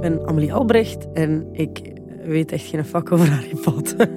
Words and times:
Ik 0.00 0.08
ben 0.08 0.26
Amelie 0.26 0.52
Albrecht 0.52 1.12
en 1.12 1.48
ik 1.52 1.92
weet 2.24 2.52
echt 2.52 2.64
geen 2.64 2.84
fuck 2.84 3.12
over 3.12 3.30
Harry 3.30 3.54
Potter. 3.62 4.08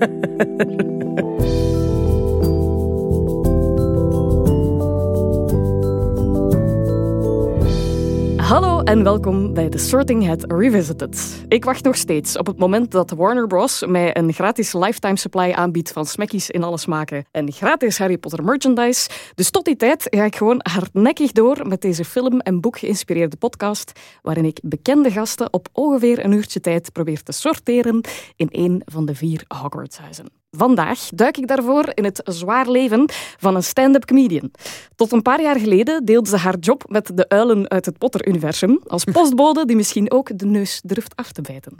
Hallo 8.37 8.81
en 8.81 9.03
welkom 9.03 9.53
bij 9.53 9.69
The 9.69 9.77
Sorting 9.77 10.27
Hat 10.27 10.45
Revisited. 10.51 11.42
Ik 11.53 11.65
wacht 11.65 11.83
nog 11.83 11.95
steeds 11.95 12.37
op 12.37 12.47
het 12.47 12.57
moment 12.57 12.91
dat 12.91 13.11
Warner 13.11 13.47
Bros. 13.47 13.85
mij 13.85 14.17
een 14.17 14.33
gratis 14.33 14.73
lifetime 14.73 15.17
supply 15.17 15.51
aanbiedt 15.51 15.91
van 15.91 16.05
smackies 16.05 16.49
in 16.49 16.63
alle 16.63 16.77
smaken 16.77 17.25
en 17.31 17.51
gratis 17.51 17.97
Harry 17.97 18.17
Potter 18.17 18.43
merchandise. 18.43 19.09
Dus 19.35 19.49
tot 19.49 19.65
die 19.65 19.75
tijd 19.75 20.07
ga 20.09 20.23
ik 20.23 20.35
gewoon 20.35 20.59
hardnekkig 20.61 21.31
door 21.31 21.67
met 21.67 21.81
deze 21.81 22.05
film- 22.05 22.39
en 22.39 22.61
boek 22.61 22.77
geïnspireerde 22.77 23.37
podcast, 23.37 23.91
waarin 24.21 24.45
ik 24.45 24.59
bekende 24.63 25.11
gasten 25.11 25.53
op 25.53 25.67
ongeveer 25.71 26.25
een 26.25 26.31
uurtje 26.31 26.59
tijd 26.59 26.91
probeer 26.91 27.23
te 27.23 27.31
sorteren 27.31 28.01
in 28.35 28.47
een 28.51 28.81
van 28.85 29.05
de 29.05 29.15
vier 29.15 29.43
Hogwartshuizen. 29.47 30.41
Vandaag 30.57 31.09
duik 31.15 31.37
ik 31.37 31.47
daarvoor 31.47 31.91
in 31.93 32.03
het 32.03 32.21
zwaar 32.23 32.69
leven 32.69 33.09
van 33.37 33.55
een 33.55 33.63
stand-up 33.63 34.05
comedian. 34.05 34.51
Tot 34.95 35.11
een 35.11 35.21
paar 35.21 35.41
jaar 35.41 35.59
geleden 35.59 36.05
deelde 36.05 36.29
ze 36.29 36.37
haar 36.37 36.57
job 36.57 36.83
met 36.87 37.11
de 37.17 37.29
uilen 37.29 37.69
uit 37.69 37.85
het 37.85 37.97
Potter-universum 37.97 38.79
als 38.87 39.03
postbode 39.03 39.65
die 39.65 39.75
misschien 39.75 40.11
ook 40.11 40.37
de 40.37 40.45
neus 40.45 40.81
durft 40.85 41.15
af 41.15 41.31
te 41.31 41.41
bijten. 41.43 41.75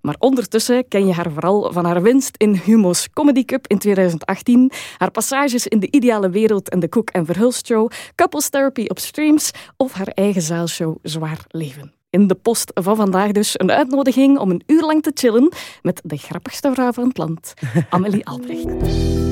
Maar 0.00 0.16
ondertussen 0.18 0.88
ken 0.88 1.06
je 1.06 1.12
haar 1.12 1.30
vooral 1.30 1.72
van 1.72 1.84
haar 1.84 2.02
winst 2.02 2.36
in 2.36 2.54
Humo's 2.64 3.08
Comedy 3.12 3.44
Cup 3.44 3.66
in 3.66 3.78
2018, 3.78 4.72
haar 4.96 5.10
passages 5.10 5.66
in 5.66 5.78
De 5.78 5.90
Ideale 5.90 6.30
Wereld 6.30 6.68
en 6.68 6.80
de 6.80 6.88
Cook 6.88 7.10
en 7.10 7.26
Verhulst 7.26 7.66
Show, 7.66 7.90
Couples 8.14 8.48
Therapy 8.48 8.84
op 8.88 8.98
streams 8.98 9.50
of 9.76 9.92
haar 9.92 10.08
eigen 10.08 10.42
zaalshow 10.42 10.96
Zwaar 11.02 11.44
Leven. 11.48 11.94
In 12.10 12.26
de 12.26 12.34
post 12.34 12.70
van 12.74 12.96
vandaag 12.96 13.32
dus 13.32 13.54
een 13.58 13.70
uitnodiging 13.70 14.38
om 14.38 14.50
een 14.50 14.62
uur 14.66 14.82
lang 14.82 15.02
te 15.02 15.10
chillen 15.14 15.52
met 15.82 16.00
de 16.04 16.16
grappigste 16.16 16.72
vrouw 16.72 16.92
van 16.92 17.08
het 17.08 17.18
land, 17.18 17.54
Amelie 17.90 18.26
Albrecht. 18.26 19.25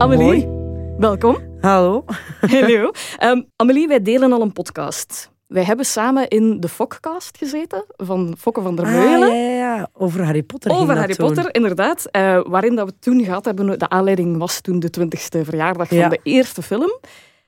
Amelie, 0.00 0.46
welkom. 0.98 1.36
Hallo. 1.60 2.04
Hallo. 2.40 2.90
Um, 3.22 3.46
Amelie, 3.56 3.88
wij 3.88 4.02
delen 4.02 4.32
al 4.32 4.40
een 4.40 4.52
podcast. 4.52 5.30
Wij 5.46 5.64
hebben 5.64 5.84
samen 5.84 6.28
in 6.28 6.60
de 6.60 6.68
Fokcast 6.68 7.36
gezeten 7.36 7.84
van 7.96 8.34
Fokke 8.38 8.62
van 8.62 8.76
der 8.76 8.86
Meulen. 8.86 9.28
Ah, 9.28 9.34
ja, 9.34 9.42
ja, 9.42 9.76
ja, 9.76 9.88
over 9.92 10.24
Harry 10.24 10.42
Potter. 10.42 10.70
Over 10.70 10.96
Harry 10.96 11.14
Potter, 11.14 11.54
inderdaad. 11.54 12.08
Uh, 12.16 12.40
waarin 12.46 12.74
dat 12.74 12.86
we 12.86 12.94
toen 12.98 13.24
gehad 13.24 13.44
hebben, 13.44 13.78
de 13.78 13.88
aanleiding 13.88 14.38
was 14.38 14.60
toen 14.60 14.78
de 14.80 14.90
twintigste 14.90 15.44
verjaardag 15.44 15.90
Ja. 15.90 16.00
van 16.00 16.10
de 16.10 16.20
eerste 16.22 16.62
film. 16.62 16.98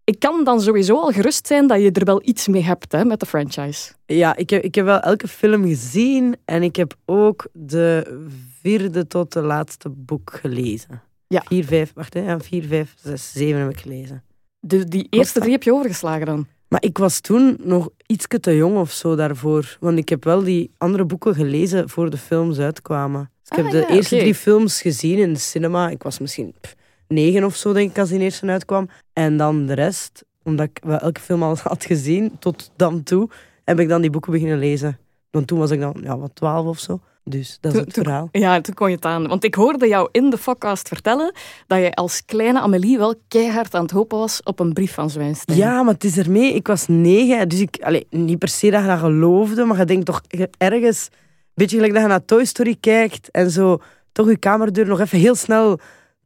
Ik 0.04 0.18
kan 0.18 0.44
dan 0.44 0.60
sowieso 0.60 0.94
al 0.96 1.10
gerust 1.10 1.46
zijn 1.46 1.66
dat 1.66 1.80
je 1.80 1.90
er 1.90 2.04
wel 2.04 2.20
iets 2.24 2.48
mee 2.48 2.62
hebt 2.62 2.92
hè, 2.92 3.04
met 3.04 3.20
de 3.20 3.26
franchise. 3.26 3.92
Ja, 4.06 4.36
ik 4.36 4.50
heb, 4.50 4.62
ik 4.62 4.74
heb 4.74 4.84
wel 4.84 5.00
elke 5.00 5.28
film 5.28 5.66
gezien 5.66 6.36
en 6.44 6.62
ik 6.62 6.76
heb 6.76 6.94
ook 7.04 7.46
de 7.52 8.18
vierde 8.60 9.06
tot 9.06 9.32
de 9.32 9.42
laatste 9.42 9.88
boek 9.88 10.38
gelezen. 10.42 11.02
Ja. 11.32 11.42
Vier, 11.46 11.64
vijf, 11.64 11.92
wacht, 11.94 12.14
hè, 12.14 12.40
vier, 12.40 12.64
vijf, 12.64 12.94
zes, 12.96 13.32
zeven 13.32 13.60
heb 13.60 13.70
ik 13.70 13.80
gelezen. 13.80 14.22
De, 14.60 14.84
die 14.84 15.06
eerste 15.10 15.40
drie 15.40 15.52
heb 15.52 15.62
je 15.62 15.72
overgeslagen 15.72 16.26
dan? 16.26 16.46
Maar 16.68 16.82
ik 16.82 16.98
was 16.98 17.20
toen 17.20 17.56
nog 17.60 17.90
iets 18.06 18.26
te 18.40 18.56
jong 18.56 18.76
of 18.76 18.90
zo 18.90 19.14
daarvoor. 19.14 19.76
Want 19.80 19.98
ik 19.98 20.08
heb 20.08 20.24
wel 20.24 20.42
die 20.42 20.70
andere 20.78 21.04
boeken 21.04 21.34
gelezen 21.34 21.88
voor 21.88 22.10
de 22.10 22.16
films 22.16 22.58
uitkwamen. 22.58 23.30
Dus 23.42 23.58
ik 23.58 23.64
Ah, 23.64 23.72
heb 23.72 23.72
de 23.72 23.88
ja, 23.88 23.96
eerste 23.96 24.16
drie 24.16 24.34
films 24.34 24.80
gezien 24.80 25.18
in 25.18 25.32
de 25.32 25.38
cinema. 25.38 25.88
Ik 25.88 26.02
was 26.02 26.18
misschien 26.18 26.54
pff, 26.60 26.74
negen 27.08 27.44
of 27.44 27.56
zo, 27.56 27.72
denk 27.72 27.90
ik, 27.90 27.98
als 27.98 28.08
die 28.08 28.18
eerste 28.20 28.46
uitkwam. 28.46 28.88
En 29.12 29.36
dan 29.36 29.66
de 29.66 29.74
rest, 29.74 30.24
omdat 30.42 30.66
ik 30.66 30.80
wel 30.84 30.98
elke 30.98 31.20
film 31.20 31.42
al 31.42 31.56
had 31.62 31.84
gezien, 31.84 32.38
tot 32.38 32.70
dan 32.76 33.02
toe, 33.02 33.28
heb 33.64 33.80
ik 33.80 33.88
dan 33.88 34.00
die 34.00 34.10
boeken 34.10 34.32
beginnen 34.32 34.58
lezen. 34.58 34.98
Want 35.30 35.46
toen 35.46 35.58
was 35.58 35.70
ik 35.70 35.80
dan 35.80 35.96
ja, 36.02 36.18
wat 36.18 36.34
twaalf 36.34 36.66
of 36.66 36.78
zo. 36.78 37.00
Dus 37.24 37.58
dat 37.60 37.72
is 37.72 37.78
het 37.78 37.92
toen- 37.92 38.04
verhaal. 38.04 38.28
Ja, 38.32 38.60
toen 38.60 38.74
kon 38.74 38.88
je 38.88 38.94
het 38.94 39.04
aan. 39.04 39.28
Want 39.28 39.44
ik 39.44 39.54
hoorde 39.54 39.88
jou 39.88 40.08
in 40.12 40.30
de 40.30 40.38
Fokcast 40.38 40.88
vertellen 40.88 41.32
dat 41.66 41.78
je 41.78 41.94
als 41.94 42.24
kleine 42.24 42.60
Amelie 42.60 42.98
wel 42.98 43.14
keihard 43.28 43.74
aan 43.74 43.82
het 43.82 43.90
hopen 43.90 44.18
was 44.18 44.42
op 44.42 44.60
een 44.60 44.72
brief 44.72 44.94
van 44.94 45.10
Zwijnstein. 45.10 45.58
Ja, 45.58 45.82
maar 45.82 45.94
het 45.94 46.04
is 46.04 46.18
ermee. 46.18 46.54
Ik 46.54 46.66
was 46.66 46.86
negen, 46.88 47.48
dus 47.48 47.60
ik... 47.60 47.78
Allee, 47.82 48.06
niet 48.10 48.38
per 48.38 48.48
se 48.48 48.70
dat 48.70 48.80
je 48.82 48.86
dat 48.86 48.98
geloofde, 48.98 49.64
maar 49.64 49.78
je 49.78 49.84
denkt 49.84 50.06
toch 50.06 50.20
ergens... 50.58 51.08
Beetje 51.54 51.76
gelijk 51.76 51.92
dat 51.92 52.02
je 52.02 52.08
naar 52.08 52.24
Toy 52.24 52.44
Story 52.44 52.76
kijkt 52.80 53.30
en 53.30 53.50
zo 53.50 53.78
toch 54.12 54.28
je 54.28 54.36
kamerdeur 54.36 54.86
nog 54.86 55.00
even 55.00 55.18
heel 55.18 55.34
snel 55.34 55.78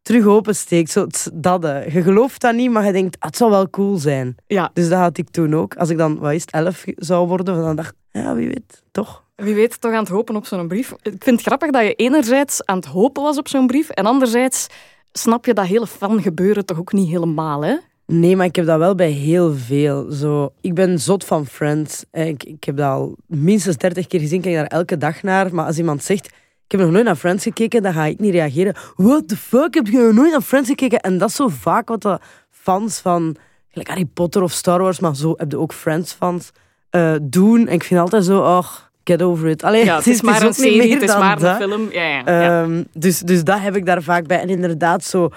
terug 0.02 0.24
opensteekt. 0.26 0.90
Zo, 0.90 1.06
dat, 1.32 1.62
je 1.92 2.02
gelooft 2.02 2.40
dat 2.40 2.54
niet, 2.54 2.70
maar 2.70 2.84
je 2.86 2.92
denkt, 2.92 3.16
ah, 3.18 3.26
het 3.28 3.36
zou 3.36 3.50
wel 3.50 3.70
cool 3.70 3.96
zijn. 3.96 4.34
ja, 4.46 4.70
Dus 4.72 4.88
dat 4.88 4.98
had 4.98 5.18
ik 5.18 5.30
toen 5.30 5.54
ook. 5.54 5.74
Als 5.74 5.90
ik 5.90 5.98
dan, 5.98 6.18
wat 6.18 6.32
is 6.32 6.40
het, 6.40 6.50
elf 6.50 6.84
zou 6.96 7.28
worden, 7.28 7.54
dan 7.62 7.76
dacht 7.76 7.88
ik, 8.12 8.22
ja, 8.22 8.34
wie 8.34 8.46
weet, 8.46 8.82
toch? 8.92 9.24
Wie 9.36 9.54
weet, 9.54 9.80
toch 9.80 9.92
aan 9.92 9.98
het 9.98 10.08
hopen 10.08 10.36
op 10.36 10.47
zo'n 10.47 10.69
brief. 10.69 10.92
Ik 11.02 11.24
vind 11.24 11.36
het 11.36 11.47
grappig 11.47 11.70
dat 11.70 11.82
je 11.82 11.94
enerzijds 11.94 12.64
aan 12.64 12.76
het 12.76 12.86
hopen 12.86 13.22
was 13.22 13.38
op 13.38 13.48
zo'n 13.48 13.66
brief 13.66 13.91
en 13.91 14.06
anderzijds 14.06 14.66
snap 15.12 15.44
je 15.47 15.54
dat 15.54 15.66
hele 15.66 15.86
fan 15.86 16.22
gebeuren 16.22 16.64
toch 16.64 16.78
ook 16.78 16.92
niet 16.92 17.08
helemaal, 17.08 17.64
hè? 17.64 17.76
Nee, 18.06 18.36
maar 18.36 18.47
ik 18.47 18.56
heb 18.56 18.66
dat 18.66 18.78
wel 18.78 18.94
bij 18.94 19.10
heel 19.10 19.54
veel. 19.54 20.10
Zo, 20.10 20.52
ik 20.60 20.74
ben 20.74 21.00
zot 21.00 21.24
van 21.24 21.47
Friends. 21.47 22.04
Eh, 22.10 22.26
Ik, 22.26 22.44
ik 22.44 22.64
heb 22.64 22.76
dat 22.76 22.91
al 22.91 23.16
minstens 23.26 23.76
30 23.76 24.06
keer 24.06 24.20
gezien. 24.20 24.36
Ik 24.36 24.42
kijk 24.42 24.54
daar 24.56 24.78
elke 24.78 24.97
dag 24.97 25.22
naar. 25.22 25.54
Maar 25.54 25.66
als 25.66 25.78
iemand 25.78 26.04
zegt, 26.04 26.26
ik 26.64 26.72
heb 26.72 26.80
nog 26.80 26.91
nooit 26.91 27.04
naar 27.04 27.16
Friends 27.16 27.42
gekeken, 27.42 27.82
dan 27.82 27.92
ga 27.92 28.04
ik 28.04 28.18
niet 28.18 28.32
reageren. 28.32 28.74
What 28.97 29.28
the 29.28 29.36
fuck, 29.36 29.74
heb 29.74 29.86
je 29.86 29.98
nog 29.98 30.12
nooit 30.12 30.30
naar 30.30 30.41
Friends 30.41 30.68
gekeken? 30.68 31.00
En 31.00 31.18
dat 31.18 31.28
is 31.28 31.34
zo 31.34 31.48
vaak 31.48 31.88
wat 31.88 32.03
de 32.03 32.18
fans 32.50 32.98
van 32.98 33.36
Harry 33.72 34.04
Potter 34.04 34.42
of 34.42 34.53
Star 34.53 34.82
Wars, 34.82 35.00
maar 35.00 35.16
zo 35.16 35.34
heb 35.36 35.50
je 35.50 35.58
ook 35.58 35.72
Friends-fans, 35.72 36.50
eh, 36.91 37.14
doen. 37.22 37.66
En 37.66 37.74
ik 37.74 37.84
vind 37.84 38.00
altijd 38.00 38.24
zo, 38.24 38.38
oh, 38.38 38.68
get 39.08 39.22
over 39.22 39.48
it. 39.48 39.62
Allee, 39.62 39.84
Ja, 39.84 39.96
het 40.02 40.06
is 40.06 40.22
maar 40.22 40.42
ook 40.42 40.48
een 40.48 40.54
serie, 40.54 40.92
het 40.92 41.02
is 41.02 41.16
maar 41.16 41.42
een 41.42 41.56
film. 41.56 41.88
Ja, 41.92 42.02
ja, 42.02 42.22
ja. 42.26 42.62
Ehm, 42.62 42.82
dus, 42.92 43.18
dus 43.20 43.44
dat 43.44 43.60
heb 43.60 43.76
ik 43.76 43.86
daar 43.86 44.02
vaak 44.02 44.26
bij. 44.26 44.40
En 44.40 44.48
inderdaad, 44.48 45.04
zo 45.04 45.28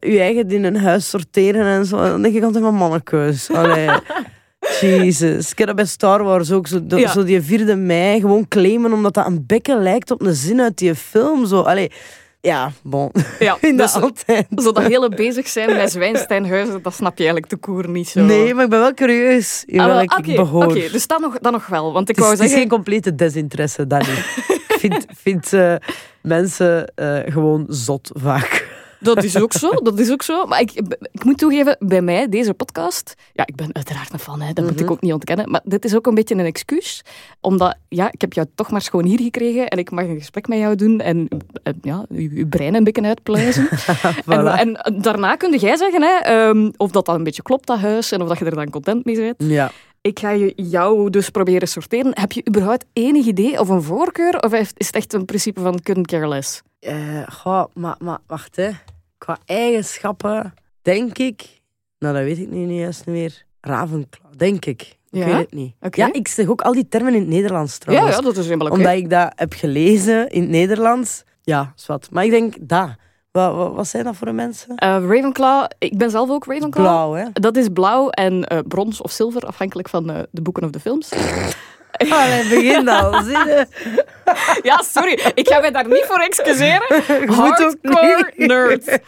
je 0.00 0.20
eigen 0.20 0.50
in 0.50 0.64
een 0.64 0.76
huis 0.76 1.08
sorteren 1.08 1.64
en 1.66 1.84
zo. 1.86 1.96
Dan 1.96 2.22
denk 2.22 2.34
ik 2.34 2.42
altijd 2.42 2.64
van 2.64 2.74
mannekes. 2.74 3.50
Allee. 3.50 3.88
Jezus. 4.80 5.50
Ik 5.50 5.58
heb 5.58 5.66
dat 5.66 5.76
bij 5.76 5.84
Star 5.84 6.22
Wars 6.24 6.52
ook. 6.52 6.66
Zo, 6.66 6.86
de- 6.86 7.08
zo 7.08 7.24
die 7.24 7.42
4 7.42 7.78
mei 7.78 8.20
gewoon 8.20 8.48
claimen 8.48 8.92
omdat 8.92 9.14
dat 9.14 9.26
een 9.26 9.44
bekken 9.46 9.82
lijkt 9.82 10.10
op 10.10 10.20
een 10.22 10.34
zin 10.34 10.60
uit 10.60 10.78
die 10.78 10.94
film. 10.94 11.46
Zo. 11.46 11.60
Allee. 11.60 11.90
Ja, 12.40 12.72
bon. 12.82 13.10
ja, 13.38 13.56
vind 13.60 13.78
dus 13.78 13.94
altijd. 13.94 14.46
zo 14.62 14.72
dat 14.72 14.86
hele 14.86 15.08
bezig 15.08 15.48
zijn 15.48 15.76
met 15.76 15.92
Zwijnsteinhuizen, 15.92 16.82
dat 16.82 16.94
snap 16.94 17.18
je 17.18 17.24
eigenlijk 17.24 17.46
te 17.46 17.56
koer 17.56 17.88
niet 17.88 18.08
zo. 18.08 18.20
Nee, 18.20 18.54
maar 18.54 18.64
ik 18.64 18.70
ben 18.70 18.80
wel 18.80 18.94
curieus 18.94 19.64
in 19.66 19.80
Ah, 19.80 19.86
wel, 19.86 19.94
welk 19.94 20.18
Oké, 20.18 20.30
ik 20.30 20.36
behoor. 20.36 20.64
oké, 20.64 20.88
dus 20.92 21.06
dat 21.06 21.20
nog, 21.20 21.38
dat 21.38 21.52
nog 21.52 21.66
wel. 21.66 21.92
Want 21.92 22.08
ik 22.08 22.16
het, 22.16 22.24
is, 22.24 22.30
wou 22.30 22.30
het 22.30 22.40
is 22.44 22.50
zeggen... 22.50 22.68
geen 22.68 22.76
complete 22.76 23.14
desinteresse, 23.14 23.86
dat 23.86 24.06
niet. 24.06 24.18
ik 24.68 24.76
vind, 24.78 25.06
vind 25.16 25.52
eh, 25.52 25.74
mensen 26.22 26.92
eh, 26.94 27.18
gewoon 27.24 27.64
zot 27.68 28.10
vaak. 28.14 28.69
Dat 29.00 29.24
is 29.24 29.36
ook 29.36 29.52
zo, 29.52 29.70
dat 29.70 29.98
is 29.98 30.10
ook 30.10 30.22
zo. 30.22 30.46
Maar 30.46 30.60
ik, 30.60 30.72
ik 31.12 31.24
moet 31.24 31.38
toegeven, 31.38 31.76
bij 31.78 32.02
mij, 32.02 32.28
deze 32.28 32.54
podcast... 32.54 33.14
Ja, 33.32 33.46
ik 33.46 33.54
ben 33.56 33.68
uiteraard 33.72 34.12
een 34.12 34.18
fan, 34.18 34.40
hè, 34.40 34.52
dat 34.52 34.64
moet 34.64 34.74
Mhm. 34.74 34.82
ik 34.84 34.90
ook 34.90 35.00
niet 35.00 35.12
ontkennen. 35.12 35.50
Maar 35.50 35.60
dit 35.64 35.84
is 35.84 35.94
ook 35.96 36.06
een 36.06 36.14
beetje 36.14 36.34
een 36.34 36.44
excuus. 36.44 37.02
Omdat, 37.40 37.76
ja, 37.88 38.08
ik 38.12 38.20
heb 38.20 38.32
jou 38.32 38.46
toch 38.54 38.70
maar 38.70 38.82
schoon 38.82 39.04
hier 39.04 39.20
gekregen 39.20 39.68
en 39.68 39.78
ik 39.78 39.90
mag 39.90 40.04
een 40.04 40.18
gesprek 40.18 40.48
met 40.48 40.58
jou 40.58 40.74
doen 40.74 41.00
en, 41.00 41.28
en 41.62 41.78
ja, 41.82 42.04
je, 42.08 42.46
brein 42.46 42.74
een 42.74 42.84
beetje 42.84 43.02
uitpluizen. 43.02 43.68
en, 43.70 44.14
Voilà. 44.24 44.58
en 44.60 45.00
daarna 45.02 45.36
kun 45.36 45.58
jij 45.58 45.76
zeggen 45.76 46.02
hè, 46.02 46.14
ehm, 46.18 46.70
of 46.76 46.90
dat 46.90 47.06
dan 47.06 47.14
een 47.14 47.24
beetje 47.24 47.42
klopt, 47.42 47.66
dat 47.66 47.78
huis, 47.78 48.12
en 48.12 48.22
of 48.22 48.28
dat 48.28 48.38
je 48.38 48.44
er 48.44 48.54
dan 48.54 48.70
content 48.70 49.04
mee 49.04 49.16
bent. 49.16 49.34
Ja. 49.38 49.70
Ik 50.00 50.18
ga 50.18 50.30
je, 50.30 50.52
jou 50.56 51.10
dus 51.10 51.30
proberen 51.30 51.68
sorteren. 51.68 52.10
Heb 52.14 52.32
je 52.32 52.42
überhaupt 52.48 52.84
enig 52.92 53.26
idee 53.26 53.60
of 53.60 53.68
een 53.68 53.82
voorkeur? 53.82 54.40
Of 54.42 54.52
is 54.52 54.68
het 54.86 54.90
echt 54.96 55.12
een 55.12 55.24
principe 55.24 55.60
van 55.60 55.80
couldn't 55.82 56.06
care 56.06 56.28
less? 56.28 56.62
Eh, 56.80 57.22
goh, 57.32 57.64
maar, 57.74 57.96
maar 57.98 58.18
wacht 58.26 58.56
hè. 58.56 58.70
Qua 59.18 59.38
eigenschappen, 59.44 60.54
denk 60.82 61.18
ik... 61.18 61.60
Nou, 61.98 62.14
dat 62.14 62.22
weet 62.24 62.38
ik 62.38 62.50
nu 62.50 62.58
niet 62.64 62.78
juist 62.78 63.06
meer. 63.06 63.44
Ravenclaw, 63.60 64.32
denk 64.36 64.64
ik. 64.64 64.82
Ik 64.82 64.96
Ja? 65.10 65.24
weet 65.24 65.34
het 65.36 65.52
niet. 65.52 65.74
Oké. 65.80 66.00
Ja, 66.00 66.12
ik 66.12 66.28
zeg 66.28 66.46
ook 66.48 66.60
al 66.62 66.72
die 66.72 66.88
termen 66.88 67.14
in 67.14 67.20
het 67.20 67.28
Nederlands 67.28 67.78
trouwens. 67.78 68.16
ja, 68.16 68.22
dat 68.22 68.36
is 68.36 68.44
helemaal 68.44 68.66
oké. 68.66 68.76
Omdat 68.76 68.94
ik 68.94 69.10
dat 69.10 69.32
heb 69.36 69.52
gelezen 69.52 70.28
in 70.28 70.40
het 70.40 70.50
Nederlands. 70.50 71.22
Ja, 71.42 71.72
zwart. 71.74 72.10
Maar 72.10 72.24
ik 72.24 72.30
denk, 72.30 72.54
dat. 72.60 72.88
Wat, 73.30 73.54
wat, 73.54 73.74
wat 73.74 73.86
zijn 73.86 74.04
dat 74.04 74.16
voor 74.16 74.34
mensen? 74.34 74.74
Eh, 74.76 74.88
Ravenclaw, 74.88 75.66
ik 75.78 75.98
ben 75.98 76.10
zelf 76.10 76.30
ook 76.30 76.44
Ravenclaw. 76.46 76.84
Blauw, 76.84 77.12
hè? 77.12 77.24
Dat 77.32 77.56
is 77.56 77.68
blauw 77.72 78.08
en 78.10 78.44
eh, 78.44 78.58
brons 78.68 79.00
of 79.00 79.10
zilver, 79.10 79.42
afhankelijk 79.42 79.88
van 79.88 80.10
eh, 80.10 80.22
de 80.30 80.42
boeken 80.42 80.64
of 80.64 80.70
de 80.70 80.80
films. 80.80 81.08
Allee, 82.08 82.48
begin 82.48 82.88
al. 82.88 83.12
Zie 83.28 83.36
je? 83.36 83.66
Ja, 84.62 84.82
sorry. 84.82 85.18
Ik 85.34 85.48
ga 85.48 85.60
mij 85.60 85.70
daar 85.70 85.88
niet 85.88 86.04
voor 86.08 86.18
excuseren. 86.18 87.02
Hardcore 87.36 88.32
nerd. 88.36 88.98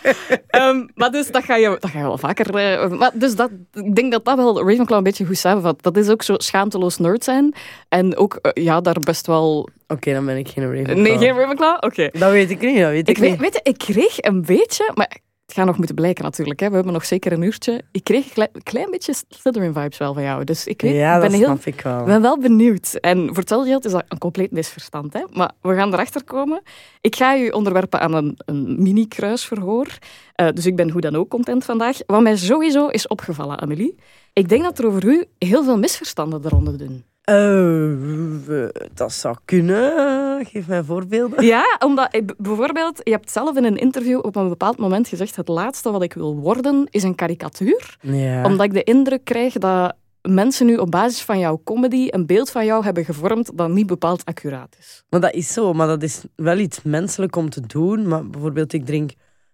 Ehm, 0.47 0.87
maar 0.95 1.11
dus 1.11 1.31
dat 1.31 1.45
ga 1.45 1.57
je, 1.57 1.77
dat 1.81 1.91
ga 1.91 1.99
je 1.99 2.05
wel 2.05 2.19
vaker... 2.19 2.55
eh, 2.55 2.89
maar 2.91 3.11
dus 3.15 3.35
dat, 3.35 3.51
ik 3.73 3.95
denk 3.95 4.13
dat 4.13 4.25
dat 4.25 4.37
wel 4.37 4.69
Ravenclaw 4.69 4.99
een 4.99 5.03
beetje 5.05 5.25
goed 5.27 5.39
samenvat. 5.39 5.83
Dat 5.83 5.97
is 5.97 6.09
ook 6.09 6.23
zo 6.23 6.35
schaamteloos 6.37 6.99
nerd 6.99 7.25
zijn. 7.25 7.55
En 7.89 8.17
ook, 8.17 8.35
eh, 8.35 8.65
ja, 8.65 8.81
daar 8.81 8.97
best 9.01 9.27
wel... 9.27 9.69
Oké, 9.89 10.13
dan 10.13 10.25
ben 10.25 10.37
ik 10.37 10.49
geen 10.49 10.65
Ravenclaw. 10.65 10.97
Nee, 10.97 11.19
geen 11.19 11.37
Ravenclaw? 11.39 11.77
Oké. 11.81 12.09
Dat 12.13 12.31
weet 12.31 12.51
ik 12.51 12.61
niet, 12.61 12.79
dat 12.79 12.91
weet 12.91 13.09
ik, 13.09 13.17
Ik 13.17 13.23
weet, 13.23 13.31
niet. 13.31 13.41
weet 13.41 13.55
je, 13.55 13.61
ik 13.63 13.79
kreeg 13.79 14.17
een 14.21 14.43
beetje... 14.43 14.91
Maar 14.95 15.17
het 15.53 15.61
gaat 15.61 15.71
nog 15.71 15.79
moeten 15.79 15.95
blijken 15.95 16.25
natuurlijk. 16.25 16.61
Hè. 16.61 16.69
We 16.69 16.75
hebben 16.75 16.93
nog 16.93 17.05
zeker 17.05 17.33
een 17.33 17.43
uurtje. 17.43 17.83
Ik 17.91 18.05
kreeg 18.05 18.25
een 18.25 18.33
klein, 18.33 18.51
klein 18.63 18.91
beetje 18.91 19.15
Slytherin-vibes 19.29 19.99
wel 19.99 20.15
van 20.15 20.23
jou. 20.23 20.45
Dus 20.45 20.67
ik 20.67 20.83
weet, 20.83 20.95
ja, 20.95 21.21
ben 21.21 21.33
heel 21.33 21.45
snap 21.45 21.65
ik 21.65 21.81
wel. 21.81 22.01
ik 22.01 22.05
ben 22.05 22.23
wel 22.23 22.39
benieuwd. 22.39 22.95
En 22.95 23.27
voor 23.27 23.37
hetzelfde 23.37 23.69
geld 23.69 23.85
is 23.85 23.93
dat 23.93 24.05
een 24.09 24.19
compleet 24.19 24.51
misverstand. 24.51 25.13
Hè? 25.13 25.23
Maar 25.33 25.51
we 25.61 25.75
gaan 25.75 25.93
erachter 25.93 26.25
komen. 26.25 26.63
Ik 27.01 27.17
ga 27.17 27.39
u 27.39 27.49
onderwerpen 27.49 28.01
aan 28.01 28.15
een, 28.15 28.39
een 28.45 28.83
mini-kruisverhoor. 28.83 29.87
Eh, 30.35 30.49
dus 30.55 30.67
ik 30.67 30.77
ben 30.77 30.91
hoe 30.91 31.01
dan 31.01 31.17
ook 31.17 31.29
content 31.29 31.65
vandaag. 31.65 31.99
Wat 32.07 32.23
mij 32.23 32.37
sowieso 32.37 32.87
is 32.87 33.07
opgevallen, 33.07 33.61
Amelie. 33.61 33.95
Ik 34.33 34.49
denk 34.49 34.63
dat 34.63 34.79
er 34.79 34.87
over 34.87 35.05
u 35.05 35.25
heel 35.39 35.65
veel 35.65 35.79
misverstanden 35.79 36.41
eronder 36.45 36.79
doen. 36.79 37.05
Eh, 37.33 38.85
dat 38.95 39.13
zou 39.13 39.37
kunnen. 39.45 40.47
Geef 40.47 40.67
mij 40.67 40.83
voorbeelden. 40.83 41.45
Ja, 41.45 41.79
omdat 41.79 42.13
eh, 42.13 42.23
bijvoorbeeld, 42.39 43.01
je 43.03 43.11
hebt 43.11 43.31
zelf 43.31 43.57
in 43.57 43.65
een 43.65 43.77
interview 43.77 44.19
op 44.19 44.37
een 44.37 44.49
bepaald 44.49 44.79
moment 44.79 45.09
gezegd: 45.09 45.37
het 45.37 45.49
laatste 45.49 45.91
wat 45.91 46.03
ik 46.03 46.13
wil 46.15 46.37
worden 46.37 46.87
is 46.91 47.03
een 47.03 47.15
karikatuur. 47.15 47.97
Ja. 48.01 48.45
Omdat 48.45 48.67
ik 48.67 48.73
de 48.73 48.83
indruk 48.83 49.25
krijg 49.25 49.53
dat 49.53 49.97
mensen 50.23 50.67
nu 50.67 50.77
op 50.77 50.91
basis 50.91 51.23
van 51.23 51.39
jouw 51.39 51.61
comedy 51.65 52.07
een 52.11 52.27
beeld 52.27 52.51
van 52.51 52.65
jou 52.65 52.85
hebben 52.85 53.05
gevormd 53.05 53.59
dat 53.59 53.71
niet 53.71 53.87
bepaald 53.87 54.25
accuraat 54.25 54.77
is. 54.79 55.05
Maar 55.09 55.21
dat 55.21 55.33
is 55.33 55.53
zo, 55.53 55.73
maar 55.73 55.87
dat 55.87 56.03
is 56.03 56.25
wel 56.37 56.59
iets 56.59 56.83
menselijk 56.83 57.37
om 57.37 57.51
te 57.51 57.67
doen. 57.67 58.09
Maar 58.09 58.27
bijvoorbeeld, 58.27 58.73
ik 58.73 58.87
drink 58.87 59.11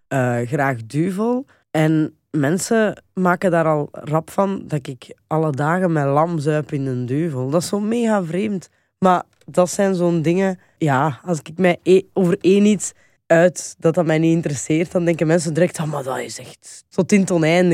eh, 0.07 0.37
graag 0.45 0.85
duvel. 0.85 1.45
En 1.71 2.18
mensen 2.31 3.03
maken 3.13 3.51
daar 3.51 3.65
al 3.65 3.87
rap 3.91 4.29
van 4.29 4.63
dat 4.65 4.87
ik 4.87 5.15
alle 5.27 5.51
dagen 5.51 5.91
mijn 5.91 6.07
lam 6.07 6.39
zuip 6.39 6.71
in 6.71 6.85
een 6.85 7.05
duvel. 7.05 7.49
Dat 7.49 7.61
is 7.61 7.67
zo 7.67 7.79
mega 7.79 8.23
vreemd. 8.23 8.69
Maar 8.99 9.23
dat 9.45 9.69
zijn 9.69 9.95
zo'n 9.95 10.21
dingen... 10.21 10.59
Ja, 10.77 11.19
als 11.25 11.39
ik 11.39 11.57
mij 11.57 11.77
e- 11.83 12.01
over 12.13 12.37
één 12.41 12.65
iets 12.65 12.91
uit 13.25 13.75
dat 13.79 13.93
dat 13.93 14.05
mij 14.05 14.17
niet 14.17 14.35
interesseert, 14.35 14.91
dan 14.91 15.05
denken 15.05 15.27
mensen 15.27 15.53
direct, 15.53 15.79
oh, 15.79 15.85
maar 15.85 16.03
dat 16.03 16.19
is 16.19 16.39
echt 16.39 16.83
tot 16.89 17.11
in 17.11 17.25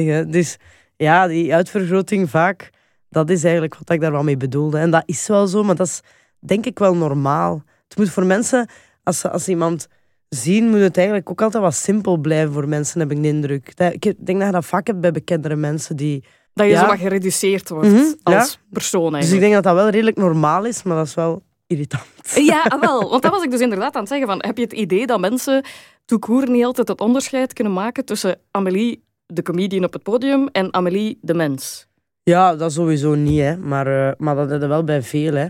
het. 0.07 0.31
Dus 0.31 0.57
ja, 0.97 1.27
die 1.27 1.53
uitvergroting 1.53 2.29
vaak, 2.29 2.69
dat 3.09 3.29
is 3.29 3.43
eigenlijk 3.43 3.75
wat 3.77 3.89
ik 3.89 4.01
daar 4.01 4.11
wel 4.11 4.23
mee 4.23 4.37
bedoelde. 4.37 4.77
En 4.77 4.91
dat 4.91 5.03
is 5.05 5.27
wel 5.27 5.47
zo, 5.47 5.63
maar 5.63 5.75
dat 5.75 5.87
is 5.87 6.01
denk 6.39 6.65
ik 6.65 6.79
wel 6.79 6.95
normaal. 6.95 7.63
Het 7.87 7.97
moet 7.97 8.09
voor 8.09 8.25
mensen, 8.25 8.69
als 9.03 9.25
als 9.25 9.47
iemand 9.47 9.87
zien, 10.35 10.69
moet 10.69 10.79
het 10.79 10.97
eigenlijk 10.97 11.29
ook 11.29 11.41
altijd 11.41 11.63
wat 11.63 11.75
simpel 11.75 12.17
blijven 12.17 12.53
voor 12.53 12.67
mensen, 12.67 12.99
heb 12.99 13.11
ik 13.11 13.21
de 13.21 13.27
indruk. 13.27 13.77
Dat- 13.77 13.93
Ik 13.93 14.01
denk 14.01 14.37
dat 14.39 14.45
je 14.47 14.51
dat 14.51 14.65
vaak 14.65 14.87
hebt 14.87 15.01
bij 15.01 15.11
bekendere 15.11 15.55
mensen 15.55 15.95
die... 15.95 16.23
Dat 16.53 16.65
je 16.65 16.71
Ja. 16.71 16.79
zo 16.79 16.85
wat 16.87 16.97
gereduceerd 16.99 17.69
wordt 17.69 17.89
Mhm, 17.89 18.03
als 18.23 18.59
persoon 18.69 19.01
Dus 19.01 19.09
ik 19.09 19.13
eigenlijk. 19.15 19.41
denk 19.41 19.53
dat 19.53 19.63
dat 19.63 19.75
wel 19.75 19.89
redelijk 19.89 20.17
normaal 20.17 20.65
is, 20.65 20.83
maar 20.83 20.95
dat 20.97 21.05
is 21.05 21.13
wel 21.13 21.43
irritant. 21.67 22.03
Ja, 22.35 22.61
ah, 22.67 22.81
wel. 22.81 23.09
Want 23.09 23.21
dat 23.21 23.31
was 23.31 23.43
ik 23.43 23.51
dus 23.51 23.59
inderdaad 23.59 23.93
aan 23.95 23.99
het 24.01 24.09
zeggen. 24.09 24.27
Van, 24.27 24.37
heb 24.45 24.57
je 24.57 24.63
het 24.63 24.73
idee 24.73 25.05
dat 25.07 25.19
mensen 25.19 25.63
toekoer 26.05 26.49
niet 26.49 26.65
altijd 26.65 26.87
het 26.87 27.01
onderscheid 27.01 27.53
kunnen 27.53 27.73
maken 27.73 28.05
tussen 28.05 28.37
Amélie, 28.51 29.03
de 29.25 29.41
comedian 29.41 29.83
op 29.83 29.93
het 29.93 30.03
podium, 30.03 30.47
en 30.51 30.73
Amélie, 30.73 31.17
de 31.21 31.33
mens? 31.33 31.87
Ja, 32.23 32.55
dat 32.55 32.71
sowieso 32.73 33.15
niet, 33.15 33.39
hè. 33.39 33.57
Maar, 33.57 34.07
eh, 34.07 34.13
maar 34.17 34.35
dat 34.35 34.49
heb 34.49 34.61
je 34.61 34.67
wel 34.67 34.83
bij 34.83 35.01
veel. 35.01 35.33
Hè. 35.33 35.45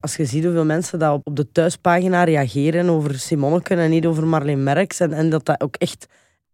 Als 0.00 0.16
je 0.16 0.24
ziet 0.24 0.44
hoeveel 0.44 0.64
mensen 0.64 0.98
dat 0.98 1.20
op, 1.24 1.36
de 1.36 1.50
thuispagina 1.52 2.24
reageren 2.24 2.88
over 2.88 3.18
Simonneke 3.18 3.74
en 3.74 3.90
niet 3.90 4.06
over 4.06 4.26
Marleen 4.26 4.62
Merks. 4.62 5.00
En, 5.00 5.12
en 5.12 5.30
dat 5.30 5.44
dat 5.44 5.60
ook 5.60 5.76
echt, 5.76 6.06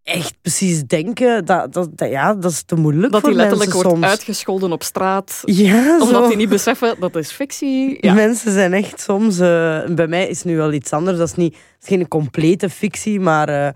echt 0.03 0.35
precies 0.43 0.83
denken, 0.85 1.45
dat, 1.45 1.73
dat, 1.73 1.89
dat- 1.99 2.09
ja, 2.11 2.35
dat 2.35 2.51
is 2.51 2.63
te 2.63 2.75
moeilijk 2.75 3.13
Dat 3.13 3.21
voor 3.21 3.29
die 3.31 3.39
letterlijk 3.39 3.71
mensen 3.73 3.89
wordt 3.89 4.01
soms. 4.03 4.13
uitgescholden 4.19 4.73
op 4.73 4.83
straat, 4.83 5.43
Ja, 5.45 5.99
omdat 6.01 6.29
die 6.29 6.37
niet 6.37 6.49
beseffen 6.49 6.97
dat 7.01 7.17
is 7.17 7.31
fictie. 7.31 7.99
Ja. 8.01 8.15
Mensen 8.15 8.53
zijn 8.53 8.73
echt 8.73 9.01
soms... 9.01 9.39
eh, 9.39 9.85
bij 9.95 10.07
mij 10.07 10.29
is 10.29 10.43
nu 10.43 10.57
wel 10.57 10.73
iets 10.73 10.93
anders. 10.93 11.19
Dat 11.19 11.29
is, 11.29 11.35
niet, 11.35 11.55
is 11.81 11.89
geen 11.89 12.09
complete 12.09 12.71
fictie, 12.71 13.21
maar... 13.21 13.49
eh, 13.49 13.69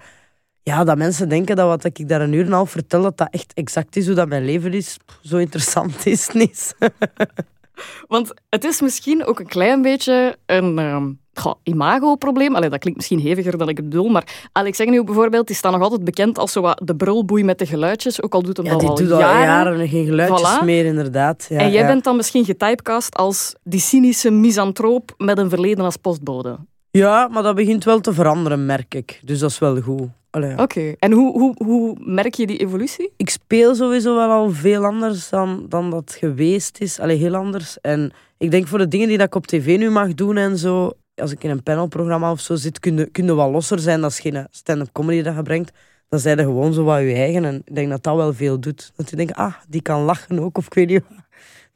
ja, 0.63 0.85
dat 0.85 0.97
mensen 0.99 1.29
denken 1.29 1.57
dat 1.57 1.67
wat 1.67 1.85
ik 1.85 2.09
daar 2.09 2.21
een 2.21 2.33
uur 2.33 2.41
en 2.41 2.47
een 2.47 2.53
half 2.53 2.71
vertel, 2.71 3.03
dat 3.03 3.17
dat 3.17 3.29
echt 3.31 3.53
exact 3.55 3.97
is 3.97 4.07
hoe 4.07 4.15
dat 4.15 4.29
mijn 4.29 4.45
leven 4.45 4.73
is. 4.73 4.97
Zo 5.23 5.37
interessant 5.37 6.07
is 6.07 6.27
het 6.27 6.35
niet. 6.35 6.75
Want 8.07 8.33
het 8.49 8.65
is 8.65 8.81
misschien 8.81 9.25
ook 9.25 9.41
een 9.41 9.47
klein 9.49 9.83
beetje 9.83 10.37
een 10.47 11.19
goh, 11.35 11.55
imago-probleem. 11.63 12.55
Allee, 12.57 12.71
dat 12.71 12.79
klinkt 12.79 12.99
misschien 12.99 13.21
heviger 13.29 13.59
dan 13.59 13.69
ik 13.69 13.77
het 13.77 13.89
bedoel. 13.89 14.09
Maar 14.09 14.49
Alex 14.53 14.81
Agnew 14.81 15.05
bijvoorbeeld, 15.05 15.47
die 15.47 15.57
staat 15.57 15.73
nog 15.73 15.81
altijd 15.83 16.05
bekend 16.05 16.39
als 16.39 16.53
zo 16.53 16.61
wat 16.61 16.81
de 16.85 16.97
brulboei 16.97 17.45
met 17.45 17.59
de 17.59 17.67
geluidjes. 17.67 18.23
Ook 18.23 18.35
al 18.35 18.43
doet 18.43 18.57
hem 18.57 18.67
Ja, 18.67 18.73
dat 18.73 18.81
die 18.81 18.89
al 18.89 18.97
doet 18.97 19.13
al 19.13 19.19
jaren. 19.19 19.41
jaren 19.47 19.89
geen 19.89 20.07
geluidjes 20.07 20.59
Voilà. 20.61 20.65
meer, 20.65 20.85
inderdaad. 20.85 21.47
Ja, 21.49 21.59
en 21.59 21.71
jij 21.71 21.81
ja. 21.81 21.87
bent 21.87 22.05
dan 22.05 22.17
misschien 22.17 22.45
getypecast 22.45 23.17
als 23.17 23.55
die 23.63 23.81
cynische 23.81 24.31
misantroop 24.31 25.15
met 25.17 25.39
een 25.39 25.49
verleden 25.49 25.85
als 25.85 25.97
postbode. 25.97 26.57
Ja, 26.91 27.29
maar 27.29 27.43
dat 27.43 27.55
begint 27.55 27.85
wel 27.85 28.01
te 28.01 28.13
veranderen, 28.13 28.67
merk 28.67 28.95
ik. 28.95 29.21
Dus 29.25 29.39
dat 29.39 29.51
is 29.51 29.59
wel 29.59 29.81
goed. 29.81 30.09
Allee, 30.31 30.51
ja. 30.51 30.63
Oké. 30.63 30.95
En 30.99 31.13
hoe, 31.13 31.39
hoe, 31.39 31.55
hoe 31.65 31.97
merk 32.01 32.35
je 32.35 32.47
die 32.47 32.59
evolutie? 32.59 33.13
Ik 33.17 33.31
speel 33.31 33.75
sowieso 33.75 34.17
wel 34.17 34.31
al 34.31 34.51
veel 34.51 34.85
anders 34.85 35.29
dan, 35.29 35.67
dan 35.69 35.91
dat 35.91 36.17
geweest 36.19 36.81
is. 36.81 37.01
Allee, 37.01 37.17
heel 37.17 37.35
anders. 37.35 37.81
En 37.81 38.13
ik 38.39 38.51
denk 38.51 38.67
voor 38.67 38.79
de 38.79 38.89
dingen 38.89 39.09
die 39.09 39.17
dat 39.17 39.27
ik 39.27 39.35
op 39.35 39.47
tv 39.47 39.79
nu 39.79 39.91
mag 39.91 40.15
doen 40.15 40.37
en 40.37 40.59
zo... 40.59 40.93
Als 41.15 41.33
ik 41.33 41.45
in 41.45 41.51
een 41.51 41.63
panelprogramma 41.63 42.31
of 42.31 42.41
zo 42.41 42.55
zit, 42.55 42.81
kun 42.81 42.97
je, 42.97 43.07
kun 43.07 43.27
je 43.27 43.35
wel 43.35 43.51
losser 43.51 43.79
zijn. 43.79 44.01
Dat 44.01 44.11
is 44.11 44.21
geen 44.21 44.47
stand-up 44.51 44.93
comedy 44.93 45.23
dat 45.23 45.35
je 45.35 45.43
brengt. 45.43 45.73
Dan 46.09 46.19
zijn 46.19 46.37
je 46.37 46.43
gewoon 46.43 46.73
zo 46.73 46.85
wat 46.85 47.01
je 47.01 47.13
eigen. 47.13 47.45
En 47.45 47.63
ik 47.65 47.75
denk 47.75 47.91
dat 47.91 48.03
dat 48.03 48.17
wel 48.17 48.35
veel 48.35 48.61
doet. 48.61 48.93
Dat 48.97 49.11
je 49.11 49.17
denkt, 49.17 49.35
ah, 49.35 49.55
die 49.69 49.83
kan 49.83 50.03
lachen 50.03 50.39
ook. 50.39 50.59
Of 50.59 50.67
ik 50.67 50.75
weet 50.75 50.89
niet 50.89 51.03
wat. 51.09 51.19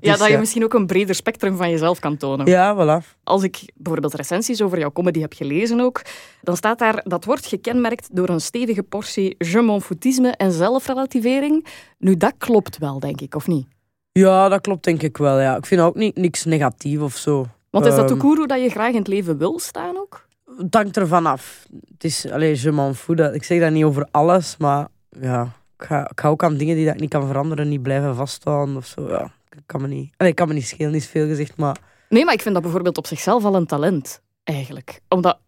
Ja, 0.02 0.10
Dus 0.10 0.20
dat 0.20 0.28
je 0.30 0.38
misschien 0.38 0.64
ook 0.64 0.74
een 0.74 0.86
breder 0.86 1.14
spectrum 1.14 1.56
van 1.56 1.70
jezelf 1.70 1.98
kan 1.98 2.16
tonen. 2.16 2.46
Ja, 2.46 2.74
voilà. 3.02 3.06
Als 3.24 3.42
ik 3.42 3.62
bijvoorbeeld 3.74 4.14
recensies 4.14 4.62
over 4.62 4.78
jouw 4.78 4.92
comedy 4.92 5.20
heb 5.20 5.32
gelezen 5.32 5.80
ook, 5.80 6.02
dan 6.42 6.56
staat 6.56 6.78
daar 6.78 7.00
dat 7.04 7.24
wordt 7.24 7.46
gekenmerkt 7.46 8.08
door 8.16 8.28
een 8.28 8.40
stevige 8.40 8.82
portie 8.82 9.34
je 9.38 9.60
m'en 9.60 9.80
foutisme 9.80 10.28
en 10.30 10.52
zelfrelativering. 10.52 11.66
Nu, 11.98 12.16
dat 12.16 12.32
klopt 12.38 12.78
wel, 12.78 12.98
denk 13.00 13.20
ik, 13.20 13.34
of 13.34 13.46
niet? 13.46 13.66
Ja, 14.12 14.48
dat 14.48 14.60
klopt 14.60 14.84
denk 14.84 15.02
ik 15.02 15.16
wel. 15.16 15.40
Ja. 15.40 15.56
Ik 15.56 15.66
vind 15.66 15.80
ook 15.80 15.94
niet, 15.94 16.16
niks 16.16 16.44
negatief 16.44 17.00
of 17.00 17.16
zo. 17.16 17.46
Want 17.70 17.86
is 17.86 17.94
dat 17.94 18.04
Ehm, 18.04 18.12
de 18.14 18.20
koer 18.20 18.36
hoe 18.36 18.46
dat 18.46 18.62
je 18.62 18.68
graag 18.68 18.90
in 18.92 18.98
het 18.98 19.08
leven 19.08 19.38
wil 19.38 19.58
staan 19.60 19.96
ook? 19.96 20.26
Het 20.58 20.74
hangt 20.74 20.96
ervan 20.96 21.26
af. 21.26 21.66
Het 21.92 22.04
is, 22.04 22.30
allez, 22.30 22.62
je 22.62 22.72
m'en 22.72 22.94
fous. 22.94 23.16
Dat- 23.16 23.34
Ik 23.34 23.44
zeg 23.44 23.60
dat 23.60 23.70
niet 23.72 23.84
over 23.84 24.08
alles, 24.10 24.56
maar 24.58 24.86
ja, 25.20 25.42
ik 25.78 25.84
ga, 25.84 26.10
ik 26.10 26.20
ga 26.20 26.28
ook 26.28 26.44
aan 26.44 26.56
dingen 26.56 26.76
die 26.76 26.84
dat 26.84 26.94
ik 26.94 27.00
niet 27.00 27.10
kan 27.10 27.26
veranderen, 27.26 27.68
niet 27.68 27.82
blijven 27.82 28.14
vasthouden 28.14 28.76
of 28.76 28.86
zo. 28.86 29.08
Ja, 29.08 29.30
kan 29.66 29.80
me 29.80 29.88
niet, 29.88 30.12
allez, 30.16 30.30
ik 30.32 30.36
kan 30.36 30.48
me 30.48 30.54
niet 30.54 30.66
schelen, 30.66 30.94
is 30.94 31.06
veel 31.06 31.26
gezegd, 31.26 31.56
maar 31.56 31.76
Nee, 32.08 32.24
maar 32.24 32.34
ik 32.34 32.42
vind 32.42 32.54
dat 32.54 32.62
bijvoorbeeld 32.62 32.98
op 32.98 33.06
zichzelf 33.06 33.44
al 33.44 33.54
een 33.54 33.66
talent, 33.66 34.20
eigenlijk. 34.44 35.00
Omdat, 35.08 35.38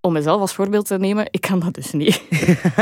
om 0.00 0.12
mezelf 0.12 0.40
als 0.40 0.54
voorbeeld 0.54 0.86
te 0.86 0.98
nemen, 0.98 1.26
ik 1.30 1.40
kan 1.40 1.58
dat 1.60 1.74
dus 1.74 1.92
niet. 1.92 2.22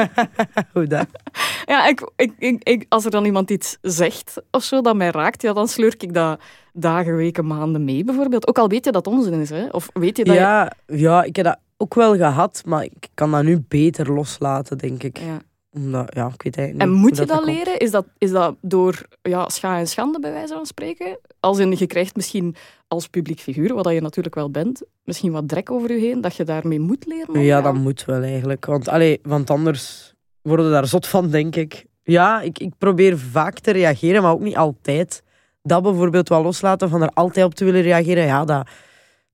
hoe 0.73 0.87
dat? 0.87 1.07
Ja, 1.65 1.87
ik, 1.87 2.11
ik, 2.17 2.33
ik, 2.39 2.63
ik- 2.69 2.87
als 2.89 3.05
er 3.05 3.11
dan 3.11 3.25
iemand 3.25 3.51
iets 3.51 3.79
zegt 3.83 4.43
of 4.51 4.63
zo 4.63 4.81
dat 4.81 4.97
mij 4.97 5.11
raakt, 5.11 5.43
ja, 5.43 5.53
dan 5.53 5.69
sleur 5.69 5.95
ik 5.99 6.15
dat 6.15 6.41
dagen, 6.73 7.17
weken, 7.17 7.47
maanden 7.47 7.85
mee, 7.85 8.05
bijvoorbeeld. 8.05 8.49
Ook 8.49 8.59
al 8.59 8.69
weet 8.69 8.85
je 8.85 8.93
dat 8.93 9.07
onzin 9.07 9.41
is, 9.41 9.51
hè? 9.51 9.67
Of 9.67 9.89
weet 9.93 10.17
je 10.17 10.25
dat 10.25 10.35
je- 10.35 10.41
Ja, 10.41 10.73
ja, 10.87 11.23
ik 11.23 11.37
heb 11.37 11.45
dat 11.45 11.59
ook 11.77 11.95
wel 11.95 12.17
gehad, 12.17 12.63
maar 12.67 12.83
ik 12.85 13.09
kan 13.15 13.31
dat 13.31 13.43
nu 13.45 13.65
beter 13.69 14.13
loslaten, 14.13 14.79
denk 14.79 15.03
ik. 15.03 15.19
Ja. 15.19 15.39
Omdat, 15.71 16.15
ja, 16.15 16.27
ik 16.27 16.43
weet 16.43 16.57
eigenlijk 16.57 16.89
En 16.89 16.95
niet 16.95 17.03
moet 17.03 17.17
je 17.17 17.25
dat 17.25 17.45
leren? 17.45 17.79
Is 17.79 17.91
dat, 17.91 18.07
is 18.19 18.31
dat 18.31 18.57
door 18.61 19.03
ja, 19.23 19.49
scha 19.49 19.79
en 19.79 19.89
schande, 19.89 20.21
bij 20.21 20.33
wijze 20.33 20.55
van 20.55 20.67
spreken? 20.67 21.19
Als 21.41 21.59
in, 21.59 21.75
je 21.79 21.87
krijgt 21.87 22.17
misschien 22.17 22.57
als 22.89 23.09
publiek 23.09 23.41
figuur, 23.41 23.75
wat 23.75 23.89
je 23.89 24.01
natuurlijk 24.01 24.35
wel 24.35 24.51
bent, 24.51 24.83
misschien 25.05 25.33
wat 25.33 25.49
drek 25.49 25.71
over 25.71 25.93
je 25.93 26.01
heen, 26.01 26.21
dat 26.21 26.37
je 26.37 26.45
daarmee 26.45 26.81
moet 26.81 27.07
leren? 27.07 27.41
Ja, 27.41 27.61
dat 27.61 27.75
moet 27.75 28.05
wel 28.05 28.23
eigenlijk. 28.23 28.65
Want, 28.65 28.89
allee, 28.89 29.21
want 29.23 29.51
anders 29.51 30.15
worden 30.43 30.67
we 30.67 30.73
daar 30.73 30.87
zot 30.87 31.07
van, 31.07 31.31
denk 31.31 31.57
ik. 31.57 31.87
Ja, 32.03 32.41
ik, 32.41 32.59
ik 32.59 32.73
probeer 32.79 33.19
vaak 33.19 33.59
te 33.59 33.71
reageren, 33.71 34.23
maar 34.23 34.33
ook 34.33 34.41
niet 34.41 34.57
altijd. 34.57 35.23
Dat 35.63 35.83
bijvoorbeeld 35.83 36.29
wel 36.29 36.43
loslaten 36.43 36.89
van 36.89 37.03
er 37.03 37.11
altijd 37.15 37.47
op 37.47 37.55
te 37.55 37.65
willen 37.65 37.83
reageren, 37.83 38.25
ja, 38.25 38.45
dat, 38.45 38.69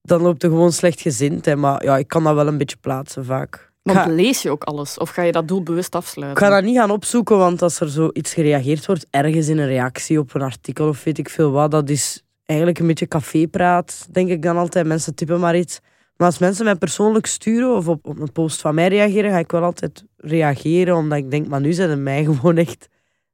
dan 0.03 0.23
loopt 0.23 0.43
er 0.43 0.49
gewoon 0.49 0.73
slecht 0.73 1.01
gezind. 1.01 1.45
Hè. 1.45 1.57
Maar 1.57 1.85
ja, 1.85 1.99
ik 1.99 2.09
kan 2.09 2.25
dat 2.25 2.35
wel 2.35 2.47
een 2.47 2.59
beetje 2.59 2.77
plaatsen 2.77 3.25
vaak. 3.25 3.73
Ik 3.85 3.93
Want 3.93 4.07
ga, 4.07 4.15
lees 4.15 4.43
je 4.43 4.51
ook 4.51 4.65
alles? 4.65 4.99
Of 4.99 5.11
ga 5.11 5.23
je 5.23 5.33
dat 5.33 5.49
doelbewust 5.49 5.87
ik 5.87 5.95
afsluiten? 5.95 6.45
ga 6.47 6.51
dat 6.51 6.65
niet 6.65 6.77
gaan 6.77 6.91
opzoeken, 6.91 7.39
want 7.39 7.63
als 7.63 7.81
er 7.81 7.89
zoiets 7.89 8.35
gereageerd 8.35 8.87
wordt, 8.87 9.07
ergens 9.11 9.49
in 9.49 9.59
een 9.59 9.67
reactie 9.67 10.19
op 10.19 10.35
een 10.35 10.43
artikel 10.43 10.89
of 10.89 11.05
weet 11.05 11.19
ik 11.19 11.29
veel 11.29 11.51
wat, 11.51 11.71
dat 11.71 11.89
is 11.91 12.23
eigenlijk 12.45 12.79
een 12.79 12.87
beetje 12.87 13.09
cafépraat, 13.09 14.09
denk 14.11 14.31
ik 14.31 14.43
dan 14.43 14.57
altijd. 14.57 14.87
Mensen 14.87 15.15
typen 15.15 15.41
maar 15.41 15.57
iets. 15.57 15.81
Maar 16.17 16.27
als 16.27 16.39
mensen 16.39 16.65
mij 16.65 16.75
persoonlijk 16.75 17.27
sturen 17.27 17.77
of 17.77 17.89
op, 17.89 18.07
op 18.07 18.19
een 18.19 18.33
post 18.33 18.61
van 18.61 18.75
mij 18.75 18.89
reageren, 18.89 19.31
ga 19.31 19.39
ik 19.39 19.51
wel 19.51 19.63
altijd 19.63 20.05
reageren, 20.17 20.97
omdat 20.97 21.19
ik 21.19 21.31
denk, 21.31 21.49
maar 21.49 21.61
nu 21.61 21.73
zijn 21.73 21.91
het 21.91 21.99
mij 21.99 22.25
gewoon 22.25 22.57
echt... 22.57 22.89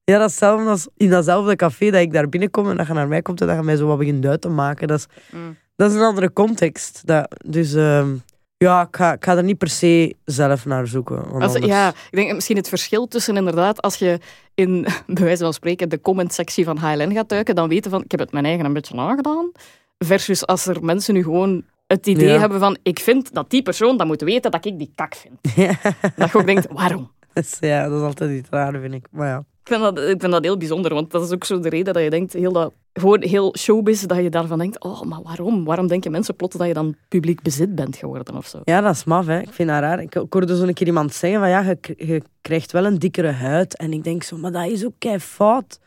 Ja, 0.04 0.18
dat 0.18 0.28
is 0.28 0.34
hetzelfde 0.40 0.70
als 0.70 0.88
in 0.96 1.10
datzelfde 1.10 1.56
café 1.56 1.90
dat 1.90 2.00
ik 2.00 2.12
daar 2.12 2.28
binnenkom 2.28 2.70
en 2.70 2.76
dat 2.76 2.86
je 2.86 2.92
naar 2.92 3.08
mij 3.08 3.22
komt 3.22 3.40
en 3.40 3.46
dat 3.46 3.56
je 3.56 3.62
mij 3.62 3.76
zo 3.76 3.86
wat 3.86 3.98
begint 3.98 4.26
uit 4.26 4.40
te 4.40 4.48
maken. 4.48 4.88
Dat 4.88 4.98
is, 4.98 5.06
Mm. 5.30 5.56
Dat 5.76 5.90
is 5.90 5.96
een 5.96 6.02
andere 6.02 6.32
context. 6.32 7.02
Dat, 7.04 7.36
dus 7.46 7.74
ehm, 7.74 8.08
ja, 8.64 8.80
ik 8.82 8.96
ga, 8.96 9.12
ik 9.12 9.24
ga 9.24 9.36
er 9.36 9.42
niet 9.44 9.58
per 9.58 9.68
se 9.68 10.16
zelf 10.24 10.64
naar 10.66 10.86
zoeken. 10.86 11.24
Als, 11.24 11.54
anders- 11.54 11.66
ja, 11.66 11.88
ik 11.88 11.94
denk 12.10 12.32
misschien 12.34 12.56
het 12.56 12.68
verschil 12.68 13.06
tussen 13.08 13.36
inderdaad, 13.36 13.82
als 13.82 13.96
je 13.96 14.18
in, 14.54 14.86
bij 15.06 15.24
wijze 15.24 15.42
van 15.42 15.52
spreken, 15.52 15.88
de 15.88 16.00
comment-sectie 16.00 16.64
van 16.64 16.78
HLN 16.78 17.12
gaat 17.12 17.28
duiken, 17.28 17.54
dan 17.54 17.68
weten 17.68 17.90
van, 17.90 18.02
ik 18.04 18.10
heb 18.10 18.20
het 18.20 18.32
mijn 18.32 18.44
eigen 18.44 18.64
een 18.64 18.72
beetje 18.72 18.96
aangedaan. 18.98 19.50
Versus 19.98 20.46
als 20.46 20.66
er 20.66 20.84
mensen 20.84 21.14
nu 21.14 21.22
gewoon 21.22 21.62
het 21.86 22.06
idee 22.06 22.28
Ja. 22.28 22.38
hebben 22.38 22.58
van, 22.60 22.78
ik 22.82 22.98
vind 22.98 23.34
dat 23.34 23.50
die 23.50 23.62
persoon 23.62 23.96
dat 23.96 24.06
moet 24.06 24.20
weten 24.20 24.50
dat 24.50 24.64
ik 24.64 24.78
die 24.78 24.92
kak 24.94 25.14
vind. 25.14 25.38
Dat 26.16 26.32
je 26.32 26.38
ook 26.38 26.46
denkt, 26.46 26.66
waarom? 26.70 27.10
Ja, 27.60 27.88
dat 27.88 27.98
is 27.98 28.04
altijd 28.04 28.30
iets 28.38 28.48
raar, 28.50 28.80
vind 28.80 28.94
ik. 28.94 29.06
Maar 29.10 29.28
ja. 29.28 29.44
Ik 29.70 29.76
vind, 29.76 29.94
dat, 29.94 30.08
ik 30.08 30.20
vind 30.20 30.32
dat 30.32 30.44
heel 30.44 30.56
bijzonder, 30.56 30.94
want 30.94 31.10
dat 31.10 31.22
is 31.22 31.32
ook 31.32 31.44
zo 31.44 31.60
de 31.60 31.68
reden 31.68 31.94
dat 31.94 32.02
je 32.02 32.10
denkt, 32.10 32.32
heel 32.32 32.52
dat, 32.52 32.72
gewoon 32.92 33.22
heel 33.22 33.54
showbiz, 33.58 34.02
dat 34.02 34.18
je 34.18 34.30
daarvan 34.30 34.58
denkt, 34.58 34.80
oh, 34.82 35.02
maar 35.02 35.22
waarom? 35.22 35.64
Waarom 35.64 35.86
denken 35.86 36.10
mensen 36.10 36.36
plots 36.36 36.56
dat 36.56 36.66
je 36.66 36.74
dan 36.74 36.94
publiek 37.08 37.42
bezit 37.42 37.74
bent 37.74 37.96
geworden 37.96 38.36
of 38.36 38.46
zo? 38.46 38.60
ja, 38.64 38.80
dat 38.80 38.94
is 38.94 39.04
maf, 39.04 39.26
hè. 39.26 39.40
Ik 39.40 39.52
vind 39.52 39.68
dat 39.68 39.80
raar. 39.80 40.00
Ik, 40.00 40.14
ik 40.14 40.32
hoorde 40.32 40.56
zo 40.56 40.62
een 40.62 40.74
keer 40.74 40.86
iemand 40.86 41.14
zeggen 41.14 41.40
van 41.40 41.48
ja, 41.48 41.60
je, 41.60 41.94
je 41.96 42.22
krijgt 42.40 42.72
wel 42.72 42.84
een 42.84 42.98
dikkere 42.98 43.30
huid. 43.30 43.76
En 43.76 43.92
ik 43.92 44.04
denk 44.04 44.22
zo, 44.22 44.36
maar 44.36 44.52
dat 44.52 44.66
is 44.66 44.84
ook 44.84 44.94
kei 44.98 45.18
fout. 45.18 45.80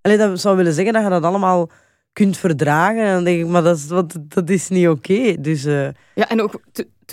Allee, 0.00 0.16
dat 0.16 0.40
zou 0.40 0.56
willen 0.56 0.72
zeggen 0.72 0.92
dat 0.92 1.02
je 1.02 1.08
dat 1.08 1.22
allemaal 1.22 1.70
kunt 2.12 2.36
verdragen. 2.36 3.02
En 3.02 3.14
dan 3.14 3.24
denk 3.24 3.40
ik, 3.40 3.46
maar 3.46 3.62
dat 3.62 3.76
is, 3.76 3.88
wat, 3.88 4.18
dat 4.28 4.50
is 4.50 4.68
niet 4.68 4.88
oké. 4.88 5.40
Dus 5.40 5.64
eh, 5.64 5.88
Ja, 6.14 6.28
en 6.28 6.42
ook 6.42 6.60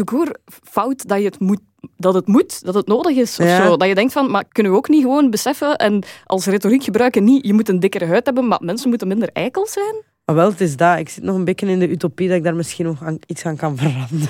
koer 0.04 0.36
fout 0.72 1.08
dat, 1.08 1.18
je 1.20 1.26
het 1.26 1.40
moet, 1.40 1.60
dat 1.98 2.14
het 2.14 2.28
moet, 2.28 2.66
dat 2.66 2.74
het 2.74 2.88
nodig 2.88 3.16
is 3.16 3.40
of 3.40 3.46
Ja. 3.46 3.66
zo. 3.66 3.78
Dat 3.78 3.88
je 3.88 3.96
denkt 3.96 4.14
van, 4.14 4.32
maar 4.32 4.44
kunnen 4.52 4.72
we 4.72 4.78
ook 4.78 4.90
niet 4.90 5.02
gewoon 5.02 5.30
beseffen 5.30 5.76
en 5.76 6.04
als 6.26 6.46
retoriek 6.46 6.84
gebruiken 6.84 7.24
niet, 7.24 7.46
je 7.46 7.54
moet 7.54 7.70
een 7.70 7.80
dikkere 7.80 8.06
huid 8.06 8.26
hebben, 8.26 8.48
maar 8.48 8.60
mensen 8.62 8.90
moeten 8.90 9.08
minder 9.08 9.30
eikel 9.34 9.68
zijn? 9.68 10.04
Maar 10.26 10.36
wel, 10.36 10.50
het 10.50 10.62
is 10.62 10.78
dat. 10.78 10.98
Ik 11.00 11.10
zit 11.10 11.24
nog 11.24 11.36
een 11.36 11.44
beetje 11.46 11.68
in 11.68 11.80
de 11.80 11.90
utopie 11.90 12.28
dat 12.28 12.38
ik 12.38 12.44
daar 12.44 12.56
misschien 12.56 12.86
nog 12.86 13.04
aan, 13.04 13.18
iets 13.26 13.46
aan 13.46 13.56
kan 13.56 13.78
veranderen. 13.78 14.30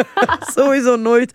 Sowieso 0.54 0.96
nooit. 0.96 1.32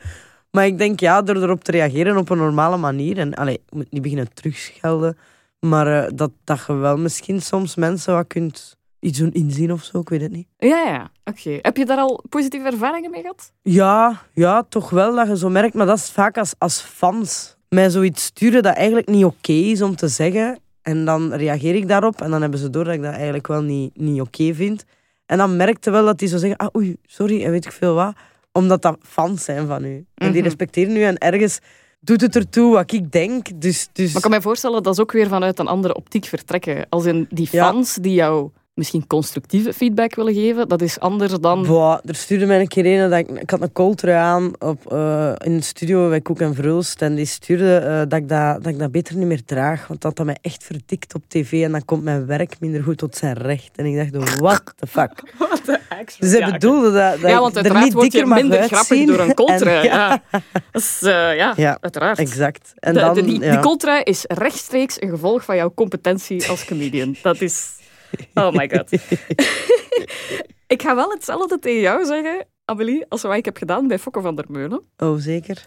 Maar 0.52 0.66
ik 0.66 0.78
denk, 0.78 1.00
ja, 1.00 1.22
door 1.22 1.36
erop 1.36 1.64
te 1.64 1.72
reageren 1.72 2.18
op 2.18 2.30
een 2.30 2.38
normale 2.38 2.78
manier. 2.78 3.18
En 3.18 3.34
allee, 3.34 3.54
ik 3.54 3.74
moet 3.74 3.92
niet 3.92 4.02
beginnen 4.02 4.34
terugschelden. 4.34 5.18
Maar 5.60 6.04
eh, 6.04 6.12
dat, 6.16 6.32
dat 6.44 6.64
je 6.68 6.74
wel 6.74 6.98
misschien 6.98 7.42
soms 7.42 7.76
mensen 7.76 8.14
wat 8.14 8.28
kunt 8.28 8.78
iets 9.00 9.20
doen 9.20 9.32
inzien 9.32 9.72
of 9.72 9.84
zo. 9.84 10.00
Ik 10.00 10.10
weet 10.10 10.22
het 10.22 10.32
niet. 10.32 10.48
Ja, 10.58 10.82
ja, 10.84 11.12
oké. 11.26 11.60
Heb 11.62 11.78
je 11.78 11.86
daar 11.86 11.98
al 11.98 12.24
positieve 12.30 12.66
ervaringen 12.66 13.12
mee 13.12 13.22
gehad? 13.22 13.52
Ja, 13.62 14.22
ja, 14.34 14.64
toch 14.70 14.90
wel 14.90 15.16
dat 15.16 15.28
je 15.28 15.38
zo 15.38 15.50
merkt. 15.50 15.74
Maar 15.74 15.86
dat 15.86 15.98
is 15.98 16.10
vaak 16.12 16.38
als, 16.38 16.54
als 16.58 16.82
fans 16.82 17.56
mij 17.70 17.90
zoiets 17.90 18.24
sturen 18.24 18.64
dat 18.64 18.76
eigenlijk 18.76 19.08
niet 19.08 19.26
oké 19.26 19.52
is 19.52 19.82
om 19.82 19.96
te 19.96 20.08
zeggen. 20.08 20.60
En 20.82 21.06
dan 21.06 21.34
reageer 21.34 21.76
ik 21.76 21.88
daarop. 21.88 22.22
En 22.22 22.32
dan 22.32 22.42
hebben 22.42 22.60
ze 22.60 22.70
door 22.70 22.84
dat 22.84 22.94
ik 22.94 23.02
dat 23.02 23.14
eigenlijk 23.14 23.48
wel 23.48 23.62
niet, 23.62 23.98
niet 24.00 24.22
oké 24.22 24.54
vind. 24.54 24.84
En 25.26 25.38
dan 25.38 25.56
merkte 25.56 25.92
wel 25.92 26.06
dat 26.06 26.20
die 26.20 26.28
zo 26.28 26.38
zeggen, 26.38 26.58
ah 26.58 26.76
oei, 26.76 26.96
sorry, 27.06 27.44
en 27.44 27.52
weet 27.52 27.66
ik 27.66 27.72
veel 27.72 27.94
wat. 27.94 28.14
Omdat 28.52 28.82
dat 28.82 28.98
fans 29.02 29.44
zijn 29.44 29.68
van 29.68 29.84
u. 29.84 29.96
En 29.96 30.06
die 30.28 30.30
Mhm. 30.30 30.44
respecteren 30.44 30.96
u. 30.96 31.04
En 31.04 31.18
ergens 31.18 31.60
doet 32.00 32.22
het 32.22 32.36
ertoe 32.36 32.74
wat 32.74 32.92
ik 32.92 33.12
denk. 33.12 33.62
Dus, 33.62 33.90
dus... 33.94 34.06
Maar 34.08 34.16
ik 34.16 34.22
kan 34.22 34.32
mij 34.32 34.42
voorstellen 34.42 34.84
dat 34.84 34.94
is 34.94 35.00
ook 35.00 35.12
weer 35.12 35.28
vanuit 35.28 35.60
een 35.60 35.68
andere 35.68 35.96
optiek 35.96 36.26
vertrekken. 36.26 36.86
Als 36.90 37.06
in 37.06 37.26
die 37.30 37.48
Ja. 37.52 37.66
fans 37.72 37.94
die 37.96 38.14
jou 38.14 38.50
misschien 38.78 39.08
constructieve 39.08 39.74
feedback 39.74 40.16
willen 40.16 40.34
geven, 40.34 40.68
dat 40.68 40.82
is 40.82 41.00
anders 41.00 41.34
dan... 41.34 41.66
Boah, 41.66 42.00
er 42.06 42.16
stuurde 42.16 42.46
mij 42.46 42.60
een 42.60 42.68
keer 42.68 42.86
een 42.86 43.10
dat 43.10 43.20
ik, 43.20 43.30
ik 43.30 43.50
had 43.50 43.62
een 43.62 43.72
kooltrui 43.72 44.16
aan 44.18 44.52
op, 44.60 44.92
eh, 44.92 45.32
in 45.44 45.58
de 45.58 45.64
studio 45.64 46.10
bij 46.10 46.22
Koek 46.22 46.40
en 46.40 46.56
Verhulst. 46.56 47.02
En 47.02 47.16
die 47.16 47.26
stuurde 47.26 47.76
eh, 47.78 47.98
dat, 47.98 48.14
ik 48.20 48.30
dat, 48.30 48.64
dat 48.64 48.74
ik 48.74 48.80
dat 48.80 48.92
beter 48.92 49.16
niet 49.16 49.28
meer 49.28 49.44
draag. 49.46 49.88
Want 49.88 50.02
dat 50.02 50.18
had 50.18 50.26
mij 50.26 50.38
echt 50.42 50.64
verdikt 50.64 51.14
op 51.16 51.22
tv. 51.28 51.64
En 51.64 51.72
dan 51.72 51.86
komt 51.86 52.04
mijn 52.04 52.26
werk 52.26 52.60
minder 52.60 52.84
goed 52.84 52.98
tot 52.98 53.16
zijn 53.16 53.34
recht. 53.38 53.70
En 53.76 53.86
ik 53.86 54.14
dacht, 54.14 54.40
what 54.40 54.74
the 54.76 54.88
fuck. 54.88 55.12
What 55.38 55.66
the 55.66 55.80
actual- 55.90 56.30
Dus 56.30 56.40
hij 56.40 56.52
bedoelde 56.52 56.92
dat, 56.92 57.22
dat 57.22 57.30
Ja, 57.32 57.40
want 57.40 57.52
er 57.52 57.58
uiteraard 57.58 57.86
niet 57.86 57.94
word 57.94 58.12
je 58.12 58.26
minder 58.26 58.64
grappig 58.64 59.06
door 59.06 59.20
een 59.20 59.34
coltrui. 59.34 59.78
En- 59.78 59.84
Ja. 59.86 60.22
Eh, 61.02 61.12
ja, 61.36 61.54
Ja, 61.56 61.78
uiteraard. 61.82 62.20
exact. 62.20 62.74
En 62.80 62.94
De- 62.94 63.00
dan, 63.00 63.14
de- 63.14 63.24
die, 63.26 63.40
ja. 63.42 63.62
die 63.62 64.04
is 64.04 64.24
rechtstreeks 64.28 65.02
een 65.02 65.10
gevolg 65.10 65.44
van 65.44 65.56
jouw 65.56 65.72
competentie 65.76 66.50
als 66.50 66.66
comedian. 66.66 67.16
Dat 67.22 67.42
is... 67.42 67.76
Oh 68.34 68.52
my 68.52 68.70
god. 68.70 68.92
ik 70.76 70.82
ga 70.82 70.96
wel 70.96 71.10
hetzelfde 71.10 71.60
tegen 71.60 71.82
jou 71.82 72.06
zeggen, 72.06 72.46
Amelie, 72.66 73.06
als 73.10 73.22
wat 73.22 73.36
ik 73.36 73.46
heb 73.46 73.58
gedaan 73.58 73.88
bij 73.88 74.00
Fokke 74.00 74.22
van 74.22 74.36
der 74.36 74.46
Meulen. 74.48 74.82
Oh, 74.98 75.18
zeker. 75.18 75.66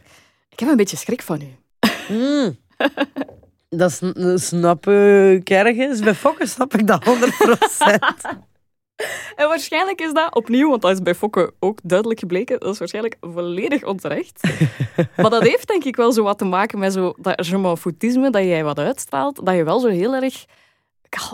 Ik 0.48 0.60
heb 0.60 0.68
een 0.68 0.76
beetje 0.76 0.96
schrik 0.96 1.22
van 1.22 1.40
u. 1.40 1.56
Mm. 2.08 2.58
dat, 3.80 3.92
sn- 3.92 4.20
dat 4.20 4.40
snap 4.40 4.86
ik 4.88 5.50
ergens. 5.50 6.00
Bij 6.00 6.14
Fokker 6.14 6.48
snap 6.48 6.74
ik 6.74 6.86
dat 6.86 7.04
100%. 7.04 8.50
En 9.36 9.48
waarschijnlijk 9.48 10.00
is 10.00 10.12
dat 10.12 10.34
opnieuw, 10.34 10.68
want 10.68 10.82
dat 10.82 10.90
is 10.90 11.02
bij 11.02 11.14
Fokke 11.14 11.52
ook 11.58 11.78
duidelijk 11.82 12.20
gebleken, 12.20 12.60
dat 12.60 12.72
is 12.72 12.78
waarschijnlijk 12.78 13.16
volledig 13.20 13.84
onterecht. 13.84 14.40
maar 15.16 15.30
dat 15.30 15.42
heeft 15.42 15.68
denk 15.68 15.84
ik 15.84 15.96
wel 15.96 16.12
zo 16.12 16.22
wat 16.22 16.38
te 16.38 16.44
maken 16.44 16.78
met 16.78 16.92
zo 16.92 17.14
dat 17.16 17.46
je 17.46 17.58
m'en 17.58 17.78
foutisme 17.78 18.30
dat 18.30 18.42
jij 18.42 18.64
wat 18.64 18.78
uitstraalt, 18.78 19.46
dat 19.46 19.54
je 19.54 19.64
wel 19.64 19.80
zo 19.80 19.88
heel 19.88 20.14
erg, 20.14 20.44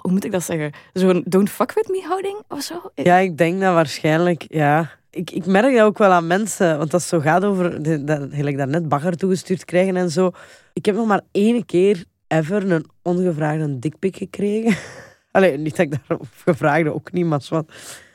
hoe 0.03 0.13
moet 0.13 0.25
ik 0.25 0.33
dat 0.33 0.45
zeggen, 0.45 0.73
zo'n 0.93 1.23
don't 1.27 1.51
fuck 1.51 1.73
with 1.73 1.89
me 1.89 2.03
houding 2.07 2.43
of 2.49 2.63
zo. 2.63 2.91
Ja, 2.95 3.17
ik 3.17 3.39
denk 3.39 3.61
dat 3.61 3.75
waarschijnlijk, 3.75 4.45
ja. 4.49 4.91
Ik, 5.11 5.31
ik 5.31 5.47
merk 5.47 5.75
dat 5.75 5.85
ook 5.85 5.99
wel 5.99 6.11
aan 6.11 6.27
mensen, 6.27 6.79
want 6.79 6.93
het 6.93 7.03
zo 7.03 7.21
gaat 7.21 7.45
over, 7.45 7.83
dat, 8.07 8.29
gelijk 8.31 8.57
daarnet 8.57 8.89
bagger 8.89 9.17
toegestuurd 9.17 9.65
krijgen 9.65 9.97
en 9.97 10.11
zo. 10.11 10.31
Ik 10.73 10.87
heb 10.87 10.95
nog 10.95 11.07
maar 11.07 11.21
één 11.33 11.67
keer 11.67 12.05
ever 12.29 12.71
een 12.71 12.87
ongevraagde 13.03 13.79
dikpik 13.79 14.17
gekregen. 14.17 14.77
Allee, 15.33 15.59
niet 15.59 15.77
dat 15.77 15.87
ik 15.87 15.99
daarop 16.07 16.29
gevraagde, 16.45 16.95
ook 16.95 17.13
niet, 17.13 17.27
maar 17.27 17.47
wat. 17.49 17.73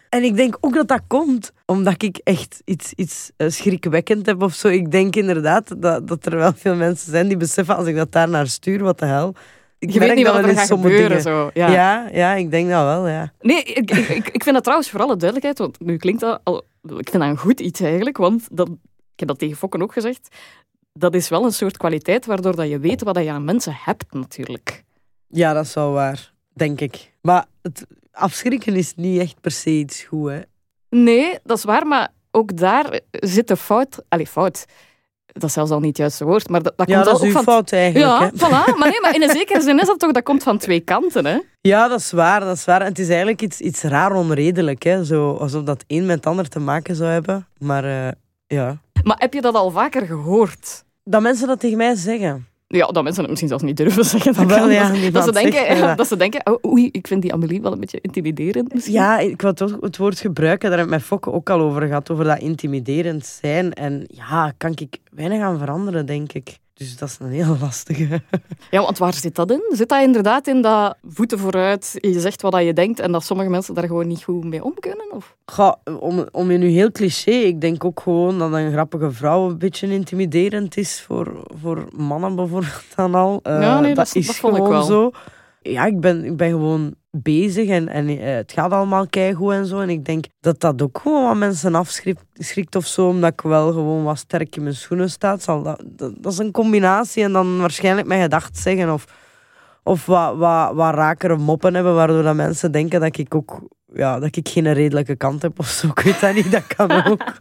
En 0.09 0.23
ik 0.23 0.35
denk 0.35 0.57
ook 0.59 0.73
dat 0.73 0.87
dat 0.87 1.01
komt 1.07 1.51
omdat 1.65 2.03
ik 2.03 2.17
echt 2.23 2.61
iets, 2.65 2.93
iets 2.93 3.31
eh, 3.37 3.49
schrikwekkend 3.49 4.25
heb 4.25 4.41
of 4.41 4.53
zo. 4.53 4.67
Ik 4.67 4.91
denk 4.91 5.15
inderdaad 5.15 5.81
dat, 5.81 6.07
dat 6.07 6.25
er 6.25 6.35
wel 6.35 6.53
veel 6.55 6.75
mensen 6.75 7.11
zijn 7.11 7.27
die 7.27 7.37
beseffen 7.37 7.75
als 7.75 7.87
ik 7.87 7.95
dat 7.95 8.11
daar 8.11 8.29
naar 8.29 8.47
stuur, 8.47 8.83
wat 8.83 8.99
de 8.99 9.05
hel. 9.05 9.35
Ik 9.81 9.89
Je 9.89 9.99
weet 9.99 10.15
niet 10.15 10.25
dat 10.25 10.35
wat 10.35 10.43
er 10.43 10.55
gaat 10.57 10.67
gebeuren. 10.67 11.07
dingen. 11.07 11.21
Zo. 11.21 11.49
Ja. 11.53 11.71
Ja, 11.71 12.07
ja, 12.11 12.33
ik 12.33 12.51
denk 12.51 12.69
dat 12.69 12.83
wel, 12.83 13.07
ja. 13.07 13.33
Nee, 13.39 13.63
ik, 13.63 13.91
ik, 13.91 14.07
ik 14.09 14.29
ik 14.29 14.43
vind 14.43 14.55
dat 14.55 14.63
trouwens 14.63 14.89
voor 14.89 14.99
alle 14.99 15.15
duidelijkheid, 15.15 15.57
want 15.57 15.79
nu 15.79 15.97
klinkt 15.97 16.21
dat 16.21 16.39
al... 16.43 16.57
Ik 16.81 17.09
vind 17.09 17.11
dat 17.11 17.21
een 17.21 17.37
goed 17.37 17.59
iets 17.59 17.79
eigenlijk, 17.81 18.17
want 18.17 18.47
dat, 18.51 18.67
ik 19.13 19.19
heb 19.19 19.27
dat 19.27 19.39
tegen 19.39 19.57
Fokken 19.57 19.81
ook 19.81 19.93
gezegd. 19.93 20.35
Dat 20.93 21.15
is 21.15 21.29
wel 21.29 21.43
een 21.45 21.51
soort 21.53 21.77
kwaliteit 21.77 22.25
waardoor 22.25 22.55
dat 22.55 22.69
je 22.69 22.79
weet 22.79 23.03
wat 23.03 23.17
je 23.17 23.31
aan 23.31 23.43
mensen 23.43 23.73
hebt, 23.75 24.13
natuurlijk. 24.13 24.83
Ja, 25.27 25.53
dat 25.53 25.65
is 25.65 25.73
wel 25.73 25.91
waar, 25.91 26.31
denk 26.53 26.81
ik. 26.81 27.13
Maar 27.21 27.45
het 27.61 27.85
afschrikken 28.11 28.75
is 28.75 28.93
niet 28.95 29.19
echt 29.19 29.41
per 29.41 29.51
se 29.51 29.69
iets 29.69 30.03
goed, 30.03 30.29
hè. 30.29 30.41
Nee, 30.89 31.39
dat 31.43 31.57
is 31.57 31.63
waar, 31.63 31.87
maar 31.87 32.09
ook 32.31 32.57
daar 32.57 32.99
zit 33.11 33.47
de 33.47 33.57
fout... 33.57 34.03
Allee, 34.07 34.27
fout. 34.27 34.65
Dat 35.33 35.43
is 35.43 35.53
zelfs 35.53 35.71
al 35.71 35.77
niet 35.79 35.87
het 35.87 35.97
juiste 35.97 36.25
woord, 36.25 36.49
maar 36.49 36.61
dat, 36.61 36.73
dat 36.77 36.87
Ja, 36.87 36.93
komt 36.93 37.05
dat 37.05 37.15
is 37.15 37.21
ook 37.21 37.27
uw 37.27 37.33
van... 37.33 37.43
fout 37.43 37.71
eigenlijk, 37.71 38.05
Ja, 38.11 38.19
hè. 38.19 38.29
voilà. 38.35 38.77
Maar, 38.77 38.89
nee, 38.89 39.01
maar 39.01 39.15
in 39.15 39.21
een 39.23 39.29
zekere 39.29 39.61
zin 39.61 39.79
is 39.79 39.85
dat 39.87 39.99
toch, 39.99 40.11
dat 40.11 40.23
komt 40.23 40.43
van 40.43 40.57
twee 40.57 40.79
kanten, 40.79 41.25
hè? 41.25 41.37
Ja, 41.61 41.87
dat 41.87 41.99
is 41.99 42.11
waar, 42.11 42.39
dat 42.39 42.55
is 42.57 42.65
waar. 42.65 42.81
En 42.81 42.87
het 42.87 42.99
is 42.99 43.07
eigenlijk 43.09 43.41
iets, 43.41 43.59
iets 43.59 43.81
raar 43.81 44.11
onredelijk, 44.15 44.83
hè. 44.83 45.05
Zo, 45.05 45.33
alsof 45.35 45.63
dat 45.63 45.83
een 45.87 46.05
met 46.05 46.15
het 46.15 46.25
ander 46.25 46.47
te 46.49 46.59
maken 46.59 46.95
zou 46.95 47.09
hebben. 47.09 47.47
Maar 47.57 47.83
eh, 47.85 48.11
ja. 48.47 48.77
Maar 49.03 49.15
heb 49.19 49.33
je 49.33 49.41
dat 49.41 49.55
al 49.55 49.71
vaker 49.71 50.05
gehoord? 50.05 50.83
Dat 51.03 51.21
mensen 51.21 51.47
dat 51.47 51.59
tegen 51.59 51.77
mij 51.77 51.95
zeggen. 51.95 52.47
Ja, 52.71 52.87
dat 52.87 53.03
mensen 53.03 53.21
het 53.21 53.29
misschien 53.29 53.49
zelfs 53.49 53.63
niet 53.63 53.77
durven 53.77 54.05
zeggen. 54.05 54.33
Dat, 54.33 54.45
wel, 54.45 54.69
ja, 54.69 54.91
dat, 54.91 55.13
dat, 55.13 55.23
ze 55.23 55.31
denken, 55.31 55.79
dat. 55.79 55.97
dat 55.97 56.07
ze 56.07 56.17
denken, 56.17 56.41
oh, 56.45 56.71
oei, 56.71 56.89
ik 56.91 57.07
vind 57.07 57.21
die 57.21 57.33
Amelie 57.33 57.61
wel 57.61 57.71
een 57.71 57.79
beetje 57.79 57.99
intimiderend 58.01 58.73
misschien. 58.73 58.93
Ja, 58.93 59.19
ik 59.19 59.41
wil 59.41 59.53
toch 59.53 59.77
het 59.79 59.97
woord 59.97 60.19
gebruiken. 60.19 60.69
Daar 60.69 60.77
heb 60.77 60.87
ik 60.87 60.93
met 60.93 61.03
Fokke 61.03 61.31
ook 61.31 61.49
al 61.49 61.59
over 61.59 61.87
gehad. 61.87 62.09
Over 62.11 62.23
dat 62.23 62.39
intimiderend 62.39 63.25
zijn. 63.25 63.73
En 63.73 64.05
ja, 64.07 64.53
kan 64.57 64.71
ik 64.75 64.97
weinig 65.11 65.41
aan 65.41 65.57
veranderen, 65.57 66.05
denk 66.05 66.33
ik. 66.33 66.59
Dus 66.81 66.97
dat 66.97 67.09
is 67.09 67.17
een 67.19 67.31
heel 67.31 67.57
lastige. 67.59 68.21
Ja, 68.71 68.81
want 68.81 68.97
waar 68.97 69.13
zit 69.13 69.35
dat 69.35 69.51
in? 69.51 69.61
Zit 69.69 69.89
dat 69.89 70.01
inderdaad 70.03 70.47
in 70.47 70.61
dat 70.61 70.95
voeten 71.07 71.39
vooruit, 71.39 71.93
je 71.99 72.19
zegt 72.19 72.41
wat 72.41 72.63
je 72.63 72.73
denkt 72.73 72.99
en 72.99 73.11
dat 73.11 73.23
sommige 73.23 73.49
mensen 73.49 73.73
daar 73.73 73.87
gewoon 73.87 74.07
niet 74.07 74.23
goed 74.23 74.43
mee 74.43 74.63
om 74.63 74.73
kunnen? 74.79 75.11
Of? 75.11 75.35
Om, 75.99 76.27
om 76.31 76.51
je 76.51 76.57
nu 76.57 76.67
heel 76.67 76.91
cliché, 76.91 77.31
ik 77.31 77.61
denk 77.61 77.83
ook 77.83 77.99
gewoon 77.99 78.39
dat 78.39 78.53
een 78.53 78.71
grappige 78.71 79.11
vrouw 79.11 79.49
een 79.49 79.57
beetje 79.57 79.87
intimiderend 79.93 80.77
is 80.77 81.01
voor, 81.01 81.43
voor 81.61 81.87
mannen 81.95 82.35
bijvoorbeeld 82.35 82.83
dan 82.95 83.15
al. 83.15 83.39
Eh, 83.43 83.61
Ja, 83.61 83.79
nee, 83.79 83.93
dat- 83.93 84.15
is 84.15 84.27
dat 84.27 84.35
vond 84.35 84.53
ik 84.57 84.63
gewoon 84.63 84.77
wel. 84.77 84.83
zo. 84.85 85.11
Ja, 85.61 85.85
ik 85.85 85.99
ben, 85.99 86.25
ik 86.25 86.37
ben 86.37 86.49
gewoon 86.49 86.95
bezig 87.11 87.69
en, 87.69 87.87
en 87.87 88.07
eh, 88.07 88.35
het 88.35 88.51
gaat 88.51 88.71
allemaal 88.71 89.07
keigoed 89.07 89.53
en 89.53 89.65
zo. 89.65 89.79
En 89.79 89.89
ik 89.89 90.05
denk 90.05 90.25
dat 90.39 90.59
dat 90.59 90.81
ook 90.81 90.99
gewoon 91.01 91.23
wat 91.23 91.35
mensen 91.35 91.75
afschrikt 91.75 92.23
schrikt 92.33 92.75
of 92.75 92.85
zo, 92.85 93.07
omdat 93.07 93.31
ik 93.31 93.41
wel 93.41 93.71
gewoon 93.71 94.03
wat 94.03 94.17
sterk 94.17 94.55
in 94.55 94.63
mijn 94.63 94.75
schoenen 94.75 95.09
sta. 95.09 95.37
Zal 95.37 95.63
dat, 95.63 95.83
dat, 95.85 96.13
dat 96.23 96.31
is 96.31 96.37
een 96.37 96.51
combinatie 96.51 97.23
en 97.23 97.31
dan 97.31 97.59
waarschijnlijk 97.59 98.07
mijn 98.07 98.21
gedacht 98.21 98.57
zeggen 98.57 98.93
of, 98.93 99.05
of 99.83 100.05
wat, 100.05 100.37
wat, 100.37 100.73
wat 100.73 100.93
rakere 100.93 101.37
moppen 101.37 101.73
hebben, 101.73 101.95
waardoor 101.95 102.23
dat 102.23 102.35
mensen 102.35 102.71
denken 102.71 102.99
dat 102.99 103.17
ik 103.17 103.35
ook 103.35 103.61
ja, 103.93 104.19
dat 104.19 104.35
ik 104.35 104.49
geen 104.49 104.73
redelijke 104.73 105.15
kant 105.15 105.41
heb 105.41 105.59
of 105.59 105.67
zo. 105.67 105.87
Ik 105.95 105.99
weet 105.99 106.19
dat 106.19 106.33
niet, 106.33 106.51
dat 106.51 106.67
kan 106.67 106.91
ook. 107.05 107.23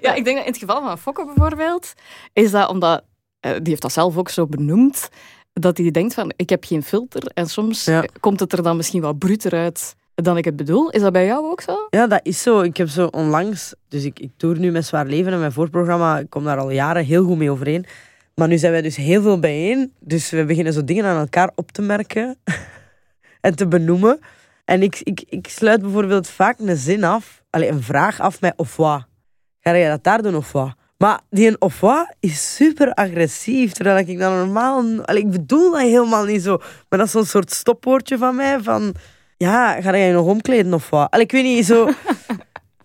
Ja, 0.00 0.14
ik 0.14 0.24
denk 0.24 0.36
dat 0.36 0.46
in 0.46 0.52
het 0.52 0.60
geval 0.60 0.82
van 0.82 0.98
Fokke 0.98 1.24
bijvoorbeeld, 1.24 1.92
is 2.32 2.50
dat 2.50 2.68
omdat, 2.68 3.04
eh, 3.40 3.52
die 3.52 3.68
heeft 3.68 3.82
dat 3.82 3.92
zelf 3.92 4.16
ook 4.16 4.28
zo 4.28 4.46
benoemd, 4.46 5.08
dat 5.52 5.78
hij 5.78 5.90
denkt 5.90 6.14
van, 6.14 6.32
ik 6.36 6.48
heb 6.48 6.64
geen 6.64 6.82
filter 6.82 7.22
en 7.34 7.46
soms 7.46 7.84
Ja. 7.84 8.04
komt 8.20 8.40
het 8.40 8.52
er 8.52 8.62
dan 8.62 8.76
misschien 8.76 9.02
wat 9.02 9.18
bruter 9.18 9.52
uit 9.52 9.94
dan 10.14 10.36
ik 10.36 10.44
het 10.44 10.56
bedoel. 10.56 10.90
Is 10.90 11.00
dat 11.00 11.12
bij 11.12 11.26
jou 11.26 11.44
ook 11.50 11.60
zo? 11.60 11.86
Ja, 11.90 12.06
dat 12.06 12.20
is 12.22 12.42
zo. 12.42 12.60
Ik 12.60 12.76
heb 12.76 12.88
zo 12.88 13.06
onlangs... 13.06 13.74
Dus 13.88 14.04
ik, 14.04 14.18
ik 14.18 14.30
toer 14.36 14.58
nu 14.58 14.70
met 14.70 14.86
Zwaar 14.86 15.06
Leven 15.06 15.32
en 15.32 15.38
mijn 15.38 15.52
voorprogramma. 15.52 16.18
Ik 16.18 16.30
kom 16.30 16.44
daar 16.44 16.58
al 16.58 16.70
jaren 16.70 17.04
heel 17.04 17.24
goed 17.24 17.36
mee 17.38 17.50
overeen. 17.50 17.84
Maar 18.34 18.48
nu 18.48 18.58
zijn 18.58 18.72
wij 18.72 18.82
dus 18.82 18.96
heel 18.96 19.22
veel 19.22 19.38
bijeen. 19.38 19.92
Dus 20.00 20.30
we 20.30 20.44
beginnen 20.44 20.72
zo 20.72 20.84
dingen 20.84 21.04
aan 21.04 21.18
elkaar 21.20 21.50
op 21.54 21.72
te 21.72 21.82
merken. 21.82 22.36
en 23.40 23.56
te 23.56 23.66
benoemen. 23.68 24.18
En 24.64 24.82
ik, 24.82 25.00
ik, 25.02 25.24
ik 25.28 25.48
sluit 25.48 25.80
bijvoorbeeld 25.80 26.28
vaak 26.28 26.58
een 26.58 26.76
zin 26.76 27.04
af. 27.04 27.42
Allee, 27.50 27.68
een 27.68 27.82
vraag 27.82 28.20
af 28.20 28.40
met 28.40 28.52
of 28.56 28.76
wat. 28.76 29.04
Ga 29.60 29.72
je 29.72 29.88
dat 29.88 30.04
daar 30.04 30.22
doen 30.22 30.36
of 30.36 30.52
wat? 30.52 30.74
Maar 31.02 31.20
die 31.30 31.48
een 31.48 31.56
of 31.60 31.80
wat 31.80 32.14
is 32.20 32.54
super 32.54 32.94
agressief. 32.94 33.72
Terwijl 33.72 33.98
ik 33.98 34.18
dan 34.18 34.36
normaal... 34.36 35.04
Allee, 35.04 35.22
ik 35.22 35.30
bedoel 35.30 35.70
dat 35.70 35.80
helemaal 35.80 36.24
niet 36.24 36.42
zo. 36.42 36.56
Maar 36.88 36.98
dat 36.98 37.06
is 37.06 37.12
zo'n 37.12 37.24
soort 37.24 37.52
stopwoordje 37.52 38.18
van 38.18 38.36
mij. 38.36 38.60
Van, 38.60 38.94
ja, 39.36 39.80
ga 39.80 39.94
je 39.94 40.12
nog 40.12 40.26
omkleden 40.26 40.74
of 40.74 40.90
wat? 40.90 41.10
Allee, 41.10 41.24
ik 41.24 41.32
weet 41.32 41.44
niet, 41.44 41.66
zo... 41.66 41.88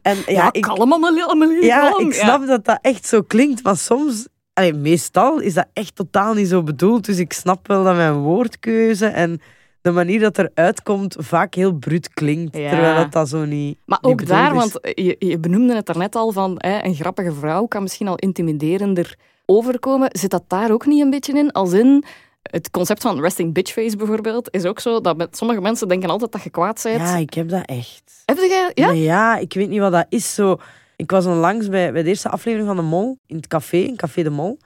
En, 0.02 0.16
ja, 0.16 0.24
ja 0.26 0.50
ik, 0.52 0.62
kalm 0.62 0.92
allemaal 0.92 1.14
Ja, 1.62 1.98
ik 1.98 2.14
snap 2.14 2.48
dat 2.48 2.66
dat 2.66 2.80
echt 2.82 3.06
zo 3.06 3.22
klinkt. 3.22 3.64
Maar 3.64 3.78
soms... 3.78 4.28
Allee, 4.54 4.74
meestal 4.74 5.40
is 5.40 5.54
dat 5.54 5.68
echt 5.74 5.96
totaal 5.96 6.34
niet 6.34 6.48
zo 6.48 6.64
bedoeld. 6.64 7.06
Dus 7.06 7.18
ik 7.18 7.34
snap 7.34 7.68
wel 7.68 7.84
dat 7.84 7.96
mijn 7.96 8.14
woordkeuze 8.14 9.06
en 9.06 9.42
de 9.88 9.94
manier 9.94 10.20
dat 10.20 10.38
eruit 10.38 10.84
komt 10.84 11.16
vaak 11.20 11.54
heel 11.54 11.74
bruut 11.74 12.14
klinkt. 12.14 12.54
Terwijl 12.54 12.96
dat, 12.96 13.12
dat 13.12 13.30
zo 13.30 13.46
niet. 13.46 13.78
Maar 13.86 14.00
ook 14.02 14.26
daar, 14.26 14.54
want 14.54 14.80
je, 14.82 15.16
je 15.20 15.40
benoemde 15.40 15.76
het 15.76 15.86
daarnet 15.86 16.16
al 16.16 16.32
van 16.32 16.56
hè, 16.58 16.84
een 16.84 16.96
grappige 16.96 17.34
vrouw 17.34 17.66
kan 17.66 17.82
misschien 17.82 18.08
al 18.08 18.16
intimiderender 18.16 19.16
overkomen. 19.46 20.10
Zit 20.12 20.32
dat 20.32 20.44
daar 20.48 20.72
ook 20.72 20.86
niet 20.86 21.02
een 21.02 21.10
beetje 21.10 21.34
in? 21.34 21.52
Als 21.52 21.74
in 21.74 22.04
het 22.42 22.72
concept 22.72 23.02
van 23.02 23.22
resting 23.22 23.54
bitch 23.54 23.72
face 23.72 23.98
bijvoorbeeld 23.98 24.48
is 24.52 24.66
ook 24.66 24.80
zo 24.80 25.02
dat 25.02 25.18
met 25.18 25.38
sommige 25.38 25.62
mensen 25.62 25.88
denken 25.88 26.10
altijd 26.10 26.32
dat 26.32 26.44
je 26.44 26.50
kwaad 26.50 26.80
bent. 26.84 27.00
Ja, 27.00 27.18
ik 27.18 27.34
heb 27.34 27.50
dat 27.50 27.66
echt. 27.66 28.24
Heb 28.26 28.38
jij? 28.38 28.72
Ja? 28.74 28.92
ja, 28.92 29.38
ik 29.38 29.54
weet 29.54 29.70
niet 29.70 29.80
wat 29.80 29.92
dat 29.92 30.06
is. 30.10 30.34
Zo, 30.34 30.58
ik 30.96 31.12
was 31.12 31.26
onlangs 31.26 31.70
bij, 31.70 31.92
bij 31.92 32.04
de 32.04 32.10
eerste 32.10 32.30
aflevering 32.30 32.68
van 32.68 32.78
de 32.78 32.90
Mol 32.90 33.18
in 33.26 33.36
het 33.36 33.48
café, 33.48 33.78
in 33.78 33.96
Café 33.96 34.24
de 34.24 34.30
Mol. 34.30 34.60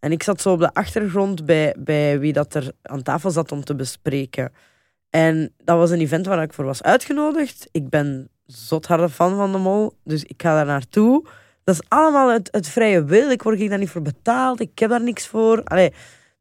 En 0.00 0.12
ik 0.12 0.22
zat 0.22 0.40
zo 0.40 0.52
op 0.52 0.58
de 0.58 0.74
achtergrond 0.74 1.44
bij, 1.44 1.74
bij 1.78 2.18
wie 2.18 2.32
dat 2.32 2.54
er 2.54 2.72
aan 2.82 3.02
tafel 3.02 3.30
zat 3.30 3.52
om 3.52 3.64
te 3.64 3.74
bespreken. 3.74 4.52
En 5.10 5.54
dat 5.64 5.76
was 5.76 5.90
een 5.90 6.00
event 6.00 6.26
waar 6.26 6.42
ik 6.42 6.52
voor 6.52 6.64
was 6.64 6.82
uitgenodigd. 6.82 7.68
Ik 7.72 7.88
ben 7.88 8.28
zot 8.46 8.86
harde 8.86 9.08
fan 9.08 9.36
van 9.36 9.52
de 9.52 9.58
mol, 9.58 9.92
dus 10.04 10.24
ik 10.24 10.42
ga 10.42 10.54
daar 10.54 10.66
naartoe. 10.66 11.26
Dat 11.64 11.74
is 11.74 11.88
allemaal 11.88 12.32
het, 12.32 12.48
het 12.50 12.68
vrije 12.68 13.04
wil. 13.04 13.30
Ik 13.30 13.42
word 13.42 13.68
daar 13.68 13.78
niet 13.78 13.90
voor 13.90 14.02
betaald. 14.02 14.60
Ik 14.60 14.78
heb 14.78 14.90
daar 14.90 15.02
niks 15.02 15.26
voor. 15.26 15.64
Allee. 15.64 15.92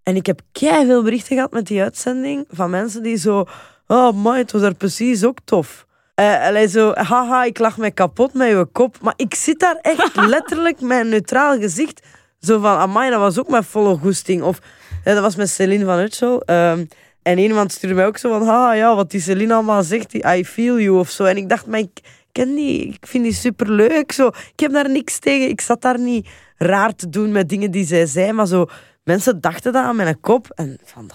En 0.03 0.15
ik 0.15 0.25
heb 0.25 0.41
veel 0.51 1.03
berichten 1.03 1.35
gehad 1.35 1.51
met 1.51 1.67
die 1.67 1.81
uitzending 1.81 2.45
van 2.49 2.69
mensen 2.69 3.03
die 3.03 3.17
zo... 3.17 3.45
Oh, 3.87 4.13
man, 4.13 4.35
het 4.35 4.51
was 4.51 4.61
daar 4.61 4.75
precies 4.75 5.23
ook 5.23 5.37
tof. 5.43 5.85
Uh, 6.19 6.45
allee, 6.45 6.67
zo, 6.67 6.93
haha, 6.93 7.43
ik 7.43 7.59
lach 7.59 7.77
me 7.77 7.91
kapot 7.91 8.33
met 8.33 8.49
je 8.49 8.67
kop. 8.71 9.01
Maar 9.01 9.13
ik 9.15 9.35
zit 9.35 9.59
daar 9.59 9.77
echt 9.81 10.15
letterlijk 10.35 10.81
met 10.81 10.99
een 10.99 11.09
neutraal 11.09 11.59
gezicht. 11.59 12.05
Zo 12.39 12.59
van, 12.59 12.77
amai, 12.77 13.09
dat 13.09 13.19
was 13.19 13.39
ook 13.39 13.49
mijn 13.49 13.63
volle 13.63 13.97
goesting. 13.97 14.41
Of, 14.41 14.59
dat 15.03 15.19
was 15.19 15.35
met 15.35 15.49
Celine 15.49 15.85
van 15.85 15.99
Utschel. 15.99 16.43
Um, 16.45 16.87
en 17.27 17.37
iemand 17.37 17.71
stuurde 17.71 17.95
mij 17.95 18.05
ook 18.05 18.17
zo 18.17 18.39
van, 18.39 18.47
ah 18.47 18.75
ja, 18.75 18.95
wat 18.95 19.11
die 19.11 19.21
Celine 19.21 19.53
allemaal 19.53 19.83
zegt, 19.83 20.11
die 20.11 20.23
I 20.37 20.45
feel 20.45 20.79
you 20.79 20.99
of 20.99 21.09
zo. 21.09 21.23
En 21.23 21.37
ik 21.37 21.49
dacht, 21.49 21.65
maar 21.65 21.79
ik 21.79 21.99
ken 22.31 22.55
die, 22.55 22.87
ik 22.87 23.07
vind 23.07 23.23
die 23.23 23.33
superleuk. 23.33 24.11
Zo. 24.11 24.27
Ik 24.27 24.59
heb 24.59 24.71
daar 24.71 24.89
niks 24.89 25.19
tegen. 25.19 25.49
Ik 25.49 25.61
zat 25.61 25.81
daar 25.81 25.99
niet 25.99 26.27
raar 26.57 26.95
te 26.95 27.09
doen 27.09 27.31
met 27.31 27.49
dingen 27.49 27.71
die 27.71 27.85
zij 27.85 28.05
zei, 28.05 28.31
maar 28.31 28.47
zo 28.47 28.65
mensen 29.03 29.41
dachten 29.41 29.73
dat 29.73 29.83
aan 29.83 29.95
mijn 29.95 30.19
kop. 30.19 30.51
En 30.55 30.79
van, 30.83 31.09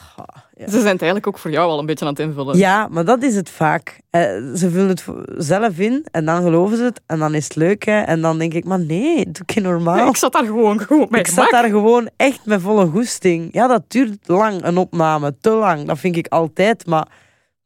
ja. 0.57 0.65
Ze 0.65 0.81
zijn 0.81 0.93
het 0.93 1.03
eigenlijk 1.03 1.27
ook 1.27 1.39
voor 1.39 1.51
jou 1.51 1.71
al 1.71 1.79
een 1.79 1.87
beetje 1.87 2.05
aan 2.05 2.11
het 2.11 2.21
invullen. 2.21 2.57
Ja, 2.57 2.89
maar 2.91 3.05
dat 3.05 3.23
is 3.23 3.35
het 3.35 3.51
vaak. 3.51 4.01
Eh, 4.11 4.21
ze 4.55 4.71
vullen 4.71 4.89
het 4.89 5.05
zelf 5.37 5.79
in 5.79 6.07
en 6.11 6.25
dan 6.25 6.43
geloven 6.43 6.77
ze 6.77 6.83
het 6.83 7.01
en 7.07 7.19
dan 7.19 7.35
is 7.35 7.45
het 7.45 7.55
leuk. 7.55 7.85
Hè. 7.85 8.01
En 8.01 8.21
dan 8.21 8.39
denk 8.39 8.55
ik, 8.55 8.65
maar 8.65 8.81
nee, 8.81 9.31
doe 9.31 9.43
ik 9.47 9.63
normaal. 9.63 10.09
ik 10.09 10.17
zat 10.17 10.33
daar 10.33 10.45
gewoon 10.45 10.83
goed 10.85 11.11
mee. 11.11 11.21
Ik 11.21 11.27
zat 11.27 11.51
daar 11.51 11.69
gewoon 11.69 12.11
echt 12.17 12.41
met 12.45 12.61
volle 12.61 12.87
goesting. 12.87 13.49
Ja, 13.53 13.67
dat 13.67 13.83
duurt 13.89 14.29
lang, 14.29 14.65
een 14.65 14.77
opname. 14.77 15.35
Te 15.41 15.51
lang. 15.51 15.87
Dat 15.87 15.99
vind 15.99 16.17
ik 16.17 16.27
altijd. 16.27 16.87
Maar 16.87 17.07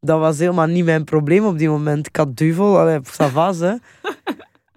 dat 0.00 0.18
was 0.18 0.38
helemaal 0.38 0.66
niet 0.66 0.84
mijn 0.84 1.04
probleem 1.04 1.44
op 1.44 1.58
die 1.58 1.68
moment. 1.68 2.06
Ik 2.06 2.16
had 2.16 2.36
duvel, 2.36 2.78
allee, 2.78 3.00
ça 3.00 3.32
va, 3.32 3.52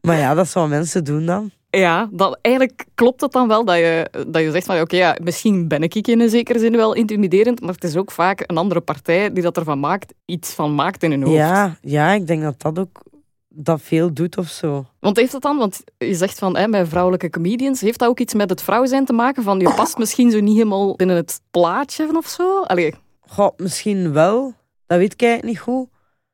Maar 0.01 0.17
ja, 0.17 0.33
dat 0.33 0.47
zou 0.47 0.69
mensen 0.69 1.03
doen 1.03 1.25
dan. 1.25 1.51
Ja, 1.69 2.09
dat, 2.11 2.39
eigenlijk 2.41 2.85
klopt 2.95 3.21
het 3.21 3.31
dan 3.31 3.47
wel 3.47 3.65
dat 3.65 3.75
je, 3.75 4.09
dat 4.27 4.41
je 4.41 4.51
zegt 4.51 4.65
van 4.65 4.79
oké, 4.79 4.95
ja, 4.95 5.17
misschien 5.23 5.67
ben 5.67 5.83
ik 5.83 5.95
in 5.95 6.19
een 6.19 6.29
zekere 6.29 6.59
zin 6.59 6.75
wel 6.75 6.93
intimiderend, 6.93 7.61
maar 7.61 7.73
het 7.73 7.83
is 7.83 7.95
ook 7.95 8.11
vaak 8.11 8.43
een 8.45 8.57
andere 8.57 8.81
partij 8.81 9.33
die 9.33 9.43
dat 9.43 9.57
ervan 9.57 9.79
maakt, 9.79 10.13
iets 10.25 10.53
van 10.53 10.75
maakt 10.75 11.03
in 11.03 11.11
hun 11.11 11.23
hoofd. 11.23 11.35
Ja, 11.35 11.77
ja 11.81 12.11
ik 12.11 12.27
denk 12.27 12.41
dat 12.41 12.61
dat 12.61 12.79
ook 12.79 13.03
dat 13.49 13.81
veel 13.81 14.13
doet 14.13 14.37
of 14.37 14.47
zo. 14.47 14.85
Want 14.99 15.17
heeft 15.17 15.31
dat 15.31 15.41
dan, 15.41 15.57
want 15.57 15.83
je 15.97 16.15
zegt 16.15 16.39
van 16.39 16.57
hè, 16.57 16.69
bij 16.69 16.85
vrouwelijke 16.85 17.29
comedians, 17.29 17.81
heeft 17.81 17.99
dat 17.99 18.09
ook 18.09 18.19
iets 18.19 18.33
met 18.33 18.49
het 18.49 18.61
vrouw 18.61 18.85
zijn 18.85 19.05
te 19.05 19.13
maken? 19.13 19.43
Van 19.43 19.59
je 19.59 19.73
past 19.73 19.97
misschien 19.97 20.31
zo 20.31 20.39
niet 20.39 20.55
helemaal 20.55 20.95
binnen 20.95 21.15
het 21.15 21.41
plaatje 21.51 22.17
of 22.17 22.27
zo? 22.27 22.61
Allee. 22.61 22.93
Goh, 23.19 23.57
misschien 23.57 24.13
wel. 24.13 24.53
Dat 24.87 24.97
weet 24.97 25.21
ik 25.21 25.43
niet 25.43 25.59
goed. 25.59 25.87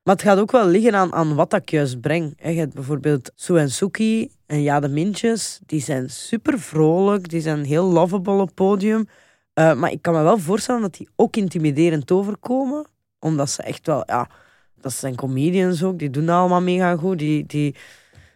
Maar 0.06 0.16
het 0.16 0.24
gaat 0.24 0.40
ook 0.40 0.52
wel 0.52 0.68
liggen 0.68 0.96
aan, 0.96 1.14
aan 1.14 1.36
wat 1.36 1.54
ik 1.54 1.70
juist 1.70 2.02
breng. 2.02 2.38
Bijvoorbeeld 2.74 3.32
Sue 3.36 3.60
en 3.60 3.70
Suki 3.70 4.30
en 4.46 4.62
Ja 4.62 4.80
de 4.80 4.88
Mintjes. 4.88 5.60
Die 5.66 5.82
zijn 5.82 6.10
super 6.10 6.60
vrolijk, 6.60 7.30
die 7.30 7.42
zijn 7.42 7.64
heel 7.64 7.86
lovable 7.86 8.42
op 8.42 8.52
podium. 8.54 9.08
Uh, 9.60 9.74
maar 9.74 9.92
ik 9.92 10.02
kan 10.02 10.14
me 10.14 10.22
wel 10.22 10.38
voorstellen 10.38 10.82
dat 10.82 10.94
die 10.94 11.10
ook 11.16 11.36
intimiderend 11.36 12.12
overkomen. 12.12 12.86
Omdat 13.20 13.50
ze 13.50 13.64
echt 13.64 13.88
wel, 13.88 14.04
ja, 14.06 14.30
dat 14.82 14.94
zijn 14.94 15.16
comedians 15.16 15.84
ook, 15.84 16.00
die 16.00 16.10
doen 16.10 16.26
dat 16.26 16.36
allemaal 16.36 16.62
mega 16.62 16.96
goed. 16.96 17.20
Die, 17.20 17.46
die, 17.46 17.76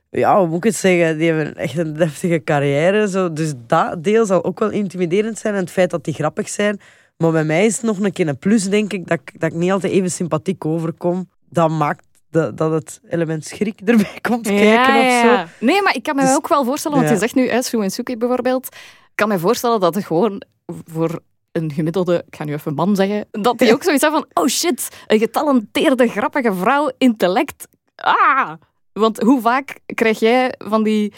ja, 0.10 0.39
hoe 0.39 0.47
moet 0.47 0.58
ik 0.58 0.63
het 0.63 0.75
zeggen, 0.75 1.17
die 1.17 1.32
hebben 1.32 1.55
echt 1.55 1.77
een 1.77 1.93
deftige 1.93 2.43
carrière. 2.43 3.08
Zo. 3.08 3.34
Dus 3.34 3.53
dat 3.67 4.03
deel 4.03 4.25
zal 4.25 4.43
ook 4.43 4.60
wel 4.60 4.69
intimiderend 4.69 5.38
zijn. 5.38 5.53
En 5.53 5.60
het 5.60 5.71
feit 5.71 5.89
dat 5.89 6.03
die 6.03 6.13
grappig 6.13 6.49
zijn. 6.49 6.79
Maar 7.17 7.32
bij 7.32 7.45
mij 7.45 7.65
is 7.65 7.75
het 7.75 7.86
nog 7.86 7.99
een 7.99 8.13
keer 8.13 8.27
een 8.27 8.38
plus, 8.38 8.69
denk 8.69 8.93
ik, 8.93 9.08
dat, 9.08 9.19
dat 9.38 9.51
ik 9.51 9.58
niet 9.58 9.71
altijd 9.71 9.93
even 9.93 10.12
sympathiek 10.12 10.65
overkom 10.65 11.27
dat 11.49 11.69
maakt 11.69 12.07
dat, 12.29 12.57
dat 12.57 12.71
het 12.71 13.01
element 13.09 13.45
schrik 13.45 13.79
erbij 13.85 14.19
komt 14.21 14.47
kijken 14.47 14.95
of 14.95 15.21
zo. 15.21 15.65
Nee, 15.65 15.81
maar 15.81 15.95
ik 15.95 16.03
kan 16.03 16.15
me 16.15 16.21
dus, 16.21 16.35
ook 16.35 16.47
wel 16.47 16.65
voorstellen, 16.65 16.97
want 16.97 17.09
je 17.09 17.17
zegt 17.17 17.35
nu, 17.35 17.62
Sue 17.62 17.83
en 17.83 17.91
Suki 17.91 18.17
bijvoorbeeld, 18.17 18.65
ik 18.65 19.15
kan 19.15 19.27
me 19.27 19.39
voorstellen 19.39 19.79
dat 19.79 19.95
het 19.95 20.05
gewoon 20.05 20.43
voor 20.67 21.19
een 21.51 21.71
gemiddelde, 21.71 22.23
ik 22.27 22.35
ga 22.35 22.43
nu 22.43 22.53
even 22.53 22.73
man 22.73 22.95
zeggen, 22.95 23.27
dat 23.31 23.57
die 23.57 23.73
ook 23.73 23.83
zoiets 23.83 24.01
hebben 24.01 24.25
van, 24.31 24.43
oh 24.43 24.49
shit, 24.49 24.89
een 25.07 25.19
getalenteerde, 25.19 26.07
grappige 26.07 26.53
vrouw, 26.53 26.91
intellect. 26.97 27.67
Ah! 27.95 28.51
Want 28.93 29.19
hoe 29.19 29.41
vaak 29.41 29.79
krijg 29.85 30.19
jij 30.19 30.53
van 30.57 30.83
die, 30.83 31.13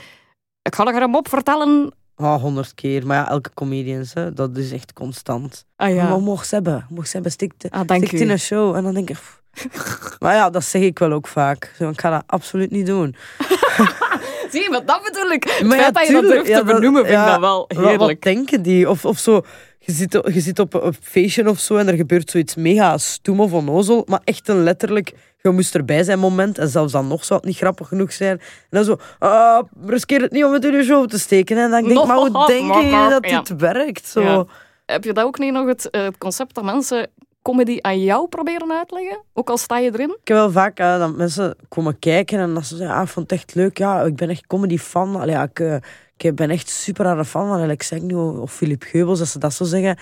ik 0.61 0.75
ga 0.75 0.85
er 0.85 1.01
hem 1.01 1.15
op 1.15 1.29
vertellen, 1.29 1.93
Oh, 2.15 2.41
honderd 2.41 2.73
keer. 2.73 3.05
Maar 3.05 3.17
ja, 3.17 3.29
elke 3.29 3.53
comedian, 3.53 4.05
hè, 4.13 4.33
dat 4.33 4.57
is 4.57 4.71
echt 4.71 4.93
constant. 4.93 5.65
Ah, 5.75 5.93
ja. 5.93 6.09
Maar 6.09 6.19
mocht 6.19 6.47
ze 6.47 6.55
hebben. 6.55 6.85
Mocht 6.89 7.07
ze 7.07 7.13
hebben, 7.13 7.31
stikt, 7.31 7.69
ah, 7.69 7.81
stikt 7.81 8.13
in 8.13 8.29
een 8.29 8.39
show. 8.39 8.75
En 8.75 8.83
dan 8.83 8.93
denk 8.93 9.09
ik... 9.09 9.40
maar 10.19 10.35
ja, 10.35 10.49
dat 10.49 10.63
zeg 10.63 10.81
ik 10.81 10.99
wel 10.99 11.11
ook 11.11 11.27
vaak. 11.27 11.75
Ik 11.79 11.99
ga 11.99 12.09
dat 12.09 12.23
absoluut 12.25 12.71
niet 12.71 12.85
doen. 12.85 13.15
Zie 14.51 14.61
je, 14.63 14.69
wat 14.69 14.87
dat 14.87 15.01
bedoel 15.03 15.31
ik. 15.31 15.43
Het 15.43 15.67
maar 15.67 15.77
feit 15.77 15.93
dat 15.93 16.07
je 16.07 16.13
dat 16.13 16.23
durft 16.23 16.53
te 16.53 16.63
benoemen, 16.63 17.05
vind 17.05 17.19
ik 17.19 17.25
dat 17.25 17.39
wel 17.39 17.65
heerlijk. 17.67 17.97
Wat, 17.97 18.21
denken 18.21 18.61
die? 18.61 18.89
Of, 18.89 19.05
of 19.05 19.19
zo, 19.19 19.41
je 19.79 19.91
zit, 19.91 20.11
je 20.33 20.39
zit 20.39 20.59
op 20.59 20.73
een 20.73 20.95
feestje 21.01 21.49
of 21.49 21.59
zo 21.59 21.77
en 21.77 21.87
er 21.87 21.95
gebeurt 21.95 22.31
zoiets 22.31 22.55
mega 22.55 22.97
stoem 22.97 23.39
of 23.39 23.53
onnozel, 23.53 24.03
maar 24.07 24.21
echt 24.23 24.47
een 24.47 24.63
letterlijk 24.63 25.13
je 25.41 25.49
moest 25.49 25.75
erbij 25.75 26.03
zijn 26.03 26.19
moment. 26.19 26.57
En 26.57 26.67
zelfs 26.67 26.91
dan 26.91 27.07
nog 27.07 27.25
zou 27.25 27.39
het 27.39 27.49
niet 27.49 27.57
grappig 27.57 27.87
genoeg 27.87 28.13
zijn. 28.13 28.39
En 28.39 28.45
dan 28.69 28.83
zo, 28.83 28.97
uh, 29.19 29.59
riskeer 29.85 30.21
het 30.21 30.31
niet 30.31 30.43
om 30.43 30.53
het 30.53 30.65
in 30.65 30.73
je 30.73 30.83
show 30.83 31.07
te 31.07 31.19
steken. 31.19 31.57
En 31.57 31.69
dan 31.69 31.83
denk 31.83 31.99
ik, 31.99 32.07
maar 32.07 32.17
hoe 32.17 32.45
denk 32.47 32.73
je 32.73 33.07
dat 33.09 33.23
dit 33.23 33.59
werkt? 33.59 34.07
Zo. 34.07 34.47
Heb 34.85 35.03
je 35.03 35.13
dat 35.13 35.25
ook 35.25 35.39
niet 35.39 35.53
nog, 35.53 35.67
het, 35.67 35.89
eh, 35.89 36.03
het 36.03 36.17
concept 36.17 36.55
dat 36.55 36.63
mensen 36.63 37.09
comedy 37.41 37.77
aan 37.81 38.03
jou 38.03 38.27
proberen 38.27 38.71
uitleggen? 38.71 39.23
Ook 39.33 39.49
al 39.49 39.57
sta 39.57 39.77
je 39.77 39.93
erin? 39.93 40.09
Ik 40.09 40.27
heb 40.27 40.37
wel 40.37 40.51
vaak 40.51 40.79
uh, 40.79 40.99
dat 40.99 41.15
mensen 41.15 41.55
komen 41.67 41.99
kijken 41.99 42.39
en 42.39 42.53
dat 42.53 42.65
ze 42.65 42.75
zeggen, 42.75 42.95
ah, 42.95 43.03
ik 43.03 43.09
vond 43.09 43.29
het 43.29 43.39
echt 43.39 43.55
leuk. 43.55 43.77
Ja, 43.77 44.01
ik 44.01 44.15
ben 44.15 44.29
echt 44.29 44.47
comedy-fan. 44.47 45.15
Allee, 45.15 45.35
ja, 45.35 45.43
ik, 45.43 45.59
uh, 45.59 45.75
ik 46.17 46.35
ben 46.35 46.49
echt 46.49 46.69
super 46.69 47.05
aan 47.05 47.25
fan 47.25 47.47
van 47.47 47.61
Alex 47.61 47.91
nu 47.91 48.15
of 48.15 48.53
Philip 48.53 48.83
Geubels, 48.83 49.19
dat 49.19 49.27
ze 49.27 49.39
dat 49.39 49.53
zo 49.53 49.63
zeggen. 49.63 49.97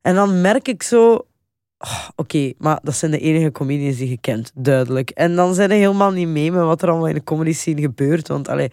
En 0.00 0.14
dan 0.14 0.40
merk 0.40 0.68
ik 0.68 0.82
zo, 0.82 1.26
Oh, 1.78 2.08
Oké, 2.16 2.52
maar 2.58 2.78
dat 2.82 2.94
zijn 2.94 3.10
de 3.10 3.18
enige 3.18 3.52
comedians 3.52 3.96
die 3.96 4.08
je 4.08 4.18
kent, 4.20 4.50
duidelijk. 4.54 5.10
En 5.10 5.36
dan 5.36 5.54
zijn 5.54 5.70
ze 5.70 5.74
helemaal 5.74 6.10
niet 6.10 6.28
mee 6.28 6.52
met 6.52 6.62
wat 6.62 6.82
er 6.82 6.88
allemaal 6.88 7.08
in 7.08 7.14
de 7.14 7.24
comedy 7.24 7.52
scene 7.52 7.80
gebeurt. 7.80 8.28
Want 8.28 8.48
allee, 8.48 8.72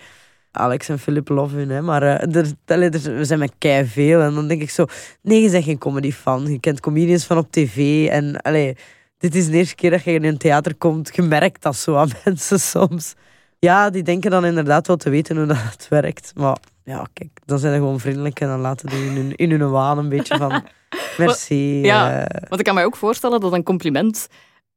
Alex 0.52 0.90
en 0.90 1.00
Philip 1.00 1.30
love 1.30 1.56
hun, 1.56 1.70
hè, 1.70 1.82
maar 1.82 2.04
uh, 2.04 2.36
er, 2.36 2.54
er, 2.66 2.90
we 2.92 3.26
zijn 3.26 3.40
met 3.40 3.54
kei 3.58 3.86
veel. 3.86 4.22
En 4.22 4.34
dan 4.34 4.48
denk 4.48 4.62
ik 4.62 4.70
zo, 4.70 4.86
nee, 5.22 5.42
je 5.42 5.50
bent 5.50 5.64
geen 5.64 5.78
comedy 5.78 6.12
fan. 6.12 6.52
Je 6.52 6.60
kent 6.60 6.80
comedians 6.80 7.26
van 7.26 7.38
op 7.38 7.52
tv. 7.52 8.08
En 8.08 8.42
allee, 8.42 8.76
dit 9.18 9.36
is 9.36 9.48
de 9.48 9.58
eerste 9.58 9.76
keer 9.76 9.90
dat 9.90 10.04
je 10.04 10.12
in 10.12 10.24
een 10.24 10.38
theater 10.38 10.76
komt. 10.76 11.16
Je 11.16 11.22
merkt 11.22 11.62
dat 11.62 11.76
zo 11.76 11.96
aan 11.96 12.10
mensen 12.26 12.60
soms. 12.60 13.14
Ja, 13.60 13.90
die 13.90 14.04
denken 14.04 14.32
dan 14.32 14.46
inderdaad 14.46 14.88
wel 14.88 14.98
te 14.98 15.10
weten 15.10 15.38
hoe 15.38 15.46
dat 15.46 15.88
werkt. 15.90 16.32
Maar 16.36 16.58
ja, 16.84 17.08
kijk, 17.14 17.30
dan 17.46 17.60
zijn 17.60 17.74
ze 17.74 17.80
gewoon 17.80 18.00
vriendelijk 18.00 18.40
en 18.40 18.48
dan 18.48 18.60
laten 18.60 18.90
die 18.90 19.06
in 19.06 19.16
hun, 19.16 19.36
in 19.36 19.52
hun 19.52 19.70
waan 19.70 19.98
een 19.98 20.10
beetje 20.10 20.38
van... 20.38 20.64
Merci. 21.18 21.82
Ja, 21.82 22.20
uh... 22.20 22.26
want 22.48 22.60
ik 22.60 22.66
kan 22.66 22.76
mij 22.76 22.86
ook 22.86 22.96
voorstellen 22.96 23.40
dat 23.40 23.54
een 23.54 23.64
compliment 23.64 24.28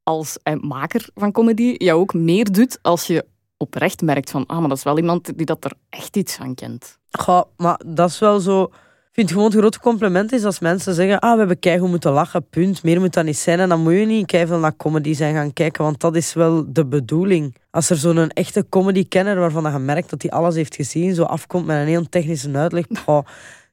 als 0.03 0.39
eh, 0.43 0.55
maker 0.61 1.09
van 1.15 1.33
comedy 1.33 1.75
jou 1.79 2.01
ook 2.01 2.15
meer 2.15 2.53
doet 2.53 2.79
als 2.83 3.07
je 3.07 3.25
oprecht 3.65 4.03
merkt 4.03 4.31
van, 4.31 4.47
ah, 4.47 4.59
maar 4.59 4.69
dat 4.69 4.79
is 4.79 4.85
wel 4.85 4.99
iemand 4.99 5.37
die 5.37 5.47
dat 5.47 5.65
er 5.65 5.73
echt 5.89 6.17
iets 6.17 6.35
van 6.35 6.55
kent. 6.55 6.99
Goh, 7.11 7.43
maar 7.57 7.81
dat 7.87 8.11
is 8.11 8.19
wel 8.19 8.41
zo... 8.41 8.63
Ik 8.63 9.21
vind 9.21 9.33
gewoon 9.33 9.51
het 9.51 9.61
grote 9.61 9.81
compliment 9.81 10.33
is 10.33 10.45
als 10.45 10.59
mensen 10.59 10.95
zeggen 10.95 11.19
ah, 11.19 11.33
we 11.33 11.39
hebben 11.39 11.59
keihard 11.59 11.91
moeten 11.91 12.13
lachen, 12.13 12.49
punt. 12.49 12.83
Meer 12.83 13.01
moet 13.01 13.13
dat 13.13 13.25
niet 13.25 13.37
zijn. 13.37 13.61
En 13.61 13.69
dan 13.69 13.83
moet 13.83 13.93
je 13.93 14.07
niet 14.07 14.27
keihard 14.27 14.61
naar 14.61 14.77
comedy 14.77 15.15
zijn 15.15 15.35
gaan 15.35 15.53
kijken, 15.53 15.85
want 15.85 16.01
dat 16.01 16.17
is 16.17 16.33
wel 16.33 16.65
de 16.73 16.87
bedoeling. 16.87 17.57
Als 17.71 17.91
er 17.91 17.97
zo'n 17.97 18.29
echte 18.29 18.67
comedy-kenner 18.69 19.39
waarvan 19.39 19.73
je 19.73 19.79
merkt 19.79 20.11
dat 20.11 20.23
hij 20.23 20.31
alles 20.31 20.55
heeft 20.55 20.75
gezien, 20.75 21.15
zo 21.15 21.23
afkomt 21.23 21.67
met 21.67 21.77
een 21.77 21.87
heel 21.87 22.09
technische 22.09 22.51
uitleg, 22.53 22.85
oh, 23.07 23.27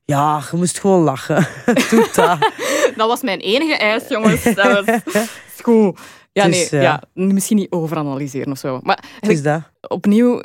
ja, 0.05 0.41
je 0.51 0.57
moest 0.57 0.79
gewoon 0.79 1.01
lachen. 1.01 1.47
Doe 1.89 2.07
dat. 2.13 2.37
dat 2.97 3.07
was 3.07 3.21
mijn 3.21 3.39
enige 3.39 3.75
eis, 3.75 4.07
jongens. 4.07 4.43
Dat 4.43 4.85
was 4.85 4.99
goed. 5.63 5.99
Ja, 6.31 6.47
nee, 6.47 6.67
ja. 6.71 7.03
misschien 7.13 7.57
niet 7.57 7.71
overanalyseren 7.71 8.51
of 8.51 8.57
zo. 8.57 8.79
Maar 8.83 9.03
is 9.19 9.43
dat. 9.43 9.61
opnieuw, 9.87 10.41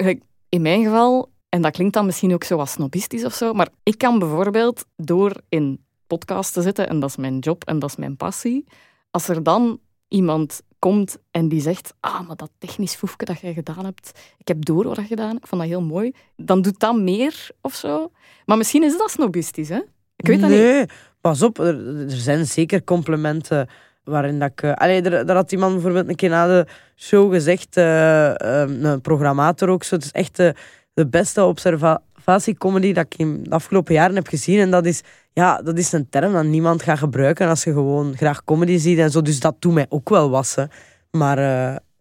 in 0.49 0.63
mijn 0.63 0.85
geval, 0.85 1.31
en 1.49 1.63
dat 1.63 1.73
klinkt 1.73 1.95
dan 1.95 2.07
misschien 2.07 2.35
ook 2.35 2.45
zo 2.45 2.57
wat 2.57 2.69
snobistisch 2.69 3.25
of 3.25 3.35
zo, 3.35 3.53
maar 3.53 3.69
ik 3.83 3.99
kan 3.99 4.19
bijvoorbeeld 4.19 4.85
door 4.97 5.33
in 5.49 5.85
podcast 6.07 6.53
te 6.53 6.63
zitten, 6.63 6.89
en 6.89 7.01
dat 7.01 7.11
is 7.11 7.17
mijn 7.17 7.39
job 7.39 7.65
en 7.65 7.79
dat 7.79 7.91
is 7.91 7.97
mijn 7.97 8.17
passie, 8.17 8.65
als 9.11 9.29
er 9.29 9.43
dan 9.43 9.81
iemand 10.09 10.63
komt 10.79 11.19
en 11.31 11.49
die 11.49 11.61
zegt, 11.61 11.95
ah, 12.01 12.27
maar 12.27 12.37
dat 12.37 12.51
technisch 12.59 12.95
foefje 12.95 13.25
dat 13.25 13.41
jij 13.41 13.53
gedaan 13.53 13.85
hebt, 13.85 14.11
ik 14.39 14.49
heb 14.49 14.65
door 14.65 14.85
wat 14.85 14.97
je 14.97 15.05
gedaan 15.05 15.37
ik 15.37 15.47
vond 15.47 15.61
dat 15.61 15.71
heel 15.71 15.83
mooi, 15.83 16.13
dan 16.37 16.63
doet 16.63 16.81
dat 16.81 16.97
meer 16.97 17.49
of 17.61 17.75
zo. 17.75 18.11
Maar 18.45 18.57
misschien 18.57 18.83
is 18.83 18.99
dat 18.99 19.11
snobistisch, 19.11 19.69
hè? 19.69 19.81
Ik 20.17 20.27
weet 20.27 20.41
dat 20.41 20.51
niet. 20.51 20.59
Nee, 20.59 20.87
pas 21.21 21.43
op, 21.43 21.59
er, 21.59 21.99
er, 21.99 22.11
zijn 22.11 22.47
zeker 22.47 22.85
complimenten 22.85 23.69
waarin 24.07 24.39
dat 24.39 24.51
ik... 24.51 24.63
Uh, 24.63 24.73
allee, 24.73 25.03
daar 25.03 25.37
had 25.37 25.53
iemand 25.53 25.73
bijvoorbeeld 25.73 26.09
een 26.09 26.17
keer 26.17 26.31
na 26.31 26.47
de 26.47 26.67
show 26.97 27.33
gezegd, 27.33 27.77
uh, 27.77 28.33
een 28.35 29.01
programmator 29.01 29.69
ook 29.69 29.85
zo, 29.85 29.95
het 29.95 30.05
is 30.05 30.11
echt 30.11 30.37
de, 30.37 31.07
beste 31.07 31.45
observatiecomedy 31.45 32.93
dat 32.93 33.05
ik 33.05 33.15
in 33.17 33.43
de 33.43 33.51
afgelopen 33.51 33.95
jaren 33.95 34.15
heb 34.15 34.27
gezien. 34.27 34.59
En 34.59 34.71
dat 34.71 34.87
is, 34.87 35.03
ja, 35.33 35.63
dat 35.63 35.79
is 35.79 35.93
een 35.93 36.09
term 36.09 36.33
dat 36.33 36.45
niemand 36.45 36.83
gaat 36.83 36.99
gebruiken 36.99 37.49
als 37.49 37.65
je 37.65 37.73
gewoon 37.73 38.17
graag 38.17 38.45
comedy 38.45 38.79
ziet 38.79 38.99
en 38.99 39.11
zo. 39.11 39.23
Dus 39.23 39.41
dat 39.41 39.57
doet 39.59 39.73
mij 39.73 39.87
ook 39.89 40.09
wel 40.09 40.31
wassen. 40.31 40.71
Maar 41.11 41.39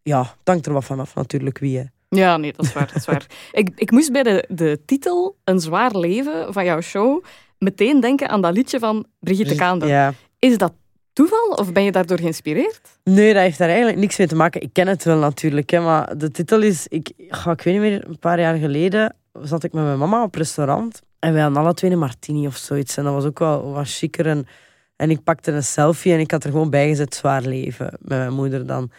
ja, 0.02 0.20
het 0.20 0.48
hangt 0.48 0.66
er 0.66 0.74
wat 0.74 0.86
vanaf 0.86 1.16
natuurlijk 1.16 1.58
wie. 1.58 1.78
Hè. 1.78 1.84
Ja, 2.10 2.38
nee, 2.38 2.54
dat 2.54 2.66
is 2.66 2.74
waar. 2.74 2.88
Dat 2.88 2.96
is 2.96 3.06
waar. 3.06 3.26
ik, 3.52 3.70
ik 3.76 3.92
moest 3.92 4.12
bij 4.12 4.24
de, 4.24 4.46
de 4.50 4.82
titel 4.86 5.38
Een 5.44 5.60
zwaar 5.60 5.98
leven 5.98 6.54
van 6.54 6.66
jouw 6.66 6.82
show 6.82 7.24
meteen 7.58 8.00
denken 8.00 8.30
aan 8.30 8.42
dat 8.42 8.54
liedje 8.54 8.80
van 8.80 9.06
Brigitte 9.20 9.56
Kaandel. 9.56 9.88
Ja. 9.88 10.14
Is 10.40 10.58
dat 10.58 10.74
toeval 11.16 11.48
of 11.48 11.72
ben 11.72 11.84
je 11.84 11.92
daardoor 11.92 12.20
geïnspireerd? 12.20 12.82
Nee, 13.04 13.34
dat 13.34 13.42
heeft 13.42 13.58
daar 13.58 13.68
eigenlijk 13.68 14.00
niks 14.00 14.18
mee 14.18 14.28
te 14.28 14.36
maken. 14.36 14.62
Ik 14.62 14.74
ken 14.74 14.88
het 14.88 15.04
wel 15.04 15.18
natuurlijk, 15.18 15.70
hè, 15.70 15.80
maar 15.80 16.18
de 16.18 16.32
titel 16.32 16.62
is... 16.62 16.88
Ik, 16.88 17.12
ik 17.18 17.44
weet 17.44 17.66
niet 17.66 17.80
meer, 17.80 18.08
een 18.08 18.20
paar 18.20 18.40
jaar 18.40 18.56
geleden 18.56 19.16
zat 19.42 19.64
ik 19.64 19.74
met 19.74 19.84
mijn 19.84 19.98
mama 19.98 20.24
op 20.24 20.36
restaurant 20.36 21.02
en 21.20 21.34
wij 21.34 21.42
hadden 21.42 21.62
alle 21.62 21.74
twee 21.74 21.92
een 21.92 22.00
martini 22.00 22.48
of 22.48 22.56
zoiets. 22.56 22.98
En 22.98 23.04
dat 23.04 23.14
was 23.14 23.26
ook 23.26 23.40
wel 23.40 23.72
wat 23.72 23.90
chiquer. 23.90 24.28
En, 24.28 24.48
en 24.96 25.10
ik 25.10 25.24
pakte 25.24 25.52
een 25.52 25.64
selfie 25.64 26.14
en 26.14 26.20
ik 26.20 26.32
had 26.32 26.44
er 26.44 26.52
gewoon 26.52 26.70
bij 26.70 26.88
gezet 26.88 27.16
zwaar 27.16 27.42
leven 27.42 27.86
met 27.86 28.18
mijn 28.18 28.34
moeder 28.34 28.66
dan. 28.66 28.92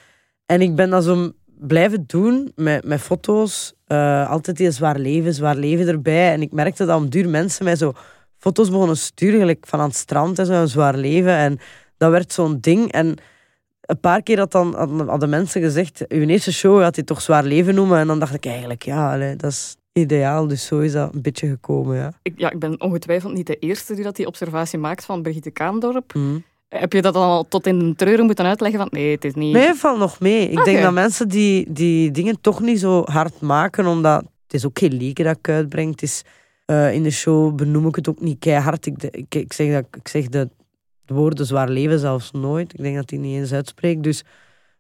En 0.47 0.61
ik 0.61 0.75
ben 0.75 0.91
dat 0.91 1.05
zo 1.05 1.33
blijven 1.59 2.05
doen 2.07 2.53
met, 2.55 2.85
met 2.85 3.01
foto's. 3.01 3.75
Uh, 3.89 4.31
altijd 4.31 4.57
die 4.57 4.71
zwaar 4.71 4.99
leven, 4.99 5.35
zwaar 5.35 5.57
leven 5.57 5.89
erbij. 5.89 6.33
En 6.33 6.43
ik 6.43 6.53
merkte 6.53 6.85
dat 6.85 6.99
om 6.99 7.09
duur 7.09 7.29
mensen 7.29 7.65
mij 7.65 7.77
zo 7.77 7.93
foto's 8.39 8.71
begonnen 8.71 8.97
sturen, 8.97 9.57
van 9.61 9.81
aan 9.81 9.89
het 9.89 9.97
strand 9.97 10.39
en 10.39 10.47
zo, 10.47 10.53
een 10.53 10.69
zwaar 10.69 10.97
leven. 10.97 11.33
En 11.33 11.59
dat 11.97 12.11
werd 12.11 12.33
zo'n 12.33 12.59
ding. 12.61 12.93
En 12.93 13.17
een 13.81 14.01
paar 14.01 14.23
keer 14.23 14.39
had 14.39 14.53
dan, 14.53 14.75
hadden 15.09 15.29
mensen 15.29 15.63
gezegd, 15.63 16.05
uw 16.09 16.27
eerste 16.27 16.53
show 16.53 16.83
had 16.83 16.95
hij 16.97 17.05
toch 17.05 17.21
zwaar 17.21 17.45
leven 17.45 17.75
noemen. 17.75 17.99
En 17.99 18.07
dan 18.07 18.19
dacht 18.19 18.35
ik 18.35 18.47
eigenlijk, 18.47 18.83
ja, 18.83 19.35
dat 19.35 19.51
is 19.51 19.77
ideaal. 19.93 20.47
Dus 20.47 20.67
zo 20.67 20.79
is 20.79 20.93
dat 20.93 21.15
een 21.15 21.23
beetje 21.23 21.49
gekomen, 21.49 21.97
ja. 21.97 22.13
Ik, 22.23 22.33
ja, 22.37 22.51
ik 22.51 22.59
ben 22.59 22.81
ongetwijfeld 22.81 23.33
niet 23.33 23.47
de 23.47 23.57
eerste 23.57 23.95
die 23.95 24.05
dat 24.05 24.17
die 24.17 24.27
observatie 24.27 24.79
maakt 24.79 25.05
van 25.05 25.23
Brigitte 25.23 25.51
Kaandorp. 25.51 26.15
Mhm. 26.15 26.39
Heb 26.69 26.93
je 26.93 27.03
dat 27.03 27.15
dan 27.15 27.23
al 27.23 27.49
tot 27.49 27.67
in 27.67 27.79
de 27.79 27.95
treuren 27.95 28.25
moeten 28.27 28.45
uitleggen? 28.45 28.79
Van, 28.79 28.89
nee, 28.91 29.11
het 29.11 29.25
is 29.25 29.35
niet... 29.35 29.53
Nee, 29.53 29.75
valt 29.75 29.99
nog 29.99 30.21
mee. 30.21 30.49
Ik 30.49 30.65
denk 30.65 30.83
dat 30.83 30.93
mensen 30.93 31.29
die, 31.29 31.73
die 31.73 32.11
dingen 32.11 32.41
toch 32.41 32.61
niet 32.61 32.81
zo 32.81 33.03
hard 33.05 33.41
maken, 33.41 33.87
omdat 33.87 34.21
het 34.21 34.55
is 34.55 34.67
ook 34.67 34.79
geen 34.79 34.95
lieke 34.95 35.23
dat 35.23 35.37
ik 35.37 35.49
uitbreng. 35.49 35.91
Het 35.91 36.03
is, 36.03 36.23
uh, 36.67 36.95
in 36.95 37.03
de 37.03 37.11
show 37.11 37.55
benoem 37.55 37.87
ik 37.87 37.95
het 37.95 38.09
ook 38.09 38.21
niet 38.21 38.39
keihard. 38.39 38.87
Ik, 38.87 39.03
ik, 39.03 39.35
ik 39.35 39.53
zeg, 39.53 39.73
dat, 39.73 39.87
ik 39.93 40.09
zeg 40.09 40.29
de 40.29 40.49
de 41.07 41.15
woorden 41.15 41.47
zwaar 41.47 41.69
leven 41.69 41.99
zelfs 41.99 42.31
nooit. 42.31 42.73
Ik 42.73 42.83
denk 42.83 42.97
dat 42.97 43.11
hij 43.11 43.19
niet 43.19 43.37
eens 43.37 43.53
uitspreekt. 43.53 44.03
Dus 44.03 44.25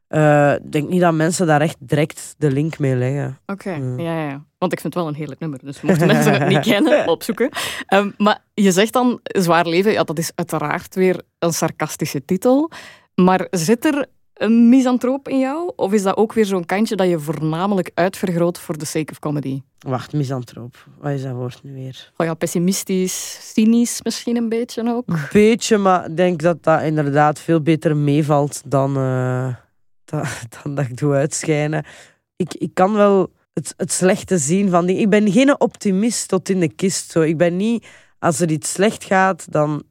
uh, 0.08 0.54
ik 0.54 0.72
denk 0.72 0.88
niet 0.88 1.00
dat 1.00 1.14
mensen 1.14 1.46
daar 1.46 1.60
echt 1.60 1.76
direct 1.78 2.34
de 2.38 2.50
link 2.50 2.78
mee 2.78 2.96
leggen. 2.96 3.38
Oké, 3.46 3.70
ja, 3.96 4.28
ja. 4.28 4.44
Want 4.58 4.72
ik 4.72 4.80
vind 4.80 4.94
het 4.94 5.02
wel 5.02 5.08
een 5.08 5.18
heerlijk 5.18 5.40
nummer. 5.40 5.58
Dus 5.62 5.80
mochten 5.80 6.06
mensen 6.06 6.32
het 6.32 6.48
niet 6.48 6.66
kennen, 6.72 7.08
opzoeken. 7.08 7.50
Um, 7.94 8.14
maar 8.16 8.38
je 8.54 8.72
zegt 8.72 8.92
dan 8.92 9.20
zwaar 9.22 9.66
leven. 9.66 9.92
Ja, 9.92 10.04
dat 10.04 10.18
is 10.18 10.32
uiteraard 10.34 10.94
weer 10.94 11.22
een 11.38 11.52
sarcastische 11.52 12.24
titel. 12.24 12.70
Maar 13.14 13.46
zit 13.50 13.84
er 13.84 14.06
een 14.36 14.68
misantroop 14.68 15.28
in 15.28 15.38
jou? 15.38 15.72
Of 15.76 15.92
is 15.92 16.02
dat 16.02 16.16
ook 16.16 16.32
weer 16.32 16.44
zo'n 16.44 16.66
kantje 16.66 16.96
dat 16.96 17.08
je 17.08 17.18
voornamelijk 17.18 17.90
uitvergroot 17.94 18.58
voor 18.58 18.76
the 18.76 18.86
sake 18.86 19.12
of 19.12 19.18
comedy? 19.18 19.60
Wacht, 19.78 20.12
misantroop. 20.12 20.86
Wat 20.98 21.12
is 21.12 21.22
dat 21.22 21.32
woord 21.32 21.60
nu 21.62 21.72
weer? 21.72 22.12
Oh 22.16 22.26
ja, 22.26 22.34
pessimistisch, 22.34 23.38
cynisch 23.52 24.02
misschien 24.02 24.36
een 24.36 24.48
beetje 24.48 24.88
ook. 24.88 25.04
Een 25.06 25.28
beetje, 25.32 25.78
maar 25.78 26.10
ik 26.10 26.16
denk 26.16 26.42
dat 26.42 26.62
dat 26.62 26.82
inderdaad 26.82 27.38
veel 27.38 27.60
beter 27.60 27.96
meevalt 27.96 28.62
dan, 28.66 28.98
uh, 28.98 29.54
dan, 30.04 30.24
dan, 30.62 30.74
dat 30.74 30.84
ik 30.84 30.96
doe 30.96 31.14
uitschijnen. 31.14 31.84
Ik, 32.36 32.54
ik 32.54 32.70
kan 32.74 32.92
wel 32.92 33.32
het, 33.52 33.74
het 33.76 33.92
slechte 33.92 34.38
zien 34.38 34.70
van 34.70 34.86
die. 34.86 34.96
Ik 34.96 35.10
ben 35.10 35.32
geen 35.32 35.60
optimist 35.60 36.28
tot 36.28 36.48
in 36.48 36.60
de 36.60 36.74
kist. 36.74 37.10
Zo. 37.10 37.20
Ik 37.20 37.36
ben 37.36 37.56
niet, 37.56 37.86
als 38.18 38.40
er 38.40 38.50
iets 38.50 38.72
slecht 38.72 39.04
gaat, 39.04 39.52
dan 39.52 39.82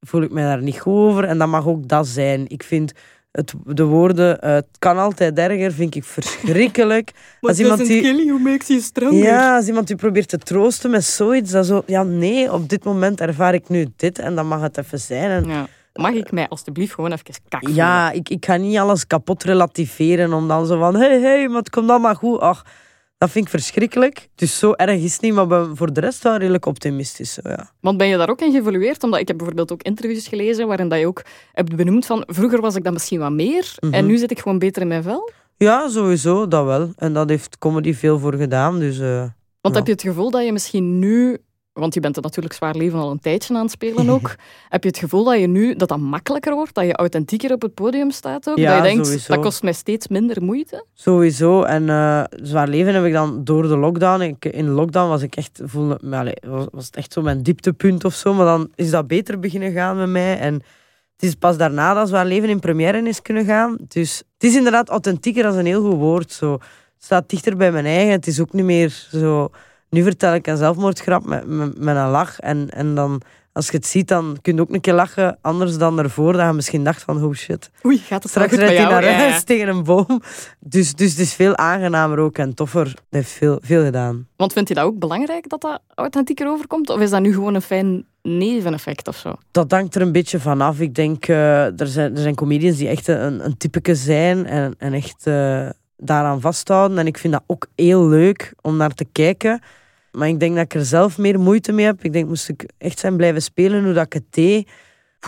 voel 0.00 0.22
ik 0.22 0.30
me 0.30 0.40
daar 0.40 0.62
niet 0.62 0.80
goed 0.80 0.92
over. 0.92 1.24
En 1.24 1.38
dat 1.38 1.48
mag 1.48 1.66
ook 1.66 1.88
dat 1.88 2.06
zijn. 2.06 2.48
Ik 2.48 2.62
vind 2.62 2.92
het, 3.30 3.54
de 3.64 3.84
woorden 3.84 4.38
uh, 4.44 4.50
het 4.52 4.66
kan 4.78 4.98
altijd 4.98 5.38
erger 5.38 5.72
vind 5.72 5.94
ik 5.94 6.04
verschrikkelijk. 6.04 7.12
als 7.40 7.58
iemand 7.58 7.86
die, 7.86 8.00
kill 8.00 8.24
you 8.24 8.40
makes 8.40 8.66
you 8.66 8.80
stronger. 8.80 9.22
Ja, 9.22 9.56
als 9.56 9.66
iemand 9.66 9.86
die 9.86 9.96
probeert 9.96 10.28
te 10.28 10.38
troosten 10.38 10.90
met 10.90 11.04
zoiets, 11.04 11.50
dat 11.50 11.66
zo, 11.66 11.82
ja 11.86 12.02
nee, 12.02 12.52
op 12.52 12.68
dit 12.68 12.84
moment 12.84 13.20
ervaar 13.20 13.54
ik 13.54 13.68
nu 13.68 13.86
dit 13.96 14.18
en 14.18 14.34
dan 14.34 14.46
mag 14.46 14.60
het 14.60 14.78
even 14.78 14.98
zijn. 14.98 15.30
En, 15.30 15.48
ja. 15.48 15.66
Mag 15.92 16.12
ik 16.12 16.32
mij 16.32 16.48
alstublieft 16.48 16.94
gewoon 16.94 17.12
even 17.12 17.34
kak 17.48 17.68
Ja, 17.68 18.10
ik, 18.10 18.28
ik 18.28 18.44
ga 18.46 18.56
niet 18.56 18.78
alles 18.78 19.06
kapot 19.06 19.42
relativeren 19.42 20.32
om 20.32 20.48
dan 20.48 20.66
zo 20.66 20.78
van, 20.78 20.94
hé, 20.94 21.08
hey, 21.08 21.20
hey, 21.20 21.48
maar 21.48 21.58
het 21.58 21.70
komt 21.70 21.90
allemaal 21.90 22.14
goed. 22.14 22.40
Ach, 22.40 22.64
dat 23.20 23.30
vind 23.30 23.44
ik 23.44 23.50
verschrikkelijk. 23.50 24.28
Dus 24.34 24.58
zo 24.58 24.72
erg 24.72 25.00
is 25.02 25.12
het 25.12 25.22
niet, 25.22 25.32
maar 25.32 25.46
ben 25.46 25.76
voor 25.76 25.92
de 25.92 26.00
rest 26.00 26.22
wel 26.22 26.36
redelijk 26.36 26.66
optimistisch. 26.66 27.38
ja. 27.42 27.70
Want 27.80 27.98
ben 27.98 28.06
je 28.06 28.16
daar 28.16 28.28
ook 28.30 28.40
in 28.40 28.52
geëvolueerd? 28.52 29.02
Omdat 29.02 29.20
ik 29.20 29.28
heb 29.28 29.36
bijvoorbeeld 29.36 29.72
ook 29.72 29.82
interviews 29.82 30.28
gelezen 30.28 30.66
waarin 30.66 30.88
dat 30.88 30.98
je 30.98 31.06
ook 31.06 31.22
hebt 31.52 31.76
benoemd 31.76 32.06
van 32.06 32.22
vroeger 32.26 32.60
was 32.60 32.74
ik 32.74 32.84
dat 32.84 32.92
misschien 32.92 33.18
wat 33.18 33.32
meer 33.32 33.74
en 33.80 33.88
Mhm. 33.90 34.06
nu 34.06 34.16
zit 34.16 34.30
ik 34.30 34.38
gewoon 34.40 34.58
beter 34.58 34.82
in 34.82 34.88
mijn 34.88 35.02
vel. 35.02 35.30
Ja, 35.56 35.88
sowieso, 35.88 36.48
dat 36.48 36.64
wel. 36.64 36.92
En 36.96 37.12
dat 37.12 37.28
heeft 37.28 37.58
comedy 37.58 37.94
veel 37.94 38.18
voor 38.18 38.34
gedaan. 38.34 38.78
Dus, 38.78 38.98
uh, 38.98 39.18
Want 39.60 39.74
ja. 39.74 39.80
heb 39.80 39.86
je 39.86 39.92
het 39.92 40.02
gevoel 40.02 40.30
dat 40.30 40.44
je 40.44 40.52
misschien 40.52 40.98
nu 40.98 41.38
want 41.72 41.94
je 41.94 42.00
bent 42.00 42.16
er 42.16 42.22
natuurlijk 42.22 42.54
zwaar 42.54 42.76
leven 42.76 42.98
al 42.98 43.10
een 43.10 43.20
tijdje 43.20 43.54
aan 43.54 43.62
het 43.62 43.70
spelen 43.70 44.08
ook. 44.08 44.34
Heb 44.68 44.82
je 44.82 44.88
het 44.88 44.98
gevoel 44.98 45.24
dat 45.24 45.38
je 45.38 45.46
nu 45.46 45.74
dat 45.74 45.88
dat 45.88 45.98
makkelijker 45.98 46.54
wordt, 46.54 46.74
dat 46.74 46.84
je 46.84 46.92
authentieker 46.94 47.52
op 47.52 47.62
het 47.62 47.74
podium 47.74 48.10
staat 48.10 48.48
ook? 48.48 48.58
Ja, 48.58 48.68
dat 48.68 48.76
je 48.76 48.82
denkt, 48.82 49.06
sowieso. 49.06 49.34
dat 49.34 49.42
kost 49.42 49.62
mij 49.62 49.72
steeds 49.72 50.08
minder 50.08 50.42
moeite? 50.42 50.84
Sowieso. 50.94 51.62
En 51.62 51.88
eh, 51.88 52.24
zwaar 52.42 52.68
leven 52.68 52.94
heb 52.94 53.04
ik 53.04 53.12
dan 53.12 53.44
door 53.44 53.62
de 53.62 53.76
lockdown. 53.76 54.20
Ik, 54.20 54.44
in 54.44 54.64
de 54.64 54.70
lockdown 54.70 55.08
was 55.08 55.22
ik 55.22 55.36
echt, 55.36 55.60
voelde, 55.64 55.98
was, 56.46 56.66
was 56.72 56.86
het 56.86 56.96
echt 56.96 57.12
zo 57.12 57.22
mijn 57.22 57.42
dieptepunt 57.42 58.04
of 58.04 58.14
zo. 58.14 58.34
Maar 58.34 58.46
dan 58.46 58.70
is 58.74 58.90
dat 58.90 59.06
beter 59.06 59.38
beginnen 59.38 59.72
gaan 59.72 59.96
met 59.96 60.08
mij. 60.08 60.38
En 60.38 60.54
het 60.54 61.28
is 61.28 61.34
pas 61.34 61.56
daarna 61.56 61.94
dat 61.94 62.08
zwaar 62.08 62.26
leven 62.26 62.48
in 62.48 62.60
première 62.60 63.08
is 63.08 63.22
kunnen 63.22 63.44
gaan. 63.44 63.76
Dus 63.88 64.16
het 64.18 64.44
is 64.44 64.56
inderdaad 64.56 64.88
authentieker 64.88 65.46
als 65.46 65.56
een 65.56 65.66
heel 65.66 65.82
goed 65.82 65.98
woord. 65.98 66.32
Zo. 66.32 66.52
Het 66.52 67.04
staat 67.04 67.28
dichter 67.28 67.56
bij 67.56 67.72
mijn 67.72 67.86
eigen. 67.86 68.12
Het 68.12 68.26
is 68.26 68.40
ook 68.40 68.52
niet 68.52 68.64
meer 68.64 69.06
zo... 69.10 69.50
Nu 69.90 70.02
vertel 70.02 70.34
ik 70.34 70.46
een 70.46 70.56
zelfmoordgrap 70.56 71.26
met, 71.26 71.46
met, 71.46 71.78
met 71.78 71.96
een 71.96 72.08
lach. 72.08 72.40
En, 72.40 72.70
en 72.70 72.94
dan, 72.94 73.22
als 73.52 73.66
je 73.66 73.76
het 73.76 73.86
ziet, 73.86 74.08
dan 74.08 74.38
kun 74.42 74.54
je 74.54 74.60
ook 74.60 74.74
een 74.74 74.80
keer 74.80 74.94
lachen. 74.94 75.38
Anders 75.40 75.78
dan 75.78 75.98
ervoor, 75.98 76.32
dat 76.32 76.46
je 76.46 76.52
misschien 76.52 76.84
dacht 76.84 77.02
van, 77.02 77.24
oh 77.24 77.34
shit. 77.34 77.70
Oei, 77.86 77.98
gaat 77.98 78.22
het 78.22 78.30
Straks 78.32 78.52
rijdt 78.52 78.76
hij 78.76 78.90
naar 78.90 79.04
Ja, 79.04 79.10
ja. 79.10 79.16
huis 79.16 79.44
tegen 79.44 79.68
een 79.68 79.84
boom. 79.84 80.22
Dus, 80.58 80.94
dus 80.94 81.10
het 81.10 81.18
is 81.18 81.34
veel 81.34 81.56
aangenamer 81.56 82.18
ook 82.18 82.38
en 82.38 82.54
toffer. 82.54 82.86
Het 82.86 83.02
heeft 83.10 83.30
veel, 83.30 83.58
veel 83.62 83.84
gedaan. 83.84 84.26
Want 84.36 84.52
vind 84.52 84.68
je 84.68 84.74
dat 84.74 84.84
ook 84.84 84.98
belangrijk 84.98 85.48
dat 85.48 85.60
dat 85.60 85.80
authentieker 85.94 86.48
overkomt? 86.48 86.90
Of 86.90 87.00
is 87.00 87.10
dat 87.10 87.20
nu 87.20 87.32
gewoon 87.32 87.54
een 87.54 87.62
fijn 87.62 88.04
neveneffect 88.22 89.08
of 89.08 89.16
zo? 89.16 89.34
Dat 89.50 89.70
hangt 89.70 89.94
er 89.94 90.02
een 90.02 90.12
beetje 90.12 90.40
vanaf. 90.40 90.80
Ik 90.80 90.94
denk, 90.94 91.28
eh, 91.28 91.80
er, 91.80 91.86
zijn, 91.86 92.14
er 92.14 92.22
zijn 92.22 92.34
comedians 92.34 92.76
die 92.76 92.88
echt 92.88 93.08
een, 93.08 93.44
een 93.44 93.56
typeke 93.56 93.94
zijn 93.94 94.46
en, 94.46 94.74
en 94.78 94.92
echt 94.92 95.26
eh, 95.26 95.68
daaraan 95.96 96.40
vasthouden. 96.40 96.98
En 96.98 97.06
ik 97.06 97.18
vind 97.18 97.32
dat 97.32 97.42
ook 97.46 97.66
heel 97.74 98.08
leuk 98.08 98.54
om 98.60 98.76
naar 98.76 98.94
te 98.94 99.06
kijken. 99.12 99.60
Maar 100.12 100.28
ik 100.28 100.40
denk 100.40 100.54
dat 100.54 100.64
ik 100.64 100.74
er 100.74 100.84
zelf 100.84 101.18
meer 101.18 101.40
moeite 101.40 101.72
mee 101.72 101.84
heb. 101.84 102.04
Ik 102.04 102.12
denk, 102.12 102.28
moest 102.28 102.48
ik 102.48 102.68
echt 102.78 102.98
zijn 102.98 103.16
blijven 103.16 103.42
spelen 103.42 103.84
hoe 103.84 103.92
dat 103.92 104.04
ik 104.04 104.12
het 104.12 104.24
deed, 104.30 104.68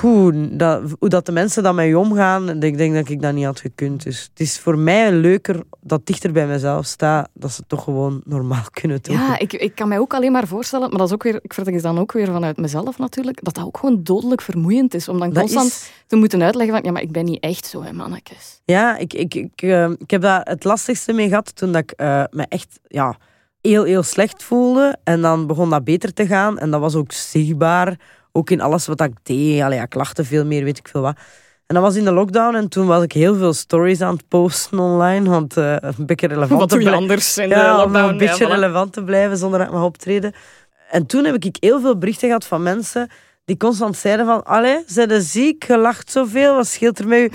Poeh, 0.00 0.34
dat, 0.50 0.82
hoe 0.98 1.08
dat 1.08 1.26
de 1.26 1.32
mensen 1.32 1.62
dan 1.62 1.74
met 1.74 1.86
je 1.86 1.98
omgaan, 1.98 2.62
ik 2.62 2.76
denk 2.76 2.94
dat 2.94 3.08
ik 3.08 3.22
dat 3.22 3.34
niet 3.34 3.44
had 3.44 3.60
gekund. 3.60 4.02
Dus 4.02 4.22
het 4.22 4.40
is 4.40 4.58
voor 4.58 4.78
mij 4.78 5.12
leuker 5.12 5.62
dat 5.80 6.06
dichter 6.06 6.32
bij 6.32 6.46
mezelf 6.46 6.86
staat, 6.86 7.28
dat 7.34 7.52
ze 7.52 7.62
toch 7.66 7.84
gewoon 7.84 8.22
normaal 8.24 8.64
kunnen 8.80 9.02
doen. 9.02 9.16
Ja, 9.16 9.38
ik, 9.38 9.52
ik 9.52 9.74
kan 9.74 9.88
mij 9.88 9.98
ook 9.98 10.14
alleen 10.14 10.32
maar 10.32 10.46
voorstellen, 10.46 10.88
maar 10.88 10.98
dat 10.98 11.06
is 11.06 11.14
ook 11.14 11.22
weer, 11.22 11.38
ik 11.42 11.54
vertel 11.54 11.80
dan 11.80 11.98
ook 11.98 12.12
weer 12.12 12.26
vanuit 12.26 12.56
mezelf 12.56 12.98
natuurlijk, 12.98 13.44
dat 13.44 13.54
dat 13.54 13.64
ook 13.64 13.78
gewoon 13.78 14.02
dodelijk 14.02 14.40
vermoeiend 14.40 14.94
is. 14.94 15.08
Om 15.08 15.18
dan 15.18 15.32
constant 15.32 15.90
te 16.06 16.16
moeten 16.16 16.42
uitleggen 16.42 16.74
van, 16.74 16.84
ja, 16.84 16.92
maar 16.92 17.02
ik 17.02 17.12
ben 17.12 17.24
niet 17.24 17.42
echt 17.42 17.66
zo, 17.66 17.82
hè, 17.82 17.92
mannetjes. 17.92 18.60
Ja, 18.64 18.96
ik, 18.96 19.14
ik, 19.14 19.34
ik, 19.34 19.62
uh, 19.62 19.90
ik 19.90 20.10
heb 20.10 20.20
daar 20.20 20.40
het 20.44 20.64
lastigste 20.64 21.12
mee 21.12 21.28
gehad 21.28 21.56
toen 21.56 21.72
dat 21.72 21.82
ik 21.82 22.00
uh, 22.00 22.24
me 22.30 22.46
echt... 22.48 22.80
Ja, 22.86 23.16
heel, 23.62 23.84
heel 23.84 24.02
slecht 24.02 24.42
voelde. 24.42 24.96
En 25.04 25.20
dan 25.20 25.46
begon 25.46 25.70
dat 25.70 25.84
beter 25.84 26.12
te 26.12 26.26
gaan. 26.26 26.58
En 26.58 26.70
dat 26.70 26.80
was 26.80 26.94
ook 26.94 27.12
zichtbaar. 27.12 27.96
Ook 28.32 28.50
in 28.50 28.60
alles 28.60 28.86
wat 28.86 29.00
ik 29.00 29.12
deed. 29.22 29.62
Allee, 29.62 29.80
ik 29.80 29.94
lachte 29.94 30.24
veel 30.24 30.44
meer, 30.44 30.64
weet 30.64 30.78
ik 30.78 30.88
veel 30.88 31.00
wat. 31.00 31.16
En 31.66 31.74
dat 31.74 31.86
was 31.86 31.96
in 31.96 32.04
de 32.04 32.12
lockdown 32.12 32.54
en 32.54 32.68
toen 32.68 32.86
was 32.86 33.02
ik 33.02 33.12
heel 33.12 33.36
veel 33.36 33.52
stories 33.52 34.00
aan 34.00 34.14
het 34.14 34.28
posten 34.28 34.78
online. 34.78 35.30
Want 35.30 35.56
uh, 35.56 35.76
een 35.80 36.06
beetje 36.06 36.26
relevant 36.26 36.60
wat 36.60 36.70
doe 36.70 36.82
je 36.82 36.90
anders 36.90 37.38
in 37.38 37.48
ja, 37.48 37.70
de 37.70 37.76
lockdown? 37.76 38.04
Om 38.04 38.10
een 38.10 38.16
beetje 38.16 38.46
relevant 38.46 38.92
te 38.92 39.04
blijven 39.04 39.36
zonder 39.36 39.58
dat 39.58 39.68
ik 39.68 39.74
mag 39.74 39.84
optreden. 39.84 40.32
En 40.90 41.06
toen 41.06 41.24
heb 41.24 41.34
ik 41.34 41.56
heel 41.60 41.80
veel 41.80 41.98
berichten 41.98 42.26
gehad 42.26 42.44
van 42.44 42.62
mensen 42.62 43.10
die 43.44 43.56
constant 43.56 43.96
zeiden 43.96 44.26
van 44.26 44.44
Allee, 44.44 44.82
zijn 44.86 45.22
ziek? 45.22 45.64
Je 45.66 45.78
lacht 45.78 46.10
zoveel, 46.10 46.54
wat 46.54 46.66
scheelt 46.66 46.98
er 46.98 47.08
met 47.08 47.18
u? 47.18 47.30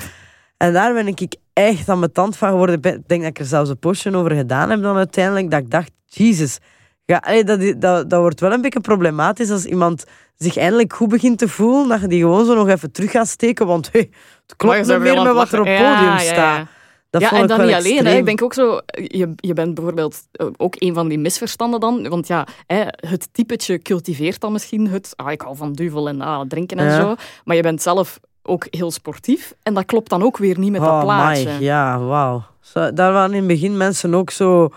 En 0.58 0.74
daar 0.74 0.94
ben 0.94 1.08
ik 1.08 1.36
echt 1.58 1.90
aan 1.90 2.00
mijn 2.00 2.12
tand 2.12 2.38
van 2.38 2.50
geworden. 2.50 2.76
Ik 2.76 3.08
denk 3.08 3.22
dat 3.22 3.30
ik 3.30 3.40
er 3.40 3.46
zelfs 3.46 3.70
een 3.70 3.80
postje 3.80 4.16
over 4.16 4.32
gedaan 4.32 4.70
heb 4.70 4.82
dan 4.82 4.96
uiteindelijk. 4.96 5.52
Dat 5.52 5.60
ik 5.60 5.72
dacht, 5.72 5.92
Jezus. 6.06 6.60
Ja, 7.06 7.44
dat, 7.44 7.82
dat, 7.82 8.10
dat 8.10 8.20
wordt 8.20 8.40
wel 8.40 8.52
een 8.52 8.62
beetje 8.62 8.80
problematisch 8.80 9.50
als 9.50 9.66
iemand 9.66 10.06
zich 10.38 10.58
eindelijk 10.58 10.94
goed 10.94 11.10
begint 11.10 11.38
te 11.38 11.48
voelen, 11.48 11.88
dat 11.88 12.02
je 12.02 12.08
die 12.08 12.22
gewoon 12.22 12.46
zo 12.46 12.56
nog 12.56 12.68
even 12.68 12.92
terug 12.92 13.12
gaat 13.12 13.28
steken, 13.28 13.68
want 13.68 13.90
hey, 13.92 14.10
het 14.48 14.56
klopt 14.56 14.78
niet 14.78 15.00
meer 15.00 15.22
met 15.24 15.34
wat 15.34 15.52
er 15.52 15.60
op 15.60 15.66
podium 15.66 16.18
staat. 16.18 16.68
Ja, 17.10 17.20
ja, 17.20 17.32
en 17.32 17.48
dan 17.48 17.66
niet 17.66 17.76
alleen. 17.76 18.06
Hè. 18.06 18.18
Ik 18.18 18.26
denk 18.26 18.44
ook 18.44 18.54
zo, 18.54 18.80
je, 18.94 19.34
je 19.36 19.54
bent 19.54 19.74
bijvoorbeeld 19.74 20.28
eh, 20.32 20.48
ook 20.58 20.76
een 20.78 20.94
van 20.94 21.08
die 21.08 21.20
misverstanden 21.20 21.80
dan. 21.80 22.10
Want 22.10 22.28
ja, 22.28 22.48
hè, 22.68 22.84
het 22.86 23.30
typetje 23.32 23.82
cultiveert 23.82 24.42
dan 24.42 24.52
misschien 24.52 24.88
het, 24.88 25.14
ah, 25.16 25.32
ik 25.32 25.42
hou 25.42 25.56
van 25.56 25.74
duvel 25.74 26.08
en 26.08 26.22
ah, 26.22 26.42
drinken 26.48 26.78
en 26.78 27.02
zo. 27.02 27.16
Maar 27.44 27.56
je 27.56 27.62
bent 27.62 27.82
zelf 27.82 28.20
ook 28.48 28.68
heel 28.70 28.92
sportief. 28.92 29.54
En 29.64 29.74
dat 29.74 29.86
klopt 29.86 30.10
dan 30.10 30.24
ook 30.24 30.38
weer 30.38 30.60
niet 30.60 30.72
met 30.72 30.82
dat 30.82 30.90
oh, 30.90 31.02
plaatje. 31.02 31.46
My, 31.46 31.64
ja, 31.64 32.00
wauw. 32.00 32.44
Daar 32.74 33.14
waren 33.14 33.32
in 33.32 33.38
het 33.38 33.48
begin 33.48 33.78
mensen 33.78 34.14
ook 34.14 34.30
zo 34.30 34.70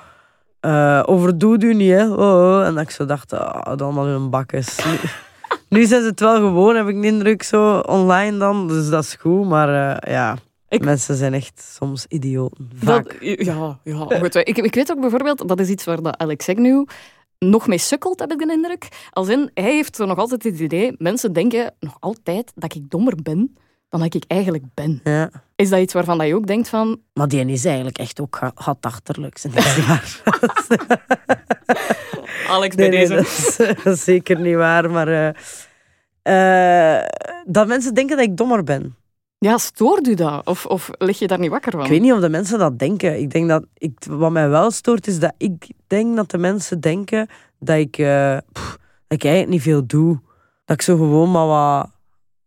uh, 0.61 1.03
overdoe 1.07 1.59
u 1.61 1.75
niet, 1.75 1.91
hè. 1.91 2.11
Oh, 2.11 2.19
oh, 2.19 2.67
En 2.67 2.75
dat 2.75 2.83
ik 2.83 2.91
zo 2.91 3.05
dacht, 3.05 3.33
oh, 3.33 3.61
het 3.63 3.83
allemaal 3.83 4.07
hun 4.07 4.31
bakkes. 4.31 4.79
nu 5.69 5.85
zijn 5.85 6.03
ze 6.03 6.09
het 6.09 6.21
wel 6.21 6.35
gewoon, 6.35 6.77
heb 6.77 6.89
ik 6.89 7.01
de 7.01 7.07
indruk, 7.07 7.43
zo 7.43 7.79
online 7.79 8.39
dan. 8.39 8.69
Dus 8.69 8.89
dat 8.89 9.05
is 9.05 9.15
goed, 9.15 9.49
maar 9.49 9.69
uh, 9.69 10.13
ja... 10.13 10.37
Mensen 10.79 11.17
zijn 11.17 11.35
echt 11.35 11.75
soms 11.79 12.07
idioten. 12.09 12.71
Vaak. 12.75 13.17
ja, 13.21 13.79
ja 13.85 13.97
goed. 13.97 14.35
ik, 14.35 14.59
ik 14.59 14.75
weet 14.75 14.91
ook 14.91 15.01
bijvoorbeeld, 15.01 15.49
dat 15.49 15.61
is 15.61 15.69
iets 15.69 15.85
waar 15.85 16.03
dat 16.03 16.19
Alex 16.19 16.49
Agnew 16.49 16.85
nog 17.39 17.67
mee 17.67 17.79
sukkelt, 17.79 18.21
heb 18.21 18.33
ik 18.33 18.39
de 18.39 18.53
indruk. 18.53 18.89
Als 19.11 19.29
in, 19.29 19.51
hij 19.55 19.73
heeft 19.73 19.99
nog 19.99 20.19
altijd 20.19 20.43
het 20.43 20.59
idee, 20.59 20.95
mensen 20.99 21.33
denken 21.33 21.75
nog 21.81 21.97
altijd 22.01 22.53
dat 22.55 22.75
ik 22.75 22.91
dommer 22.91 23.15
ben 23.23 23.57
dan 23.91 24.01
dat 24.01 24.15
ik 24.15 24.25
eigenlijk 24.27 24.65
ben. 24.75 25.01
Ja. 25.05 25.31
Is 25.57 25.69
dat 25.69 25.81
iets 25.81 25.93
waarvan 25.93 26.19
dat 26.19 26.27
je 26.27 26.35
ook 26.35 26.47
denkt 26.47 26.69
van... 26.69 27.01
Maar 27.13 27.29
die 27.29 27.47
is 27.47 27.65
eigenlijk 27.65 27.99
echt 27.99 28.21
ook 28.21 28.39
gatachterlijk. 28.55 29.43
Dat 29.43 29.57
is 29.57 29.87
waar. 29.87 30.21
Alex, 32.49 32.75
bij 32.75 32.91
deze. 32.91 33.15
dat, 33.85 33.87
is, 33.87 34.05
zeker 34.05 34.41
niet 34.41 34.55
waar, 34.55 34.91
maar... 34.91 35.09
Uh, 35.09 35.29
uh, 36.23 37.07
dat 37.47 37.67
mensen 37.67 37.95
denken 37.95 38.17
dat 38.17 38.27
ik 38.27 38.37
dommer 38.37 38.65
ben. 38.65 38.97
Ja, 39.39 39.59
stoort 39.59 40.07
u 40.07 40.15
dat? 40.15 40.47
Of, 40.47 40.67
of 40.67 40.91
lig 40.99 41.19
je 41.19 41.27
daar 41.27 41.39
niet 41.39 41.51
wakker 41.51 41.73
van? 41.73 41.85
Ik 41.85 41.91
weet 41.91 42.01
niet 42.01 42.13
of 42.13 42.21
de 42.21 42.29
mensen 42.29 42.59
dat 42.59 42.79
denken. 42.79 43.19
Ik 43.21 43.31
denk 43.31 43.49
dat... 43.49 43.65
Ik, 43.75 43.93
wat 44.09 44.31
mij 44.31 44.49
wel 44.49 44.71
stoort, 44.71 45.07
is 45.07 45.19
dat 45.19 45.35
ik 45.37 45.71
denk 45.87 46.17
dat 46.17 46.31
de 46.31 46.39
mensen 46.39 46.81
denken 46.81 47.29
dat 47.59 47.77
ik... 47.77 47.99
Uh, 47.99 48.37
pff, 48.53 48.79
dat 49.07 49.19
ik 49.19 49.25
eigenlijk 49.25 49.53
niet 49.53 49.63
veel 49.63 49.87
doe. 49.87 50.21
Dat 50.65 50.77
ik 50.77 50.83
zo 50.83 50.97
gewoon 50.97 51.31
maar 51.31 51.47
wat 51.47 51.91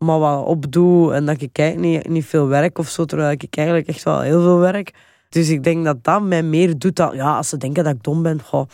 maar 0.03 0.19
wat 0.19 0.45
opdoe 0.45 1.13
en 1.13 1.25
dat 1.25 1.41
ik 1.41 1.49
kijk 1.51 1.77
niet, 1.77 2.09
niet 2.09 2.25
veel 2.25 2.47
werk 2.47 2.77
of 2.77 2.87
zo, 2.89 3.05
terwijl 3.05 3.31
ik 3.31 3.45
eigenlijk 3.49 3.87
echt 3.87 4.03
wel 4.03 4.21
heel 4.21 4.41
veel 4.41 4.57
werk. 4.57 4.93
Dus 5.29 5.49
ik 5.49 5.63
denk 5.63 5.85
dat 5.85 6.03
dat 6.03 6.21
mij 6.21 6.43
meer 6.43 6.77
doet 6.77 6.95
dan, 6.95 7.15
ja, 7.15 7.35
als 7.37 7.49
ze 7.49 7.57
denken 7.57 7.83
dat 7.83 7.93
ik 7.93 8.03
dom 8.03 8.23
ben, 8.23 8.41
goh, 8.41 8.67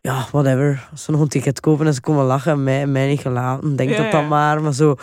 ja, 0.00 0.26
whatever. 0.32 0.88
Als 0.90 1.04
ze 1.04 1.10
nog 1.10 1.20
een 1.20 1.28
ticket 1.28 1.60
kopen 1.60 1.86
en 1.86 1.94
ze 1.94 2.00
komen 2.00 2.24
lachen 2.24 2.52
en 2.52 2.62
mij, 2.62 2.86
mij 2.86 3.08
niet 3.08 3.20
gelaten, 3.20 3.76
denk 3.76 3.96
dat 3.96 4.10
dan 4.10 4.28
maar. 4.28 4.62
Maar 4.62 4.74
zo, 4.74 4.94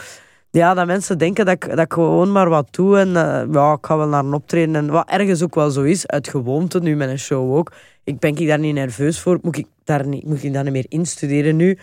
ja, 0.52 0.74
dat 0.74 0.86
mensen 0.88 1.18
denken 1.18 1.46
dat 1.46 1.54
ik, 1.54 1.70
dat 1.70 1.80
ik 1.80 1.94
gewoon 1.94 2.32
maar 2.32 2.50
wat 2.50 2.68
doe 2.72 3.00
en 3.00 3.08
uh, 3.08 3.44
ja, 3.52 3.74
ik 3.74 3.86
ga 3.86 3.98
wel 3.98 4.08
naar 4.08 4.24
een 4.24 4.34
optreden. 4.34 4.76
En 4.76 4.92
wat 4.92 5.10
ergens 5.10 5.44
ook 5.44 5.56
wel 5.56 5.70
zo 5.70 5.82
is, 5.82 6.08
uit 6.08 6.28
gewoonte, 6.28 6.80
nu 6.80 6.96
met 6.96 7.10
een 7.10 7.20
show 7.20 7.56
ook. 7.56 7.72
Ik 8.04 8.20
ben 8.20 8.36
ik 8.36 8.48
daar 8.48 8.60
niet 8.60 8.74
nerveus 8.74 9.20
voor, 9.20 9.40
moet 9.42 9.58
ik 9.58 9.68
daar 9.84 10.08
niet, 10.08 10.26
moet 10.26 10.44
ik 10.44 10.54
daar 10.54 10.64
niet 10.64 10.74
meer 10.74 10.86
instuderen 10.88 11.56
nu. 11.56 11.78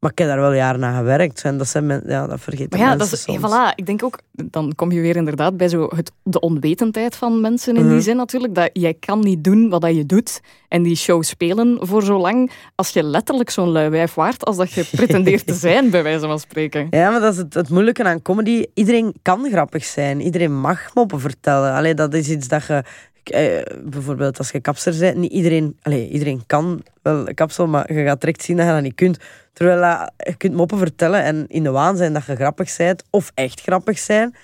Maar 0.00 0.10
ik 0.10 0.18
heb 0.18 0.28
daar 0.28 0.40
wel 0.40 0.52
jaren 0.52 0.84
aan 0.84 0.96
gewerkt. 0.96 1.42
En 1.42 1.58
dat, 1.58 1.68
zijn 1.68 1.86
men, 1.86 2.02
ja, 2.06 2.26
dat 2.26 2.40
vergeten 2.40 2.78
maar 2.78 2.88
ja, 2.88 2.96
dat 2.96 3.12
is, 3.12 3.26
Voilà, 3.38 3.74
ik 3.74 3.86
denk 3.86 4.02
ook, 4.02 4.18
dan 4.32 4.72
kom 4.74 4.92
je 4.92 5.00
weer 5.00 5.16
inderdaad 5.16 5.56
bij 5.56 5.68
zo 5.68 5.88
het, 5.94 6.12
de 6.22 6.40
onwetendheid 6.40 7.16
van 7.16 7.40
mensen 7.40 7.76
in 7.76 7.82
die 7.82 7.92
mhm. 7.92 8.00
zin 8.00 8.16
natuurlijk. 8.16 8.54
Dat 8.54 8.70
jij 8.72 8.94
kan 8.94 9.20
niet 9.20 9.44
doen 9.44 9.68
wat 9.68 9.80
dat 9.80 9.94
je 9.94 10.06
doet 10.06 10.40
en 10.68 10.82
die 10.82 10.96
show 10.96 11.22
spelen 11.22 11.78
voor 11.80 12.02
zo 12.02 12.18
lang 12.18 12.50
als 12.74 12.88
je 12.88 13.02
letterlijk 13.02 13.50
zo'n 13.50 13.68
lui 13.68 13.88
wijf 13.88 14.14
waart 14.14 14.44
als 14.44 14.56
dat 14.56 14.72
je 14.72 14.84
pretendeert 14.96 15.46
te 15.46 15.54
zijn, 15.54 15.90
bij 15.90 16.02
wijze 16.02 16.26
van 16.26 16.40
spreken. 16.40 16.86
Ja, 16.90 17.10
maar 17.10 17.20
dat 17.20 17.32
is 17.32 17.38
het, 17.38 17.54
het 17.54 17.68
moeilijke 17.68 18.04
aan 18.04 18.22
comedy. 18.22 18.66
Iedereen 18.74 19.14
kan 19.22 19.48
grappig 19.50 19.84
zijn. 19.84 20.20
Iedereen 20.20 20.60
mag 20.60 20.94
moppen 20.94 21.20
vertellen. 21.20 21.72
Allee, 21.72 21.94
dat 21.94 22.14
is 22.14 22.28
iets 22.28 22.48
dat 22.48 22.66
je 22.66 22.82
eh, 23.28 23.76
bijvoorbeeld 23.84 24.38
als 24.38 24.50
je 24.50 24.60
kapster 24.60 24.98
bent, 24.98 25.16
niet 25.16 25.32
iedereen, 25.32 25.76
allez, 25.82 26.08
iedereen 26.08 26.42
kan 26.46 26.82
wel 27.02 27.34
kapsel, 27.34 27.66
maar 27.66 27.92
je 27.92 28.04
gaat 28.04 28.20
direct 28.20 28.42
zien 28.42 28.56
dat 28.56 28.66
je 28.66 28.72
dat 28.72 28.82
niet 28.82 28.94
kunt. 28.94 29.18
Terwijl 29.52 30.10
je 30.16 30.34
kunt 30.36 30.54
moppen 30.54 30.78
vertellen 30.78 31.22
en 31.22 31.44
in 31.48 31.62
de 31.62 31.70
waan 31.70 31.96
zijn 31.96 32.12
dat 32.12 32.24
je 32.24 32.34
grappig 32.34 32.76
bent 32.76 33.04
of 33.10 33.30
echt 33.34 33.60
grappig 33.60 33.98
zijn. 33.98 34.34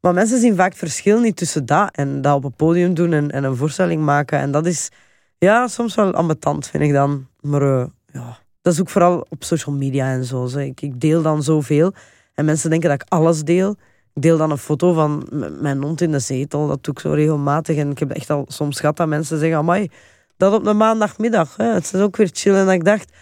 Maar 0.00 0.14
mensen 0.14 0.40
zien 0.40 0.56
vaak 0.56 0.74
verschil 0.74 1.20
niet 1.20 1.36
tussen 1.36 1.66
dat 1.66 1.96
en 1.96 2.20
dat 2.20 2.34
op 2.34 2.44
een 2.44 2.52
podium 2.52 2.94
doen 2.94 3.12
en, 3.12 3.30
en 3.30 3.44
een 3.44 3.56
voorstelling 3.56 4.02
maken. 4.02 4.38
En 4.38 4.50
dat 4.50 4.66
is 4.66 4.90
ja, 5.38 5.68
soms 5.68 5.94
wel 5.94 6.12
ambetant, 6.12 6.68
vind 6.68 6.82
ik 6.82 6.92
dan. 6.92 7.26
Maar 7.40 7.62
uh, 7.62 7.84
ja, 8.12 8.38
dat 8.62 8.72
is 8.72 8.80
ook 8.80 8.88
vooral 8.88 9.26
op 9.28 9.44
social 9.44 9.74
media 9.74 10.10
en 10.10 10.24
zo. 10.24 10.46
Ik, 10.58 10.80
ik 10.80 11.00
deel 11.00 11.22
dan 11.22 11.42
zoveel 11.42 11.92
en 12.34 12.44
mensen 12.44 12.70
denken 12.70 12.90
dat 12.90 13.02
ik 13.02 13.08
alles 13.08 13.42
deel. 13.42 13.76
Ik 14.16 14.22
deel 14.22 14.36
dan 14.38 14.50
een 14.50 14.58
foto 14.58 14.92
van 14.92 15.28
mijn 15.60 15.82
hond 15.82 16.00
in 16.00 16.12
de 16.12 16.18
zetel. 16.18 16.66
Dat 16.66 16.84
doe 16.84 16.94
ik 16.94 17.00
zo 17.00 17.10
regelmatig. 17.10 17.76
En 17.76 17.90
ik 17.90 17.98
heb 17.98 18.10
echt 18.10 18.30
al 18.30 18.44
soms 18.48 18.80
gehad 18.80 18.96
dat 18.96 19.08
mensen 19.08 19.38
zeggen... 19.38 19.58
Amai, 19.58 19.90
dat 20.36 20.52
op 20.52 20.66
een 20.66 20.76
maandagmiddag. 20.76 21.56
Hè. 21.56 21.64
Het 21.64 21.92
is 21.94 22.00
ook 22.00 22.16
weer 22.16 22.30
chillen. 22.32 22.68
En 22.68 22.74
ik 22.74 22.84
dacht... 22.84 23.12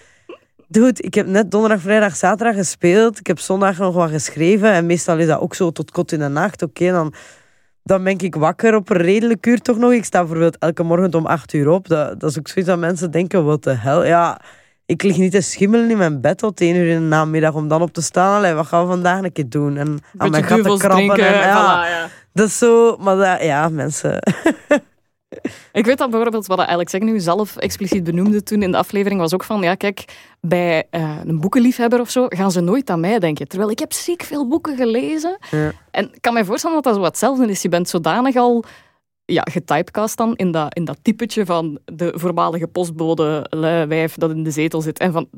Dude, 0.68 1.02
ik 1.02 1.14
heb 1.14 1.26
net 1.26 1.50
donderdag, 1.50 1.80
vrijdag, 1.80 2.16
zaterdag 2.16 2.57
gespeeld. 2.57 3.18
Ik 3.18 3.26
heb 3.26 3.38
zondag 3.38 3.78
nog 3.78 3.94
wat 3.94 4.11
geschreven. 4.11 4.72
En 4.72 4.87
meestal 4.87 5.18
is 5.18 5.26
dat 5.26 5.40
ook 5.40 5.54
zo 5.54 5.70
tot 5.70 5.90
kot 5.90 6.12
in 6.12 6.18
de 6.18 6.28
nacht. 6.28 6.62
Oké, 6.62 6.90
dan, 6.90 7.14
dan 7.83 8.04
ben 8.04 8.18
ik 8.18 8.35
wakker 8.35 8.74
op 8.74 8.90
een 8.90 8.96
redelijk 8.96 9.46
uur 9.46 9.59
toch 9.59 9.78
nog. 9.78 9.92
Ik 9.92 10.04
sta 10.04 10.18
bijvoorbeeld 10.18 10.59
elke 10.59 10.83
morgen 10.83 11.14
om 11.14 11.26
acht 11.26 11.52
uur 11.52 11.68
op. 11.68 11.88
Dat, 11.88 12.20
dat 12.20 12.30
is 12.30 12.38
ook 12.38 12.48
zoiets 12.48 12.70
dat 12.70 12.80
mensen 12.80 13.11
denken, 13.11 13.44
wat 13.44 13.62
de 13.62 13.74
hel. 13.74 14.04
Ja, 14.04 14.40
ik 14.87 15.03
lig 15.03 15.16
niet 15.16 15.33
te 15.33 15.40
schimmelen 15.40 15.90
in 15.90 15.97
mijn 15.97 16.20
bed 16.20 16.38
tot 16.38 16.61
één 16.61 16.77
uur 16.77 16.88
in 16.88 17.01
de 17.01 17.07
namiddag 17.07 17.55
om 17.55 17.68
dan 17.68 17.83
op 17.83 17.92
te 17.92 18.03
staan. 18.03 18.37
Allee, 18.37 18.53
wat 18.53 18.66
gaan 18.66 18.83
we 18.83 18.88
vandaag 18.88 19.23
een 19.23 19.33
keer 19.33 19.49
doen? 19.49 19.77
En 19.77 19.99
aan 20.16 20.31
mijn 20.31 20.44
gaten 20.44 20.79
krabben. 20.79 21.18
en, 21.18 21.33
ja, 21.33 21.87
ja. 21.87 22.09
Dat 22.33 22.47
is 22.47 22.59
zo, 22.59 22.97
maar 22.97 23.16
dat, 23.16 23.42
ja, 23.42 23.68
mensen. 23.68 24.18
ik 25.73 25.85
weet 25.85 25.99
dat 25.99 26.11
bijvoorbeeld 26.11 26.47
wat 26.47 26.59
Alex 26.59 26.92
nu 26.92 27.20
zelf 27.20 27.57
expliciet 27.57 28.05
benoemde 28.05 28.42
toen 28.42 28.62
in 28.62 28.70
de 28.70 28.77
aflevering 28.77 29.20
was 29.20 29.35
ook 29.35 29.44
van, 29.44 29.62
ja 29.62 29.75
kijk, 29.75 30.05
bij 30.40 30.87
uh, 30.90 31.16
een 31.25 31.40
boekenliefhebber 31.40 32.01
of 32.01 32.11
zo 32.11 32.27
gaan 32.29 32.53
ze 32.53 32.61
nooit 32.61 32.90
aan 32.90 33.01
mij 33.01 33.18
denken. 33.18 33.49
Terwijl 33.49 33.70
ik 33.70 33.79
heb 33.79 33.92
ziek 33.92 34.23
veel 34.23 34.49
boeken 34.49 34.77
gelezen. 34.77 35.38
Ja. 35.51 35.73
En 35.90 36.05
ik 36.12 36.20
kan 36.20 36.35
me 36.35 36.44
voorstellen 36.44 36.83
dat 36.83 36.85
dat 36.85 36.94
zo 36.94 37.03
hetzelfde 37.03 37.47
is. 37.47 37.62
Je 37.62 37.68
bent 37.68 37.88
zodanig 37.88 38.37
al 38.37 38.64
ja, 39.24 39.46
getypecast 39.50 40.16
dan 40.16 40.37
in 40.37 40.50
dat, 40.50 40.74
in 40.74 40.84
dat 40.84 40.98
typetje 41.02 41.46
van 41.46 41.78
de 41.84 42.12
voormalige 42.16 42.66
postbode 42.66 43.46
wijf 43.88 44.14
dat 44.14 44.30
in 44.30 44.42
de 44.42 44.50
zetel 44.50 44.80
zit. 44.80 44.98
En 44.98 45.12
van, 45.12 45.28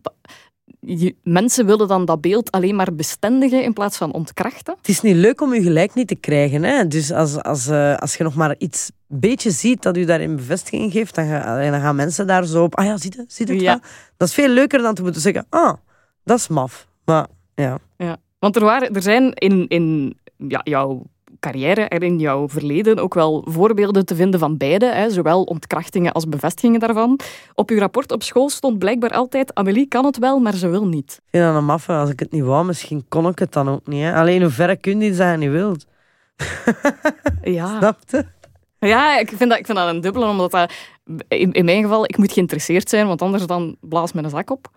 mensen 1.23 1.67
willen 1.67 1.89
dan 1.89 2.05
dat 2.05 2.21
beeld 2.21 2.51
alleen 2.51 2.77
maar 2.77 2.95
bestendigen 2.95 3.63
in 3.63 3.73
plaats 3.73 3.97
van 3.97 4.13
ontkrachten. 4.13 4.75
Het 4.77 4.89
is 4.89 5.01
niet 5.01 5.17
leuk 5.17 5.41
om 5.41 5.55
je 5.55 5.63
gelijk 5.63 5.95
niet 5.95 6.09
te 6.09 6.15
krijgen. 6.15 6.63
Hè? 6.63 6.87
Dus 6.87 7.13
als, 7.13 7.43
als, 7.43 7.69
uh, 7.69 7.97
als 7.97 8.17
je 8.17 8.25
nog 8.25 8.35
maar 8.35 8.55
iets 8.59 8.91
beetje 9.07 9.51
ziet 9.51 9.83
dat 9.83 9.97
u 9.97 10.05
daarin 10.05 10.37
bevestiging 10.37 10.93
geeft, 10.93 11.15
dan, 11.15 11.27
ga, 11.27 11.71
dan 11.71 11.81
gaan 11.81 11.97
mensen 11.97 12.27
daar 12.27 12.45
zo 12.45 12.63
op. 12.63 12.75
Ah 12.75 12.85
ja, 12.85 12.97
zie 12.97 13.13
je, 13.17 13.25
zie 13.29 13.47
het 13.47 13.61
ja. 13.61 13.81
Dat 14.17 14.29
is 14.29 14.35
veel 14.35 14.49
leuker 14.49 14.83
dan 14.83 14.95
te 14.95 15.03
moeten 15.03 15.21
zeggen, 15.21 15.47
ah, 15.49 15.75
dat 16.25 16.39
is 16.39 16.49
maf. 16.49 16.89
Maar 17.05 17.27
ja. 17.55 17.79
ja. 17.97 18.17
Want 18.39 18.57
er, 18.57 18.65
waren, 18.65 18.95
er 18.95 19.03
zijn 19.03 19.33
in, 19.33 19.69
in 19.69 20.17
ja, 20.37 20.61
jouw 20.65 21.03
carrière 21.47 21.81
en 21.81 22.01
in 22.01 22.19
jouw 22.19 22.49
verleden 22.49 22.99
ook 22.99 23.15
wel 23.15 23.47
voorbeelden 23.49 24.07
te 24.07 24.15
vinden 24.15 24.41
van 24.41 24.57
beide, 24.57 24.87
hè, 24.87 25.11
zowel 25.11 25.43
ontkrachtingen 25.43 26.13
als 26.13 26.29
bevestigingen 26.29 26.81
daarvan. 26.81 27.21
Op 27.55 27.71
uw 27.71 27.79
rapport 27.79 28.13
op 28.13 28.23
school 28.23 28.49
stond 28.49 28.79
blijkbaar 28.79 29.11
altijd: 29.11 29.55
Amelie 29.55 29.87
kan 29.89 30.05
het 30.05 30.19
wel, 30.19 30.39
maar 30.39 30.55
ze 30.55 30.69
wil 30.69 30.87
niet. 30.87 31.13
Ik 31.13 31.23
vind 31.31 31.45
dat 31.45 31.55
een 31.55 31.65
maffe. 31.65 31.93
Als 31.93 32.11
ik 32.11 32.21
het 32.21 32.33
niet 32.33 32.43
wou, 32.43 32.65
misschien 32.65 33.05
kon 33.09 33.27
ik 33.27 33.39
het 33.39 33.53
dan 33.53 33.69
ook 33.69 33.87
niet. 33.87 34.03
Hè. 34.03 34.15
Alleen 34.15 34.43
hoe 34.43 34.51
ver 34.51 34.77
kun 34.77 35.01
je 35.01 35.11
dat 35.11 35.31
je 35.31 35.37
niet 35.37 35.51
wilt? 35.51 35.87
Ja. 37.43 37.79
Snap 37.79 37.99
je? 38.07 38.25
Ja, 38.79 39.19
ik 39.19 39.29
vind 39.29 39.51
dat, 39.51 39.59
ik 39.59 39.67
vind 39.67 39.79
dat 39.79 39.89
een 39.89 40.01
dubbele, 40.01 40.27
omdat 40.27 40.51
dat, 40.51 40.73
in, 41.29 41.53
in 41.53 41.65
mijn 41.65 41.83
geval, 41.83 42.05
ik 42.05 42.17
moet 42.17 42.33
geïnteresseerd 42.33 42.89
zijn, 42.89 43.07
want 43.07 43.23
anders 43.23 43.47
dan 43.47 43.77
blaast 43.81 44.15
mijn 44.15 44.31
zak 44.31 44.51
op. 44.51 44.71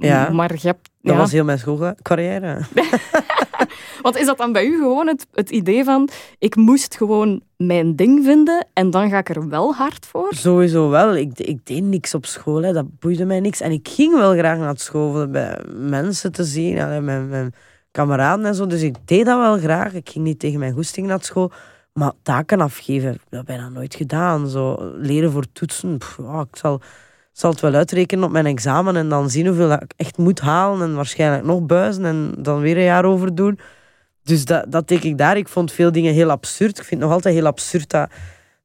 Ja. 0.00 0.30
Maar 0.30 0.52
je 0.52 0.66
hebt... 0.66 0.90
Dat 1.02 1.14
ja. 1.14 1.18
was 1.20 1.32
heel 1.32 1.44
mijn 1.44 1.58
schoolcarrière. 1.58 2.60
Want 4.02 4.16
is 4.16 4.26
dat 4.26 4.38
dan 4.38 4.52
bij 4.52 4.66
u 4.66 4.78
gewoon 4.78 5.06
het, 5.06 5.26
het 5.32 5.50
idee 5.50 5.84
van, 5.84 6.08
ik 6.38 6.56
moest 6.56 6.96
gewoon 6.96 7.42
mijn 7.56 7.96
ding 7.96 8.24
vinden 8.24 8.66
en 8.72 8.90
dan 8.90 9.10
ga 9.10 9.18
ik 9.18 9.28
er 9.28 9.48
wel 9.48 9.74
hard 9.74 10.06
voor? 10.06 10.28
Sowieso 10.30 10.88
wel. 10.88 11.16
Ik, 11.16 11.38
ik 11.38 11.66
deed 11.66 11.82
niks 11.82 12.14
op 12.14 12.26
school. 12.26 12.62
Hè. 12.62 12.72
Dat 12.72 12.98
boeide 12.98 13.24
mij 13.24 13.40
niks. 13.40 13.60
En 13.60 13.70
ik 13.70 13.88
ging 13.88 14.16
wel 14.16 14.32
graag 14.32 14.58
naar 14.58 14.78
school 14.78 15.22
om 15.22 15.32
bij 15.32 15.58
mensen 15.74 16.32
te 16.32 16.44
zien. 16.44 16.80
Allee, 16.80 17.00
mijn, 17.00 17.28
mijn 17.28 17.54
kameraden 17.90 18.44
en 18.44 18.54
zo. 18.54 18.66
Dus 18.66 18.82
ik 18.82 18.96
deed 19.04 19.26
dat 19.26 19.38
wel 19.38 19.58
graag. 19.58 19.92
Ik 19.92 20.08
ging 20.08 20.24
niet 20.24 20.38
tegen 20.38 20.58
mijn 20.58 20.72
goesting 20.74 21.06
naar 21.06 21.22
school. 21.22 21.52
Maar 21.92 22.12
taken 22.22 22.60
afgeven, 22.60 23.10
dat 23.12 23.20
heb 23.30 23.40
ik 23.40 23.46
bijna 23.46 23.68
nooit 23.68 23.94
gedaan. 23.94 24.48
Zo, 24.48 24.92
leren 24.94 25.32
voor 25.32 25.44
toetsen. 25.52 25.98
pff, 25.98 26.18
ik 26.18 26.56
zal, 26.56 26.80
zal 27.40 27.50
het 27.50 27.60
wel 27.60 27.74
uitrekenen 27.74 28.24
op 28.24 28.30
mijn 28.30 28.46
examen. 28.46 28.96
En 28.96 29.08
dan 29.08 29.30
zien 29.30 29.46
hoeveel 29.46 29.72
ik 29.72 29.92
echt 29.96 30.18
moet 30.18 30.40
halen. 30.40 30.88
En 30.88 30.94
waarschijnlijk 30.94 31.44
nog 31.44 31.60
buizen. 31.60 32.04
En 32.04 32.34
dan 32.38 32.60
weer 32.60 32.76
een 32.76 32.82
jaar 32.82 33.04
over 33.04 33.34
doen. 33.34 33.58
Dus 34.22 34.44
dat, 34.44 34.64
dat 34.68 34.88
deed 34.88 35.04
ik 35.04 35.18
daar. 35.18 35.36
Ik 35.36 35.48
vond 35.48 35.72
veel 35.72 35.92
dingen 35.92 36.12
heel 36.12 36.30
absurd. 36.30 36.78
Ik 36.78 36.84
vind 36.84 36.90
het 36.90 37.00
nog 37.00 37.12
altijd 37.12 37.34
heel 37.34 37.46
absurd 37.46 37.90
dat, 37.90 38.10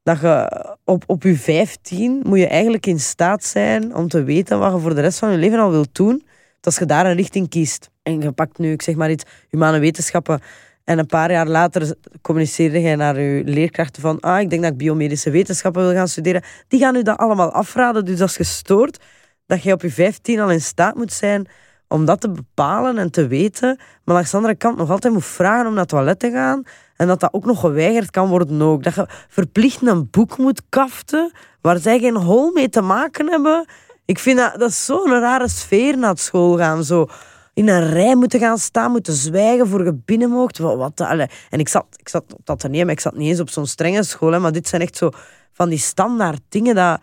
dat 0.04 0.20
je 0.20 0.76
op, 0.84 1.04
op 1.08 1.24
je 1.24 1.36
15 1.36 2.22
moet 2.26 2.40
je 2.40 2.48
eigenlijk 2.48 2.86
in 2.86 3.00
staat 3.00 3.44
zijn 3.44 3.96
om 3.96 4.08
te 4.08 4.24
weten 4.24 4.60
wat 4.60 4.74
je 4.74 4.80
voor 4.80 4.96
de 4.96 5.02
rest 5.02 5.20
van 5.20 5.32
je 5.32 5.38
leven 5.38 5.60
al 5.60 5.72
wilt 5.72 5.96
doen. 5.96 6.24
Dat 6.56 6.66
als 6.66 6.78
je 6.78 6.86
daar 6.86 7.06
een 7.06 7.16
richting 7.16 7.50
kiest. 7.50 7.90
En 8.04 8.22
je 8.22 8.32
pakt 8.32 8.58
nu, 8.58 8.72
ik 8.72 8.82
zeg 8.82 8.96
maar 8.96 9.12
iets, 9.12 9.24
humane 9.50 9.80
wetenschappen. 9.80 10.40
En 10.86 11.00
een 11.00 11.06
paar 11.06 11.32
jaar 11.32 11.48
later 11.48 11.96
communiceerde 12.22 12.82
jij 12.82 12.96
naar 12.96 13.20
je 13.20 13.44
leerkrachten 13.46 14.02
van 14.02 14.20
ah, 14.20 14.40
ik 14.40 14.50
denk 14.50 14.62
dat 14.62 14.72
ik 14.72 14.78
biomedische 14.78 15.30
wetenschappen 15.30 15.82
wil 15.82 15.94
gaan 15.94 16.08
studeren. 16.08 16.44
Die 16.68 16.80
gaan 16.80 16.96
u 16.96 17.02
dat 17.02 17.18
allemaal 17.18 17.52
afraden. 17.52 18.06
Dus 18.06 18.18
dat 18.18 18.30
is 18.30 18.36
gestoord 18.36 19.04
dat 19.46 19.64
je 19.64 19.74
op 19.74 19.82
je 19.82 19.92
15 19.92 20.40
al 20.40 20.52
in 20.52 20.62
staat 20.62 20.96
moet 20.96 21.14
zijn 21.14 21.48
om 21.88 22.06
dat 22.06 22.22
te 22.22 22.30
bepalen 22.30 22.98
en 22.98 23.12
te 23.12 23.28
weten. 23.28 23.80
Maar 24.04 24.16
langs 24.16 24.32
de 24.32 24.38
andere 24.38 24.56
kant 24.56 24.78
nog 24.78 24.90
altijd 24.90 25.14
moet 25.14 25.26
vragen 25.26 25.66
om 25.66 25.72
naar 25.72 25.80
het 25.80 25.90
toilet 25.90 26.20
te 26.20 26.32
gaan. 26.32 26.64
En 26.96 27.08
dat 27.08 27.20
dat 27.20 27.34
ook 27.34 27.46
nog 27.46 27.60
geweigerd 27.60 28.12
kan 28.12 28.30
worden 28.30 28.62
ook. 28.62 28.84
Dat 28.84 28.96
je 28.96 29.08
verplicht 29.28 29.88
een 29.88 30.10
boek 30.10 30.38
moet 30.38 30.62
kaften 30.70 31.32
waar 31.62 31.78
zij 31.78 32.00
geen 32.00 32.16
hol 32.16 32.52
mee 32.52 32.70
te 32.70 32.82
maken 32.82 33.30
hebben. 33.30 33.66
Ik 34.06 34.20
vind 34.20 34.38
dat, 34.38 34.60
dat 34.60 34.74
zo'n 34.74 35.20
rare 35.20 35.50
sfeer 35.50 35.98
naar 35.98 36.18
school 36.18 36.58
gaan. 36.58 36.84
Zo 36.84 37.08
in 37.56 37.70
een 37.70 37.90
rij 37.90 38.16
moeten 38.16 38.40
gaan 38.40 38.58
staan, 38.58 38.92
moeten 38.92 39.14
zwijgen 39.14 39.68
voor 39.68 39.86
je 39.86 39.94
binnen 39.94 40.30
moogt. 40.30 40.58
Wat, 40.58 41.02
allee. 41.02 41.28
en 41.50 41.60
ik 41.60 41.68
zat, 41.68 41.86
ik 41.98 42.10
zat 42.10 42.24
op 42.34 42.46
dat 42.46 42.70
maar 42.70 42.90
ik 42.90 43.00
zat 43.00 43.16
niet 43.16 43.30
eens 43.30 43.40
op 43.40 43.50
zo'n 43.50 43.68
strenge 43.68 44.04
school. 44.04 44.32
Hè, 44.32 44.40
maar 44.40 44.52
dit 44.52 44.68
zijn 44.68 44.82
echt 44.82 44.98
zo 44.98 45.10
van 45.52 45.70
die 45.70 45.80
standaard 45.80 46.42
dingen 46.50 46.76
dat... 46.76 47.00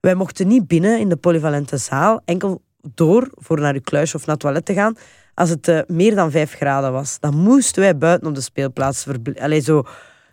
Wij 0.00 0.14
mochten 0.14 0.48
niet 0.48 0.66
binnen 0.66 0.98
in 0.98 1.08
de 1.08 1.16
polyvalente 1.16 1.76
zaal, 1.76 2.20
enkel 2.24 2.62
door 2.94 3.30
voor 3.34 3.60
naar 3.60 3.74
uw 3.74 3.80
kluisje 3.80 4.16
of 4.16 4.26
naar 4.26 4.34
het 4.34 4.40
toilet 4.44 4.64
te 4.64 4.74
gaan, 4.74 4.96
als 5.34 5.48
het 5.48 5.68
eh, 5.68 5.80
meer 5.86 6.14
dan 6.14 6.30
vijf 6.30 6.52
graden 6.52 6.92
was. 6.92 7.20
Dan 7.20 7.34
moesten 7.34 7.82
wij 7.82 7.98
buiten 7.98 8.28
op 8.28 8.34
de 8.34 8.40
speelplaats 8.40 9.02
verblijven. 9.02 9.62
Zo, 9.62 9.82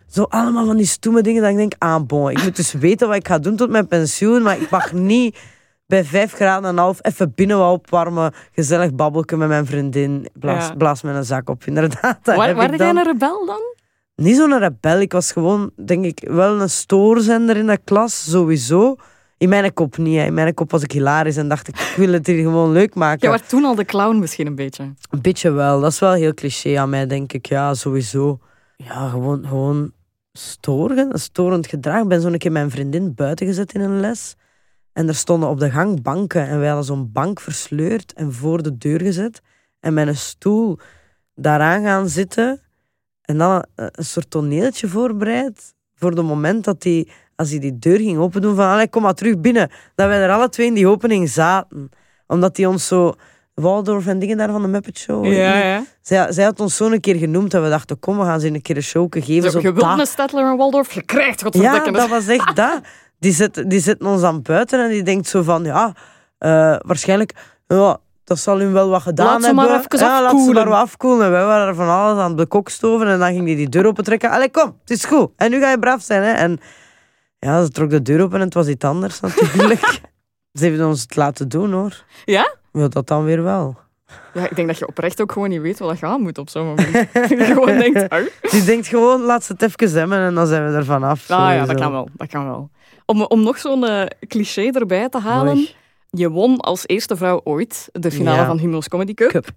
zo 0.06 0.22
allemaal 0.22 0.66
van 0.66 0.76
die 0.76 0.86
stoeme 0.86 1.22
dingen 1.22 1.42
dat 1.42 1.50
ik 1.50 1.56
denk, 1.56 1.74
ah 1.78 2.02
bon, 2.06 2.30
ik 2.30 2.42
moet 2.42 2.56
dus 2.56 2.72
weten 2.86 3.08
wat 3.08 3.16
ik 3.16 3.28
ga 3.28 3.38
doen 3.38 3.56
tot 3.56 3.70
mijn 3.70 3.86
pensioen, 3.86 4.42
maar 4.42 4.60
ik 4.60 4.70
mag 4.70 4.92
niet 4.92 5.38
bij 5.86 6.04
vijf 6.04 6.32
graden 6.32 6.70
en 6.70 6.76
half 6.78 6.98
even 7.02 7.32
binnen 7.34 7.66
opwarmen, 7.66 8.32
gezellig 8.52 8.94
babbelken 8.94 9.38
met 9.38 9.48
mijn 9.48 9.66
vriendin, 9.66 10.28
blaas, 10.38 10.66
Ja. 10.68 10.74
blaas 10.74 11.02
met 11.02 11.14
een 11.14 11.24
zak 11.24 11.48
op. 11.48 11.64
Inderdaad, 11.64 12.18
Waar, 12.24 12.54
waar 12.54 12.76
jij 12.76 12.88
een 12.88 13.02
rebel 13.02 13.46
dan? 13.46 13.60
Niet 14.16 14.36
zo'n 14.36 14.58
rebel, 14.58 15.00
ik 15.00 15.12
was 15.12 15.32
gewoon, 15.32 15.70
denk 15.84 16.04
ik, 16.04 16.28
wel 16.30 16.60
een 16.60 16.70
stoorzender 16.70 17.56
in 17.56 17.66
de 17.66 17.78
klas, 17.84 18.30
sowieso. 18.30 18.96
In 19.38 19.48
mijn 19.48 19.72
kop 19.72 19.96
niet, 19.96 20.16
hè. 20.18 20.24
in 20.24 20.34
mijn 20.34 20.54
kop 20.54 20.70
was 20.70 20.82
ik 20.82 20.92
hilarisch 20.92 21.36
en 21.36 21.48
dacht 21.48 21.68
ik, 21.68 21.78
ik 21.78 21.94
wil 21.96 22.12
het 22.12 22.26
hier 22.26 22.42
gewoon 22.42 22.72
leuk 22.72 22.94
maken. 22.94 23.20
Jij 23.28 23.38
was 23.38 23.48
toen 23.48 23.64
al 23.64 23.74
de 23.74 23.84
clown 23.84 24.18
misschien 24.18 24.46
een 24.46 24.54
beetje. 24.54 24.82
Een 25.10 25.20
beetje 25.20 25.50
wel. 25.50 25.80
Dat 25.80 25.90
is 25.92 25.98
wel 25.98 26.12
heel 26.12 26.34
cliché 26.34 26.78
aan 26.78 26.88
mij, 26.90 27.06
denk 27.06 27.32
ik. 27.32 27.46
Ja, 27.46 27.74
sowieso. 27.74 28.38
Ja, 28.76 29.08
gewoon, 29.08 29.46
gewoon 29.48 29.92
storen. 30.32 31.18
Storend 31.18 31.66
gedrag. 31.66 32.02
Ik 32.02 32.08
ben 32.08 32.20
zo'n 32.20 32.38
keer 32.38 32.52
mijn 32.52 32.70
vriendin 32.70 33.14
buiten 33.14 33.46
gezet 33.46 33.74
in 33.74 33.80
een 33.80 34.00
les. 34.00 34.34
En 34.94 35.08
er 35.08 35.14
stonden 35.14 35.48
op 35.48 35.58
de 35.60 35.70
gang 35.70 36.02
banken. 36.02 36.48
En 36.48 36.58
wij 36.58 36.66
hadden 36.66 36.84
zo'n 36.84 37.10
bank 37.12 37.40
versleurd 37.40 38.12
en 38.12 38.32
voor 38.32 38.62
de 38.62 38.78
deur 38.78 39.00
gezet. 39.00 39.40
En 39.80 39.94
met 39.94 40.06
een 40.06 40.16
stoel 40.16 40.78
daaraan 41.34 41.82
gaan 41.82 42.08
zitten. 42.08 42.60
En 43.22 43.38
dan 43.38 43.64
een, 43.74 43.88
een 43.92 44.04
soort 44.04 44.30
toneeltje 44.30 44.88
voorbereid. 44.88 45.74
Voor 45.94 46.10
het 46.10 46.22
moment 46.22 46.64
dat 46.64 46.82
hij, 46.82 47.08
als 47.36 47.50
hij 47.50 47.58
die 47.58 47.78
deur 47.78 47.98
ging 47.98 48.18
open 48.18 48.42
doen, 48.42 48.54
van 48.54 48.68
allee, 48.68 48.88
kom 48.88 49.02
maar 49.02 49.14
terug 49.14 49.40
binnen. 49.40 49.70
Dat 49.94 50.06
wij 50.06 50.22
er 50.22 50.30
alle 50.30 50.48
twee 50.48 50.66
in 50.66 50.74
die 50.74 50.88
opening 50.88 51.28
zaten. 51.28 51.90
Omdat 52.26 52.56
hij 52.56 52.66
ons 52.66 52.86
zo... 52.86 53.14
Waldorf 53.54 54.06
en 54.06 54.18
dingen 54.18 54.36
daar 54.36 54.50
van 54.50 54.62
de 54.62 54.68
Muppet 54.68 54.98
Show. 54.98 55.32
ja. 55.32 55.84
Zij, 56.00 56.32
zij 56.32 56.44
had 56.44 56.60
ons 56.60 56.76
zo 56.76 56.90
een 56.90 57.00
keer 57.00 57.16
genoemd 57.16 57.54
en 57.54 57.62
we 57.62 57.68
dachten, 57.68 57.98
kom, 57.98 58.18
we 58.18 58.24
gaan 58.24 58.40
ze 58.40 58.46
een 58.46 58.62
keer 58.62 58.76
een 58.76 58.82
show 58.82 59.06
geven. 59.10 59.50
Zo, 59.50 59.60
je 59.60 59.72
wilt 59.72 59.80
dat. 59.80 59.98
een 59.98 60.06
Stedtler 60.06 60.50
en 60.50 60.56
Waldorf, 60.56 60.92
je 60.92 61.02
krijgt 61.02 61.44
Ja, 61.50 61.90
dat 61.90 62.08
was 62.08 62.26
echt 62.26 62.56
dat. 62.56 62.80
Die 63.24 63.32
zet, 63.32 63.64
die 63.66 63.80
zet 63.80 64.02
ons 64.02 64.22
aan 64.22 64.42
buiten 64.42 64.80
en 64.80 64.90
die 64.90 65.02
denkt 65.02 65.26
zo 65.28 65.42
van, 65.42 65.64
ja, 65.64 65.92
eh, 66.38 66.76
waarschijnlijk, 66.78 67.32
ja, 67.66 67.96
dat 68.24 68.38
zal 68.38 68.58
hem 68.58 68.72
wel 68.72 68.88
wat 68.88 69.02
gedaan 69.02 69.26
Laat 69.26 69.40
ze 69.40 69.46
hebben. 69.46 69.64
maar 69.64 69.78
even 69.78 69.98
ja, 69.98 70.20
laat 70.22 70.30
ze 70.30 70.36
afkoelen. 70.36 70.54
maar 70.54 70.68
wat 70.68 70.82
afkoelen. 70.82 71.24
En 71.26 71.30
wij 71.32 71.44
waren 71.44 71.68
er 71.68 71.74
van 71.74 71.88
alles 71.88 72.18
aan 72.18 72.26
het 72.26 72.36
bekokstoven 72.36 73.06
en 73.06 73.18
dan 73.18 73.32
ging 73.32 73.46
hij 73.46 73.56
die 73.56 73.68
deur 73.68 73.86
opentrekken. 73.86 74.30
Allee, 74.30 74.50
kom, 74.50 74.76
het 74.80 74.90
is 74.90 75.04
goed. 75.04 75.30
En 75.36 75.50
nu 75.50 75.60
ga 75.60 75.70
je 75.70 75.78
braaf 75.78 76.02
zijn, 76.02 76.22
hè. 76.22 76.32
En 76.32 76.60
ja, 77.38 77.64
ze 77.64 77.70
trok 77.70 77.90
de 77.90 78.02
deur 78.02 78.22
open 78.22 78.38
en 78.38 78.44
het 78.44 78.54
was 78.54 78.66
iets 78.66 78.84
anders 78.84 79.20
natuurlijk. 79.20 79.80
ze 80.58 80.64
heeft 80.64 80.82
ons 80.82 81.02
het 81.02 81.16
laten 81.16 81.48
doen, 81.48 81.72
hoor. 81.72 82.04
Ja? 82.24 82.54
Ja, 82.72 82.88
dat 82.88 83.06
dan 83.06 83.24
weer 83.24 83.42
wel. 83.42 83.76
Ja, 84.34 84.42
ik 84.48 84.56
denk 84.56 84.68
dat 84.68 84.78
je 84.78 84.86
oprecht 84.86 85.20
ook 85.20 85.32
gewoon 85.32 85.48
niet 85.48 85.60
weet 85.60 85.78
wat 85.78 85.98
je 85.98 86.06
aan 86.06 86.20
moet 86.22 86.38
op 86.38 86.48
zo'n 86.48 86.66
moment. 86.66 86.92
je 87.12 87.36
gewoon 87.44 87.78
denkt. 87.78 88.10
Die 88.50 88.64
denkt 88.64 88.86
gewoon, 88.86 89.20
laat 89.22 89.44
ze 89.44 89.52
het 89.52 89.62
even 89.62 89.88
zemmen 89.88 90.18
en 90.18 90.34
dan 90.34 90.46
zijn 90.46 90.70
we 90.70 90.76
er 90.76 90.84
vanaf. 90.84 91.30
Ah 91.30 91.54
ja, 91.54 91.66
dat 91.66 91.80
kan 91.80 91.92
wel. 91.92 92.08
Dat 92.16 92.28
kan 92.28 92.44
wel. 92.46 92.70
Om, 93.06 93.22
om 93.22 93.42
nog 93.42 93.58
zo'n 93.58 93.84
eh, 93.86 94.02
cliché 94.28 94.70
erbij 94.70 95.08
te 95.08 95.18
halen. 95.18 95.54
Mooi. 95.54 95.74
Je 96.10 96.30
won 96.30 96.60
als 96.60 96.82
eerste 96.86 97.16
vrouw 97.16 97.40
ooit 97.44 97.88
de 97.92 98.10
finale 98.10 98.36
Ja. 98.36 98.46
van 98.46 98.58
Humo's 98.58 98.88
Comedy 98.88 99.14
Cup. 99.14 99.30
Cup. 99.30 99.48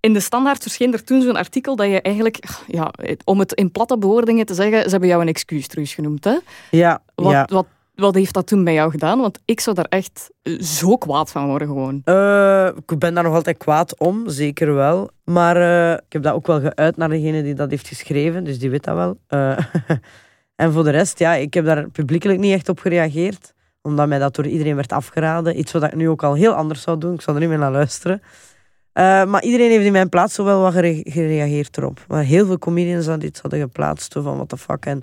In 0.00 0.12
de 0.12 0.20
Standaard 0.20 0.62
verscheen 0.62 0.92
er 0.92 1.04
toen 1.04 1.22
zo'n 1.22 1.36
artikel 1.36 1.76
dat 1.76 1.86
je 1.86 2.00
eigenlijk, 2.00 2.38
ja, 2.66 2.90
om 3.24 3.38
het 3.38 3.52
in 3.52 3.70
platte 3.70 3.98
bewoordingen 3.98 4.46
te 4.46 4.54
zeggen, 4.54 4.82
ze 4.82 4.88
hebben 4.90 5.08
jou 5.08 5.22
een 5.22 5.28
excuustruus 5.28 5.94
genoemd. 5.94 6.24
Hè? 6.24 6.36
Ja, 6.70 7.02
Wat, 7.14 7.32
ja. 7.32 7.48
wat, 7.52 7.66
wat 7.94 8.14
heeft 8.14 8.34
dat 8.34 8.46
toen 8.46 8.64
bij 8.64 8.72
jou 8.74 8.90
gedaan? 8.90 9.20
Want 9.20 9.38
ik 9.44 9.60
zou 9.60 9.76
daar 9.76 9.86
echt 9.88 10.30
eh, 10.42 10.60
zo 10.60 10.96
kwaad 10.96 11.30
van 11.30 11.46
worden 11.46 11.68
gewoon. 11.68 12.00
Eh, 12.04 12.66
ik 12.86 12.98
ben 12.98 13.14
daar 13.14 13.24
nog 13.24 13.34
altijd 13.34 13.56
kwaad 13.56 13.98
om, 13.98 14.28
zeker 14.28 14.74
wel. 14.74 15.10
Maar 15.24 15.56
ik 16.06 16.12
heb 16.12 16.22
dat 16.22 16.34
ook 16.34 16.46
wel 16.46 16.60
geuit 16.60 16.96
naar 16.96 17.08
degene 17.08 17.42
die 17.42 17.54
dat 17.54 17.70
heeft 17.70 17.88
geschreven, 17.88 18.44
dus 18.44 18.58
die 18.58 18.70
weet 18.70 18.84
dat 18.84 18.94
wel. 18.96 19.16
Eh, 19.26 19.58
en 20.56 20.72
voor 20.72 20.84
de 20.84 20.90
rest, 20.90 21.18
ja, 21.18 21.34
ik 21.34 21.54
heb 21.54 21.64
daar 21.64 21.88
publiekelijk 21.88 22.38
niet 22.38 22.52
echt 22.52 22.68
op 22.68 22.78
gereageerd. 22.78 23.54
Omdat 23.82 24.08
mij 24.08 24.18
dat 24.18 24.34
door 24.34 24.46
iedereen 24.46 24.74
werd 24.74 24.92
afgeraden. 24.92 25.58
Iets 25.58 25.72
wat 25.72 25.82
ik 25.82 25.94
nu 25.94 26.08
ook 26.08 26.22
al 26.22 26.34
heel 26.34 26.52
anders 26.52 26.82
zou 26.82 26.98
doen. 26.98 27.14
Ik 27.14 27.20
zou 27.20 27.36
er 27.36 27.42
niet 27.42 27.50
meer 27.50 27.58
naar 27.60 27.72
luisteren. 27.72 28.22
Eh, 28.92 29.24
maar 29.24 29.42
iedereen 29.42 29.70
heeft 29.70 29.84
in 29.84 29.92
mijn 29.92 30.08
plaats 30.08 30.36
wel 30.36 30.60
wat 30.60 30.72
gere- 30.72 31.02
gereageerd 31.04 31.76
erop. 31.76 32.04
Maar 32.08 32.22
heel 32.22 32.46
veel 32.46 32.58
comedians 32.58 33.06
hadden 33.06 33.28
iets 33.28 33.40
hadden 33.40 33.60
geplaatst 33.60 34.12
van 34.12 34.22
what 34.36 34.48
the 34.48 34.56
fuck. 34.56 34.86
En 34.86 35.02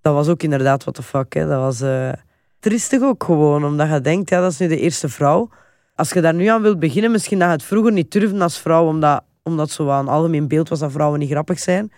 dat 0.00 0.14
was 0.14 0.28
ook 0.28 0.42
inderdaad 0.42 0.82
what 0.82 0.94
the 0.94 1.02
fuck. 1.02 1.34
Hè. 1.34 1.46
Dat 1.46 1.60
was 1.60 1.80
eh 1.80 2.12
triestig 2.60 3.02
ook 3.02 3.24
gewoon. 3.24 3.64
Omdat 3.64 3.88
je 3.90 4.00
denkt, 4.00 4.30
ja, 4.30 4.40
dat 4.40 4.52
is 4.52 4.58
nu 4.58 4.68
de 4.68 4.78
eerste 4.80 5.08
vrouw. 5.08 5.48
Als 5.94 6.10
je 6.10 6.20
daar 6.20 6.34
nu 6.34 6.46
aan 6.46 6.62
wilt 6.62 6.78
beginnen, 6.78 7.10
misschien 7.10 7.38
dat 7.38 7.46
je 7.48 7.52
het 7.54 7.62
vroeger 7.62 7.92
niet 7.92 8.12
durfde 8.12 8.42
als 8.42 8.58
vrouw. 8.58 8.86
Omdat, 8.86 9.22
omdat 9.42 9.70
zo 9.70 9.88
een 9.88 10.08
algemeen 10.08 10.48
beeld 10.48 10.68
was 10.68 10.78
dat 10.78 10.92
vrouwen 10.92 11.18
niet 11.18 11.30
grappig 11.30 11.58
zijn. 11.58 11.92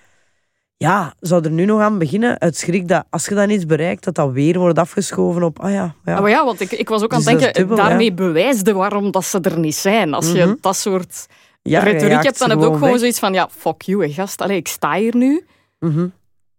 Ja, 0.82 1.14
zou 1.20 1.44
er 1.44 1.50
nu 1.50 1.64
nog 1.64 1.80
aan 1.80 1.98
beginnen 1.98 2.40
uit 2.40 2.56
schrik 2.56 2.88
dat 2.88 3.04
als 3.10 3.26
je 3.26 3.34
dan 3.34 3.50
iets 3.50 3.66
bereikt, 3.66 4.04
dat 4.04 4.14
dat 4.14 4.32
weer 4.32 4.58
wordt 4.58 4.78
afgeschoven 4.78 5.42
op, 5.42 5.60
ah 5.60 5.70
ja, 5.70 5.94
ja. 6.04 6.14
Ah, 6.14 6.20
maar 6.20 6.30
ja, 6.30 6.44
want 6.44 6.60
ik, 6.60 6.72
ik 6.72 6.88
was 6.88 7.02
ook 7.02 7.12
aan 7.12 7.18
het 7.18 7.26
Dus 7.26 7.34
is 7.36 7.40
denken, 7.42 7.60
dubbel, 7.60 7.76
daarmee 7.86 8.12
bewijsde 8.14 8.72
waarom 8.72 9.10
dat 9.10 9.24
ze 9.24 9.40
er 9.40 9.58
niet 9.58 9.74
zijn. 9.74 10.14
Als 10.14 10.32
je 10.32 10.44
Mhm. 10.44 10.54
dat 10.60 10.76
soort 10.76 11.26
ja, 11.62 11.80
retoriek 11.82 12.22
hebt, 12.22 12.38
dan 12.38 12.50
heb 12.50 12.58
je 12.58 12.66
ook 12.66 12.74
gewoon 12.74 12.90
weg. 12.90 12.98
zoiets 12.98 13.18
van, 13.18 13.32
ja, 13.32 13.48
fuck 13.50 13.82
you, 13.82 14.06
hè, 14.06 14.12
gast. 14.12 14.40
Allee, 14.40 14.56
ik 14.56 14.68
sta 14.68 14.94
hier 14.94 15.16
nu. 15.16 15.44
Mhm. 15.78 16.06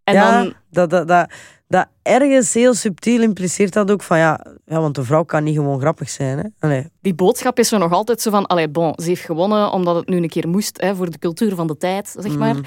En 0.03 0.13
ja, 0.13 0.41
dan... 0.43 0.53
dat, 0.69 0.89
dat, 0.89 1.07
dat, 1.07 1.31
dat 1.67 1.87
ergens 2.01 2.53
heel 2.53 2.73
subtiel 2.73 3.21
impliceert 3.21 3.73
dat 3.73 3.91
ook 3.91 4.01
van 4.03 4.17
ja, 4.17 4.45
ja, 4.65 4.79
want 4.79 4.97
een 4.97 5.05
vrouw 5.05 5.23
kan 5.23 5.43
niet 5.43 5.55
gewoon 5.55 5.79
grappig 5.79 6.09
zijn. 6.09 6.37
Hè? 6.37 6.43
Allee, 6.59 6.87
Die 7.01 7.13
boodschap 7.13 7.59
is 7.59 7.71
er 7.71 7.79
nog 7.79 7.91
altijd 7.91 8.21
zo 8.21 8.31
van, 8.31 8.45
allee, 8.45 8.69
bon, 8.69 8.93
ze 8.95 9.07
heeft 9.07 9.21
gewonnen 9.25 9.71
omdat 9.71 9.95
het 9.95 10.07
nu 10.07 10.17
een 10.17 10.29
keer 10.29 10.47
moest 10.47 10.81
hè, 10.81 10.95
voor 10.95 11.09
de 11.11 11.19
cultuur 11.19 11.55
van 11.55 11.67
de 11.67 11.77
tijd, 11.77 12.15
zeg 12.19 12.37
maar. 12.37 12.55
Mm. 12.55 12.61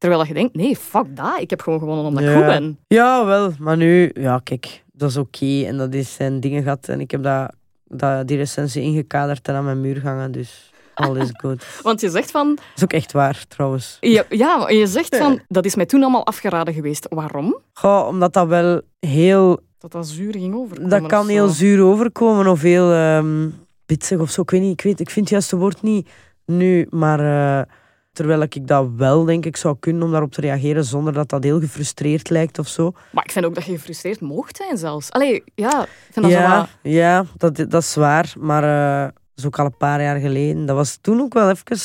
Terwijl 0.00 0.26
je 0.26 0.34
denkt, 0.34 0.54
nee, 0.54 0.76
fuck 0.76 1.16
dat. 1.16 1.40
Ik 1.40 1.50
heb 1.50 1.60
gewoon 1.62 1.78
gewonnen 1.78 2.04
omdat 2.04 2.22
ik 2.22 2.28
Ja. 2.28 2.34
goed 2.36 2.46
ben. 2.46 2.78
Ja, 2.86 3.24
wel. 3.24 3.52
Maar 3.58 3.76
nu, 3.76 4.10
ja, 4.14 4.40
kijk, 4.44 4.84
dat 4.92 5.10
is 5.10 5.16
oké. 5.16 5.62
En 5.66 5.76
dat 5.76 5.94
is 5.94 6.14
zijn 6.14 6.40
dingen 6.40 6.62
gehad. 6.62 6.88
En 6.88 7.00
ik 7.00 7.10
heb 7.10 7.22
dat, 7.22 7.54
dat, 7.84 8.26
die 8.28 8.36
recensie 8.36 8.82
ingekaderd 8.82 9.48
en 9.48 9.54
aan 9.54 9.64
mijn 9.64 9.80
muur 9.80 10.02
hangen. 10.02 10.32
Dus 10.32 10.70
all 10.94 11.16
is 11.16 11.28
good. 11.32 11.64
Want 11.82 12.00
je 12.00 12.10
zegt 12.10 12.30
van, 12.30 12.54
Dat 12.54 12.64
is 12.76 12.82
ook 12.82 12.92
echt 12.92 13.12
waar, 13.12 13.44
trouwens. 13.48 13.96
ja, 14.28 14.56
maar 14.58 14.72
je 14.72 14.86
zegt 14.86 15.16
van, 15.16 15.40
dat 15.48 15.64
is 15.64 15.74
mij 15.74 15.86
toen 15.86 16.02
allemaal 16.02 16.26
afgeraden 16.26 16.74
geweest. 16.74 17.06
Waarom? 17.08 17.58
Goh, 17.72 18.06
omdat 18.06 18.32
dat 18.32 18.46
wel 18.48 18.80
heel... 19.00 19.60
Dat 19.78 19.92
dat 19.92 20.08
zuur 20.08 20.32
ging 20.32 20.54
overkomen. 20.54 20.90
Dat 20.90 21.06
kan 21.06 21.28
heel 21.28 21.48
zuur 21.48 21.82
overkomen 21.84 22.46
of 22.46 22.60
heel 22.62 22.92
ehm 22.92 23.48
bitsig 23.86 24.18
of 24.18 24.30
zo. 24.30 24.40
Ik 24.42 24.50
weet 24.50 24.60
niet, 24.60 24.72
ik, 24.72 24.80
weet, 24.82 25.00
ik 25.00 25.10
vind 25.10 25.24
het 25.24 25.28
juiste 25.34 25.56
woord 25.56 25.82
niet 25.82 26.08
nu. 26.46 26.86
Maar 26.90 27.20
eh, 27.20 27.66
terwijl 28.12 28.40
ik 28.42 28.66
dat 28.66 28.88
wel, 28.96 29.24
denk 29.24 29.46
ik, 29.46 29.56
zou 29.56 29.76
kunnen 29.80 30.02
om 30.02 30.10
daarop 30.10 30.32
te 30.32 30.40
reageren 30.40 30.84
zonder 30.84 31.12
dat 31.12 31.28
dat 31.28 31.44
heel 31.44 31.60
gefrustreerd 31.60 32.30
lijkt 32.30 32.58
of 32.58 32.68
zo. 32.68 32.92
Maar 33.12 33.24
ik 33.24 33.32
vind 33.32 33.44
ook 33.44 33.54
dat 33.54 33.64
je 33.64 33.72
gefrustreerd 33.72 34.20
mocht 34.20 34.56
zijn 34.56 34.76
zelfs. 34.78 35.10
Allee, 35.10 35.42
ja, 35.54 35.82
ik 35.82 35.88
vind 36.10 36.24
dat 36.26 36.34
ja, 36.34 36.58
wat- 36.58 36.68
ja 36.82 37.24
dat, 37.36 37.56
dat 37.56 37.82
is 37.82 37.94
waar. 37.94 38.32
Maar 38.38 38.62
eh, 38.64 39.02
dat 39.04 39.14
is 39.34 39.46
ook 39.46 39.58
al 39.58 39.64
een 39.64 39.76
paar 39.76 40.02
jaar 40.02 40.20
geleden. 40.20 40.66
Dat 40.66 40.76
was 40.76 40.98
toen 41.00 41.20
ook 41.20 41.32
wel 41.34 41.50
even 41.50 41.76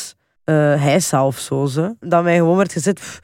uh, 0.45 0.55
heisa 0.81 1.25
of 1.25 1.37
zo. 1.39 1.65
Ze. 1.65 1.95
Dat 1.99 2.23
mij 2.23 2.35
gewoon 2.37 2.57
werd 2.57 2.71
gezet, 2.71 2.95
pff, 2.99 3.19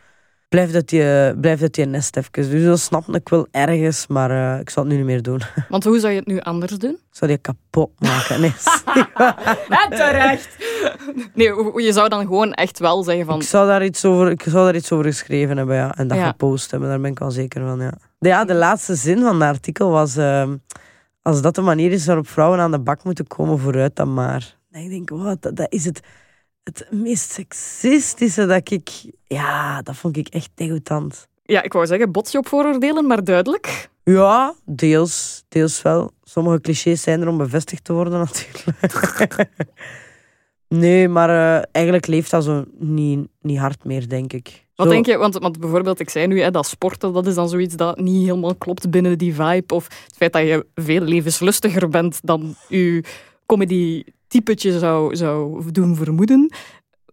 blijf 0.52 0.74
uit 0.74 0.92
je, 0.92 1.36
blijf 1.42 1.62
uit 1.62 1.76
je 1.76 1.86
nest 1.86 2.18
even. 2.18 2.32
Dus 2.52 2.64
dat 2.66 2.80
snapte 2.80 3.12
ik 3.12 3.30
wel 3.30 3.48
ergens, 3.52 4.08
maar 4.08 4.32
eh, 4.54 4.60
ik 4.60 4.70
zal 4.70 4.84
het 4.84 4.92
nu 4.92 4.98
niet 4.98 5.08
meer 5.08 5.22
doen. 5.22 5.42
Want 5.70 5.84
hoe 5.84 6.00
zou 6.00 6.12
je 6.14 6.20
het 6.20 6.28
nu 6.28 6.40
anders 6.40 6.78
doen? 6.78 6.92
Ik 6.92 7.18
zou 7.18 7.32
die 7.32 7.40
kapot 7.40 7.90
maken. 8.00 8.42
Nee, 8.42 8.54
Ja, 9.70 9.88
terecht. 9.90 10.56
Nee, 11.34 11.48
je 11.84 11.92
zou 11.94 12.10
dan 12.10 12.20
gewoon 12.22 12.54
echt 12.54 12.80
wel 12.80 13.04
zeggen 13.04 13.26
van... 13.26 13.36
ik, 13.40 13.44
zou 13.48 13.68
daar 13.68 13.84
iets 13.86 14.06
over, 14.06 14.32
ik 14.32 14.42
zou 14.42 14.66
daar 14.66 14.76
iets 14.76 14.92
over 14.92 15.06
geschreven 15.06 15.58
hebben 15.58 15.76
ja, 15.76 15.96
en 15.96 16.08
dat 16.08 16.18
Ja. 16.18 16.28
gepost 16.28 16.72
hebben. 16.72 16.90
Daar 16.90 17.00
ben 17.02 17.12
ik 17.12 17.20
wel 17.20 17.32
zeker 17.32 17.62
van. 17.62 17.80
Ja. 17.80 17.94
De, 18.20 18.28
ja, 18.28 18.46
de 18.46 18.54
laatste 18.54 18.96
zin 18.96 19.20
van 19.22 19.42
het 19.42 19.50
artikel 19.50 19.90
was... 19.90 20.18
ehm, 20.18 20.56
als 21.22 21.42
dat 21.42 21.56
de 21.56 21.62
manier 21.62 21.92
is 21.92 22.06
waarop 22.06 22.28
vrouwen 22.28 22.60
aan 22.60 22.72
de 22.72 22.80
bak 22.80 23.04
moeten 23.04 23.28
komen, 23.28 23.60
vooruit 23.60 23.96
dan 23.96 24.14
maar. 24.14 24.58
En 24.72 24.82
ik 24.84 24.90
denk, 24.90 25.10
wat, 25.10 25.42
dat, 25.42 25.56
dat 25.56 25.68
is 25.74 25.86
het, 25.86 26.00
het 26.64 26.88
meest 26.92 27.32
seksistische 27.32 28.46
dat 28.46 28.72
ik... 28.72 28.90
Ja, 29.28 29.82
dat 29.82 29.96
vond 29.96 30.18
ik 30.18 30.28
echt 30.28 30.50
degoutant. 30.56 31.28
Ja, 31.44 31.62
ik 31.62 31.74
wou 31.74 31.86
zeggen, 31.86 32.12
bot 32.12 32.32
je 32.32 32.38
op 32.38 32.48
vooroordelen, 32.48 33.08
maar 33.08 33.24
duidelijk. 33.24 33.90
Ja, 34.04 34.54
deels. 34.66 35.44
Deels 35.50 35.82
wel. 35.82 36.12
Sommige 36.24 36.62
clichés 36.62 37.02
zijn 37.02 37.22
er 37.22 37.28
om 37.28 37.38
bevestigd 37.38 37.84
te 37.84 37.94
worden, 37.94 38.20
natuurlijk. 38.26 39.50
nee, 40.68 41.08
maar 41.08 41.30
eh, 41.30 41.64
eigenlijk 41.72 42.08
leeft 42.08 42.32
dat 42.32 42.44
zo 42.44 42.64
niet, 42.78 43.28
niet 43.42 43.58
hard 43.58 43.84
meer, 43.84 44.10
denk 44.10 44.34
ik. 44.34 44.66
Wat 44.76 44.88
Zo- 44.88 44.94
denk 44.94 45.06
je? 45.06 45.18
Want, 45.18 45.38
want 45.38 45.60
bijvoorbeeld, 45.60 46.00
ik 46.00 46.10
zei 46.10 46.28
nu, 46.28 46.42
hè, 46.42 46.52
dat 46.52 46.66
sporten, 46.68 47.14
dat 47.14 47.28
is 47.28 47.36
dan 47.36 47.50
zoiets 47.50 47.76
dat 47.76 48.00
niet 48.00 48.26
helemaal 48.28 48.56
klopt 48.56 48.90
binnen 48.90 49.18
die 49.18 49.36
vibe. 49.36 49.74
Of 49.76 49.88
het 49.88 50.16
feit 50.18 50.34
dat 50.34 50.42
je 50.42 50.66
veel 50.76 51.02
levenslustiger 51.02 51.90
bent 51.90 52.20
dan 52.24 52.56
je 52.68 53.04
comedy-typetje 53.52 54.80
zou, 54.80 55.16
zou 55.16 55.72
doen 55.72 55.96
vermoeden. 55.96 56.54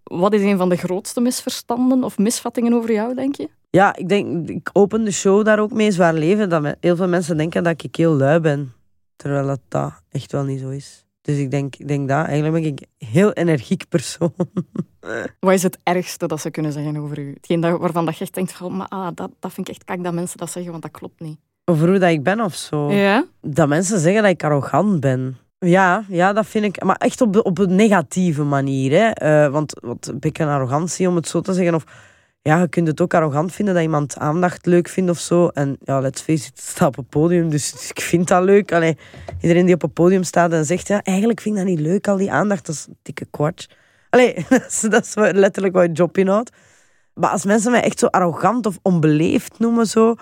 Wat 0.03 0.32
is 0.32 0.43
een 0.43 0.57
van 0.57 0.68
de 0.68 0.76
grootste 0.76 1.20
misverstanden 1.20 2.05
of 2.05 2.18
misvattingen 2.18 2.72
over 2.72 2.93
jou, 2.93 3.14
denk 3.14 3.36
je? 3.36 3.49
Ja, 3.70 3.97
ik 3.97 4.09
denk, 4.09 4.49
ik 4.49 4.70
open 4.72 5.05
de 5.05 5.11
show 5.11 5.45
daar 5.45 5.59
ook 5.59 5.72
mee 5.72 5.91
zwaar 5.91 6.14
leven. 6.14 6.49
Dat 6.49 6.76
heel 6.80 6.97
veel 6.97 7.09
mensen 7.09 7.36
denken 7.36 7.64
dat 7.64 7.82
ik 7.82 7.97
heel 7.97 8.12
lui 8.12 8.41
ben. 8.41 8.72
Terwijl 9.16 9.47
dat, 9.47 9.61
dat 9.68 9.93
echt 10.11 10.32
wel 10.32 10.45
niet 10.45 10.61
zo 10.61 10.68
is. 10.68 11.05
Dus 11.20 11.39
ik 11.39 11.51
denk, 11.51 11.76
ik 11.76 11.89
denk 11.89 12.09
dat. 12.09 12.26
Eigenlijk 12.26 12.62
ben 12.62 12.72
ik 12.72 12.80
een 12.80 13.09
heel 13.09 13.32
energiek 13.32 13.89
persoon. 13.89 14.34
Wat 15.41 15.53
is 15.53 15.62
het 15.62 15.78
ergste 15.82 16.26
dat 16.26 16.41
ze 16.41 16.51
kunnen 16.51 16.72
zeggen 16.72 16.97
over 16.97 17.18
u? 17.18 17.32
Hetgeen 17.32 17.61
dat, 17.61 17.80
waarvan 17.80 18.05
dat 18.05 18.16
je 18.16 18.24
echt 18.24 18.34
denkt 18.34 18.53
van, 18.53 18.76
maar 18.76 18.89
ah, 18.89 19.09
dat, 19.14 19.30
dat 19.39 19.53
vind 19.53 19.68
ik 19.68 19.74
echt 19.74 19.84
kak 19.84 20.05
dat 20.05 20.12
mensen 20.12 20.39
dat 20.39 20.51
zeggen, 20.51 20.70
want 20.70 20.82
dat 20.82 20.93
klopt 20.93 21.20
niet. 21.20 21.39
Over 21.64 21.89
hoe 21.89 21.99
dat 21.99 22.11
ik 22.11 22.22
ben 22.22 22.41
of 22.41 22.55
zo. 22.55 22.93
Ja? 22.93 23.26
Dat 23.41 23.68
mensen 23.68 23.99
zeggen 23.99 24.22
dat 24.22 24.30
ik 24.30 24.45
arrogant 24.45 25.01
ben. 25.01 25.36
Ja, 25.59 26.05
ja, 26.09 26.33
dat 26.33 26.47
vind 26.47 26.65
ik. 26.65 26.85
Maar 26.85 26.97
echt 26.97 27.21
op, 27.21 27.45
op 27.47 27.59
een 27.59 27.75
negatieve 27.75 28.43
manier. 28.43 28.93
Hè. 28.93 29.09
Eh, 29.09 29.53
want 29.53 29.81
wat 29.81 30.07
een 30.07 30.19
beetje 30.19 30.45
arrogantie, 30.45 31.09
om 31.09 31.17
het 31.17 31.29
zo 31.29 31.41
te 31.41 31.53
zeggen. 31.53 31.75
Of 31.75 31.85
ja, 32.43 32.61
je 32.61 32.69
kunt 32.69 32.87
het 32.87 33.01
ook 33.01 33.15
arrogant 33.15 33.53
vinden 33.53 33.75
dat 33.75 33.83
iemand 33.83 34.17
aandacht 34.19 34.67
leuk 34.67 34.89
vindt 34.89 35.11
of 35.11 35.19
zo. 35.19 35.49
En 35.49 35.77
ja, 35.85 36.01
let's 36.01 36.21
face 36.23 36.47
it, 36.49 36.53
het 36.55 36.65
staat 36.65 36.89
op 36.89 36.99
een 36.99 37.07
podium, 37.07 37.51
dus 37.51 37.73
ik 37.95 38.01
vind 38.01 38.29
dat 38.29 38.43
leuk. 38.43 38.73
Allee, 38.73 38.97
iedereen 39.41 39.65
die 39.65 39.75
op 39.75 39.83
een 39.83 39.93
podium 39.93 40.23
staat 40.23 40.53
en 40.53 40.65
zegt, 40.65 40.89
ja, 40.89 41.03
eigenlijk 41.03 41.41
vind 41.41 41.57
ik 41.57 41.61
dat 41.61 41.71
niet 41.71 41.81
leuk, 41.81 42.09
al 42.09 42.17
die 42.17 42.33
aandacht, 42.33 42.67
dat 42.67 42.75
is 42.75 42.87
een 42.89 42.99
dikke 43.03 43.27
kwatsch. 43.31 43.67
Allee, 44.11 44.47
dat 44.91 45.05
is, 45.05 45.15
letterlijk 45.15 45.75
wat 45.75 45.87
je 45.87 45.93
job 45.93 46.19
inhoudt. 46.19 46.51
Maar 47.15 47.31
als 47.31 47.45
mensen 47.45 47.71
mij 47.71 47.83
echt 47.83 47.99
zo 47.99 48.07
arrogant 48.07 48.67
of 48.67 48.79
onbeleefd 48.83 49.59
noemen, 49.59 49.87
zo, 49.87 50.15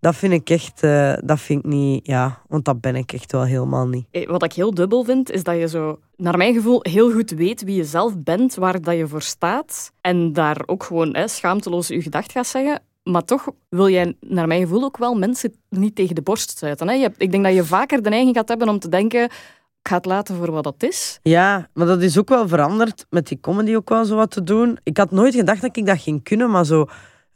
dat 0.00 0.16
vind 0.16 0.32
ik 0.32 0.50
echt, 0.50 0.82
eh, 0.82 1.14
dat 1.24 1.40
vind 1.40 1.64
ik 1.64 1.70
niet, 1.70 2.06
ja, 2.06 2.42
want 2.48 2.64
dat 2.64 2.80
ben 2.80 2.96
ik 2.96 3.12
echt 3.12 3.32
wel 3.32 3.44
helemaal 3.44 3.86
niet. 3.88 4.06
Eh, 4.10 4.28
Wat 4.28 4.42
ik 4.44 4.52
heel 4.52 4.74
dubbel 4.74 5.04
vind, 5.04 5.30
is 5.30 5.42
dat 5.42 5.56
je 5.56 5.68
zo, 5.68 5.98
naar 6.16 6.36
mijn 6.36 6.54
gevoel, 6.54 6.80
heel 6.82 7.12
goed 7.12 7.30
weet 7.30 7.62
wie 7.62 7.76
je 7.76 7.84
zelf 7.84 8.18
bent, 8.18 8.54
waar 8.54 8.80
dat 8.80 8.96
je 8.96 9.06
voor 9.08 9.22
staat. 9.22 9.92
En 10.00 10.32
daar 10.32 10.62
ook 10.66 10.82
gewoon 10.84 11.14
hè, 11.16 11.28
schaamteloos 11.28 11.88
je 11.88 12.02
gedacht 12.02 12.32
gaat 12.32 12.46
zeggen. 12.46 12.82
Maar 13.02 13.24
toch 13.24 13.46
wil 13.68 13.88
jij, 13.88 14.16
naar 14.20 14.46
mijn 14.46 14.60
gevoel, 14.60 14.84
ook 14.84 14.96
wel 14.96 15.14
mensen 15.14 15.54
niet 15.68 15.94
tegen 15.94 16.14
de 16.14 16.22
borst 16.22 16.50
stuiten. 16.50 16.88
Hè? 16.88 16.94
Je 16.94 17.02
hebt, 17.02 17.22
ik 17.22 17.30
denk 17.30 17.44
dat 17.44 17.54
je 17.54 17.64
vaker 17.64 18.02
de 18.02 18.08
neiging 18.10 18.36
gaat 18.36 18.48
hebben 18.48 18.68
om 18.68 18.78
te 18.78 18.88
denken, 18.88 19.24
ik 19.24 19.88
ga 19.88 19.96
het 19.96 20.04
laten 20.04 20.36
voor 20.36 20.50
wat 20.50 20.64
het 20.64 20.82
is. 20.82 21.18
Ja, 21.22 21.68
maar 21.74 21.86
dat 21.86 22.02
is 22.02 22.18
ook 22.18 22.28
wel 22.28 22.48
veranderd 22.48 23.06
met 23.10 23.26
die 23.28 23.40
comedy 23.40 23.74
ook 23.74 23.88
wel 23.88 24.04
zo 24.04 24.16
wat 24.16 24.30
te 24.30 24.42
doen. 24.42 24.78
Ik 24.82 24.96
had 24.96 25.10
nooit 25.10 25.34
gedacht 25.34 25.60
dat 25.60 25.76
ik 25.76 25.86
dat 25.86 26.00
ging 26.00 26.22
kunnen, 26.22 26.50
maar 26.50 26.64
zo... 26.64 26.86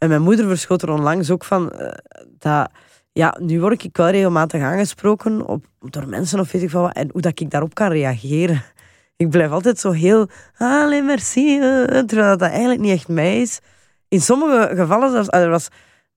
En 0.02 0.08
mijn 0.08 0.22
moeder 0.22 0.46
verschoot 0.46 0.82
er 0.82 0.90
onlangs 0.90 1.30
ook 1.30 1.44
van 1.44 1.70
eh, 1.70 1.92
dat... 2.38 2.70
Ja, 3.12 3.36
nu 3.40 3.60
word 3.60 3.84
ik 3.84 3.96
wel 3.96 4.08
regelmatig 4.08 4.62
aangesproken 4.62 5.46
op, 5.46 5.64
door 5.80 6.08
mensen 6.08 6.40
of 6.40 6.52
weet 6.52 6.62
ik 6.62 6.70
veel 6.70 6.80
wat. 6.80 6.94
En 6.94 7.08
hoe 7.12 7.20
dat 7.20 7.40
ik 7.40 7.50
daarop 7.50 7.74
kan 7.74 7.90
reageren. 7.90 8.62
Ik 9.16 9.30
blijf 9.30 9.50
altijd 9.50 9.78
zo 9.78 9.90
heel... 9.90 10.28
Ah, 10.56 10.82
alleen 10.82 11.04
merci. 11.04 11.58
terwijl 12.06 12.36
dat 12.36 12.50
eigenlijk 12.50 12.80
niet 12.80 12.92
echt 12.92 13.08
mij 13.08 13.40
is. 13.40 13.60
In 14.08 14.20
sommige 14.20 14.76
gevallen 14.76 15.10
zelfs... 15.10 15.30
ah, 15.30 15.40
Er 15.42 15.50
was 15.50 15.68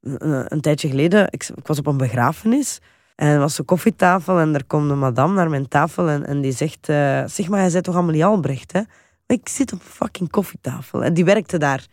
een, 0.02 0.54
een 0.54 0.62
tijdje 0.62 0.90
geleden... 0.90 1.28
Ik, 1.30 1.50
ik 1.56 1.68
was 1.68 1.80
op 1.80 1.88
een 1.88 1.98
begrafenis. 1.98 2.80
En 3.16 3.28
er 3.28 3.40
was 3.40 3.60
een 3.60 3.66
koffietafel 3.66 4.40
en 4.40 4.54
er 4.56 4.66
komt 4.66 4.90
een 4.92 5.00
madame 5.00 5.34
naar 5.34 5.50
mijn 5.50 5.68
tafel 5.68 6.10
en, 6.10 6.26
en 6.26 6.42
die 6.42 6.52
zegt... 6.52 6.90
eh, 6.90 7.24
zeg 7.26 7.48
maar, 7.48 7.62
jij 7.62 7.72
bent 7.72 7.84
toch 7.84 7.96
Amelie 7.96 8.26
Albrecht, 8.26 8.72
hè? 8.72 8.80
Maar 9.28 9.38
ik 9.38 9.50
zit 9.50 9.74
op 9.74 9.80
een 9.80 9.86
fucking 9.86 10.30
koffietafel. 10.30 11.04
En 11.04 11.14
die 11.14 11.26
werkte 11.26 11.58
daar. 11.58 11.86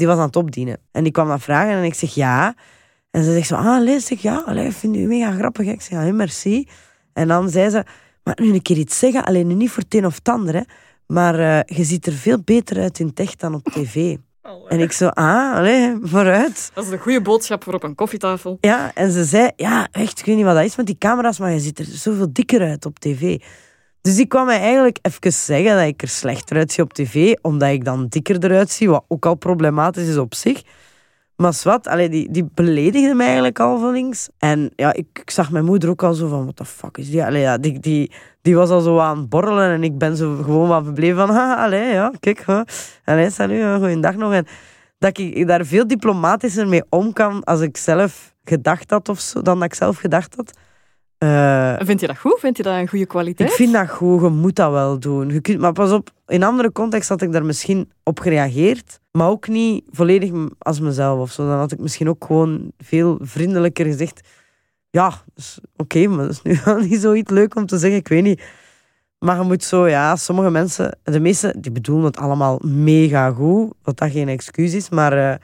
Die 0.00 0.08
was 0.08 0.18
aan 0.18 0.26
het 0.26 0.36
opdienen. 0.36 0.78
En 0.92 1.02
die 1.02 1.12
kwam 1.12 1.28
dan 1.28 1.40
vragen 1.40 1.72
en 1.72 1.84
ik 1.84 1.94
zeg 1.94 2.14
ja. 2.14 2.54
En 3.10 3.24
ze 3.24 3.32
zegt 3.32 3.46
zo, 3.46 3.54
ah, 3.54 3.82
lees 3.82 4.06
zeg 4.06 4.22
ja. 4.22 4.42
Allee, 4.46 4.66
ik 4.66 4.72
vind 4.72 4.96
u 4.96 5.06
mega 5.06 5.32
grappig. 5.32 5.66
Ik 5.66 5.80
zeg, 5.80 6.04
ja, 6.04 6.12
merci. 6.12 6.68
En 7.12 7.28
dan 7.28 7.50
zei 7.50 7.70
ze, 7.70 7.84
maar 8.22 8.38
nu 8.40 8.52
een 8.52 8.62
keer 8.62 8.76
iets 8.76 8.98
zeggen. 8.98 9.24
Alleen 9.24 9.46
nu 9.46 9.54
niet 9.54 9.70
voor 9.70 9.82
het 9.82 9.94
een 9.94 10.06
of 10.06 10.14
het 10.14 10.28
ander, 10.28 10.54
hè. 10.54 10.62
Maar 11.06 11.38
eh, 11.38 11.76
je 11.76 11.84
ziet 11.84 12.06
er 12.06 12.12
veel 12.12 12.38
beter 12.44 12.80
uit 12.80 12.98
in 12.98 13.06
het 13.06 13.20
echt 13.20 13.40
dan 13.40 13.54
op 13.54 13.64
tv. 13.64 14.16
En 14.68 14.80
ik 14.80 14.92
zo, 14.92 15.06
ah, 15.06 15.54
allee, 15.54 15.96
vooruit. 16.02 16.70
Dat 16.74 16.84
is 16.84 16.90
een 16.90 16.98
goede 16.98 17.20
boodschap 17.22 17.64
voor 17.64 17.74
op 17.74 17.82
een 17.82 17.94
koffietafel. 17.94 18.58
Ja, 18.60 18.90
en 18.94 19.10
ze 19.10 19.24
zei, 19.24 19.50
ja, 19.56 19.88
echt, 19.90 20.18
ik 20.18 20.24
weet 20.24 20.36
niet 20.36 20.44
wat 20.44 20.54
dat 20.54 20.64
is 20.64 20.76
met 20.76 20.86
die 20.86 20.98
camera's, 20.98 21.38
maar 21.38 21.52
je 21.52 21.60
ziet 21.60 21.78
er 21.78 21.84
zoveel 21.84 22.32
dikker 22.32 22.60
uit 22.60 22.86
op 22.86 22.98
tv. 22.98 23.40
Dus 24.02 24.16
die 24.16 24.26
kwam 24.26 24.46
mij 24.46 24.60
eigenlijk 24.60 24.98
even 25.02 25.32
zeggen 25.32 25.76
dat 25.76 25.86
ik 25.86 26.02
er 26.02 26.08
slechter 26.08 26.56
uitzie 26.56 26.82
op 26.82 26.92
tv, 26.92 27.34
omdat 27.42 27.68
ik 27.68 27.84
dan 27.84 28.06
dikker 28.08 28.44
eruit 28.44 28.70
zie, 28.70 28.90
wat 28.90 29.04
ook 29.08 29.26
al 29.26 29.34
problematisch 29.34 30.08
is 30.08 30.16
op 30.16 30.34
zich. 30.34 30.62
Maar 31.36 31.54
zwart, 31.54 31.86
allee, 31.86 32.08
die, 32.08 32.30
die 32.30 32.48
beledigde 32.54 33.14
mij 33.14 33.26
eigenlijk 33.26 33.60
al 33.60 33.78
van 33.78 33.92
links. 33.92 34.28
En 34.38 34.70
ja, 34.76 34.92
ik, 34.92 35.06
ik 35.12 35.30
zag 35.30 35.50
mijn 35.50 35.64
moeder 35.64 35.90
ook 35.90 36.02
al 36.02 36.14
zo 36.14 36.28
van, 36.28 36.42
what 36.42 36.56
the 36.56 36.64
fuck 36.64 36.98
is 36.98 37.10
die? 37.10 37.24
Allee, 37.24 37.40
ja, 37.40 37.58
die, 37.58 37.78
die, 37.78 38.12
die 38.42 38.56
was 38.56 38.70
al 38.70 38.80
zo 38.80 38.98
aan 38.98 39.18
het 39.18 39.28
borrelen 39.28 39.70
en 39.70 39.84
ik 39.84 39.98
ben 39.98 40.16
zo 40.16 40.36
gewoon 40.36 40.68
wat 40.68 40.84
verbleven 40.84 41.16
van, 41.26 41.30
ha, 41.36 41.64
allee, 41.64 41.92
ja, 41.92 42.12
kijk, 42.20 42.42
hè. 42.46 42.62
allee, 43.04 43.30
salut, 43.30 43.78
goeiedag 43.78 44.14
nog. 44.14 44.32
En 44.32 44.46
dat 44.98 45.18
ik 45.18 45.46
daar 45.46 45.64
veel 45.64 45.86
diplomatischer 45.86 46.68
mee 46.68 46.82
om 46.88 47.12
kan 47.12 47.44
als 47.44 47.60
ik 47.60 47.76
zelf 47.76 48.34
gedacht 48.44 48.90
had 48.90 49.08
of 49.08 49.20
zo, 49.20 49.42
dan 49.42 49.58
dat 49.58 49.64
ik 49.64 49.74
zelf 49.74 49.96
gedacht 49.96 50.34
had. 50.36 50.52
Eh, 51.20 51.76
vind 51.78 52.00
je 52.00 52.06
dat 52.06 52.18
goed? 52.18 52.38
Vind 52.40 52.56
je 52.56 52.62
dat 52.62 52.74
een 52.74 52.88
goede 52.88 53.06
kwaliteit? 53.06 53.50
ik 53.50 53.54
vind 53.54 53.72
dat 53.72 53.90
goed, 53.90 54.20
je 54.20 54.28
moet 54.28 54.56
dat 54.56 54.70
wel 54.70 54.98
doen. 54.98 55.28
Je 55.28 55.40
kunt, 55.40 55.58
maar 55.58 55.72
pas 55.72 55.92
op, 55.92 56.10
in 56.26 56.42
andere 56.42 56.72
context 56.72 57.08
had 57.08 57.22
ik 57.22 57.32
daar 57.32 57.44
misschien 57.44 57.90
op 58.02 58.20
gereageerd, 58.20 59.00
maar 59.12 59.28
ook 59.28 59.48
niet 59.48 59.84
volledig 59.90 60.30
als 60.58 60.80
mezelf 60.80 61.18
of 61.18 61.32
zo. 61.32 61.46
Dan 61.46 61.58
had 61.58 61.72
ik 61.72 61.78
misschien 61.78 62.08
ook 62.08 62.24
gewoon 62.24 62.72
veel 62.78 63.18
vriendelijker 63.22 63.84
gezegd, 63.84 64.28
ja, 64.90 65.12
dus, 65.34 65.58
oké, 65.76 66.06
maar 66.06 66.26
dat 66.26 66.30
is 66.30 66.42
nu 66.42 66.58
wel 66.64 66.78
niet 66.78 67.00
zoiets 67.00 67.30
leuk 67.30 67.56
om 67.56 67.66
te 67.66 67.78
zeggen, 67.78 67.98
ik 67.98 68.08
weet 68.08 68.22
niet. 68.22 68.42
Maar 69.18 69.36
je 69.38 69.44
moet 69.44 69.64
zo, 69.64 69.88
ja, 69.88 70.16
sommige 70.16 70.50
mensen, 70.50 70.98
de 71.02 71.20
meeste, 71.20 71.54
die 71.58 71.72
bedoelen 71.72 72.04
het 72.04 72.16
allemaal 72.16 72.60
mega 72.64 73.30
goed, 73.30 73.72
wat 73.82 73.98
dat 73.98 74.10
geen 74.10 74.28
excuus 74.28 74.74
is, 74.74 74.88
maar 74.88 75.30
eh, 75.30 75.36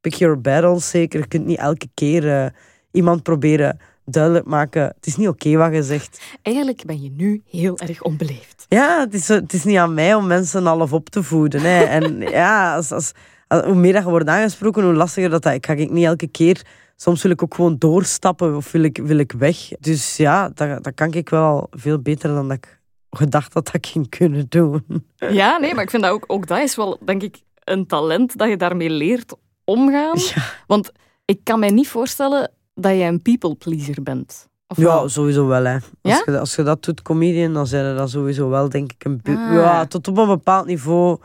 pick 0.00 0.14
your 0.14 0.40
battles 0.40 0.90
zeker. 0.90 1.20
Je 1.20 1.26
kunt 1.26 1.46
niet 1.46 1.58
elke 1.58 1.88
keer 1.94 2.42
eh, 2.42 2.46
iemand 2.90 3.22
proberen 3.22 3.78
duidelijk 4.04 4.46
maken, 4.46 4.82
het 4.82 5.06
is 5.06 5.16
niet 5.16 5.28
oké 5.28 5.56
wat 5.56 5.72
je 5.74 5.82
zegt. 5.82 6.20
Eigenlijk 6.42 6.84
ben 6.86 7.02
je 7.02 7.10
nu 7.10 7.42
heel 7.50 7.78
erg 7.78 8.02
onbeleefd. 8.02 8.66
Ja, 8.68 9.00
het 9.00 9.14
is, 9.14 9.28
het 9.28 9.52
is 9.52 9.64
niet 9.64 9.76
aan 9.76 9.94
mij 9.94 10.14
om 10.14 10.26
mensen 10.26 10.64
half 10.66 10.92
op 10.92 11.08
te 11.08 11.22
voeden. 11.22 11.60
Hè. 11.60 11.82
En 11.82 12.18
ja, 12.40 12.74
als, 12.74 12.92
als, 12.92 13.12
Als- 13.46 13.64
Hoe 13.64 13.74
meer 13.74 13.92
dat 13.92 14.02
je 14.02 14.08
wordt 14.08 14.28
aangesproken, 14.28 14.82
hoe 14.82 14.92
lastiger 14.94 15.30
dat, 15.30 15.42
dat 15.42 15.52
ik 15.52 15.66
ga 15.66 15.72
ik 15.72 15.90
niet 15.90 16.04
elke 16.04 16.26
keer. 16.26 16.66
Soms 16.96 17.22
wil 17.22 17.30
ik 17.32 17.42
ook 17.42 17.54
gewoon 17.54 17.78
doorstappen 17.78 18.56
of 18.56 18.72
wil 18.72 18.82
ik, 18.82 18.98
wil 19.02 19.18
ik 19.18 19.32
weg. 19.32 19.68
Dus 19.80 20.16
ja, 20.16 20.48
dat, 20.54 20.84
dat 20.84 20.94
kan 20.94 21.12
ik 21.12 21.28
wel 21.28 21.66
veel 21.70 21.98
beter 21.98 22.34
dan 22.34 22.48
dat 22.48 22.56
ik 22.56 22.80
gedacht 23.10 23.54
had 23.54 23.64
dat 23.64 23.74
ik 23.74 23.86
ging 23.86 24.08
kunnen 24.08 24.46
doen. 24.48 24.84
Ja, 25.16 25.58
nee, 25.58 25.74
maar 25.74 25.82
ik 25.82 25.90
vind 25.90 26.02
dat 26.02 26.12
ook, 26.12 26.24
ook 26.26 26.46
dat 26.46 26.58
is 26.58 26.76
wel, 26.76 26.98
denk 27.04 27.22
ik, 27.22 27.36
een 27.64 27.86
talent 27.86 28.36
dat 28.38 28.48
je 28.48 28.56
daarmee 28.56 28.90
leert 28.90 29.34
omgaan. 29.64 30.18
Ja, 30.34 30.42
Want 30.66 30.92
ik 31.24 31.40
kan 31.44 31.58
mij 31.58 31.70
niet 31.70 31.88
voorstellen 31.88 32.50
dat 32.82 32.92
jij 32.92 33.08
een 33.08 33.22
people 33.22 33.54
pleaser 33.54 34.02
bent. 34.02 34.48
Of 34.68 34.76
ja 34.76 34.82
wel? 34.84 35.08
sowieso 35.08 35.46
wel. 35.46 35.64
Hè. 35.64 35.74
Als, 35.74 35.82
Ja? 36.02 36.22
je, 36.26 36.38
als 36.38 36.54
je 36.54 36.62
dat 36.62 36.84
doet, 36.84 37.02
comedian, 37.02 37.52
dan 37.52 37.66
zijn 37.66 37.96
dat 37.96 38.10
sowieso 38.10 38.48
wel, 38.48 38.68
denk 38.68 38.92
ik, 38.92 39.04
een... 39.04 39.20
Ah. 39.24 39.52
Ja, 39.54 39.86
tot 39.86 40.08
op 40.08 40.18
een 40.18 40.26
bepaald 40.26 40.66
niveau. 40.66 41.18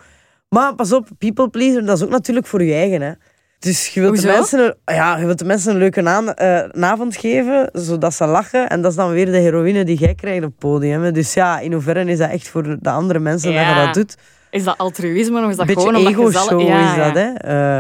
Maar 0.50 0.76
pas 0.76 0.92
op, 0.94 1.08
people 1.18 1.50
pleaser, 1.50 1.86
dat 1.86 1.98
is 1.98 2.04
ook 2.04 2.10
natuurlijk 2.10 2.48
voor 2.48 2.64
je 2.64 2.74
eigen. 2.74 3.02
Hè. 3.02 3.12
Dus 3.60 3.88
je 3.94 4.02
wilt, 4.02 4.22
de 4.22 4.28
mensen, 4.28 4.60
een- 4.86 4.96
ja, 4.96 5.18
je 5.18 5.26
wilt 5.26 5.40
de 5.40 5.46
mensen 5.46 5.72
een 5.72 5.78
leuke 5.78 6.02
na- 6.02 6.34
eh, 6.36 6.70
een 6.72 6.86
avond 6.86 7.16
geven, 7.18 7.70
zodat 7.74 8.14
ze 8.14 8.26
lachen. 8.26 8.70
En 8.70 8.82
dat 8.82 8.92
is 8.92 8.98
dan 8.98 9.12
weer 9.12 9.26
de 9.26 9.38
heroïne 9.38 9.84
die 9.86 9.98
jij 9.98 10.16
krijgt 10.16 10.44
op 10.44 10.50
het 10.50 10.60
podium. 10.60 11.02
hè. 11.04 11.12
Dus 11.12 11.34
ja, 11.34 11.60
in 11.60 11.74
hoeverre 11.74 12.06
is 12.06 12.18
dat 12.18 12.30
echt 12.30 12.48
voor 12.48 12.78
de 12.82 12.90
andere 12.90 13.20
mensen 13.20 13.54
dat 13.54 13.66
je 13.68 13.76
dat 13.86 13.94
doet? 13.94 14.18
Is 14.50 14.64
dat 14.64 14.78
altruïsme 14.78 15.44
of 15.44 15.50
is 15.50 15.56
dat 15.56 15.68
Een 15.68 15.74
beetje 15.76 15.90
gewoon 15.90 15.96
omdat 16.08 16.14
je 16.26 16.32
zelf... 16.32 16.46
ego-show 16.52 16.68
Ja, 16.68 16.90
is 17.08 17.14
dat, 17.14 17.24
hè. 17.24 17.34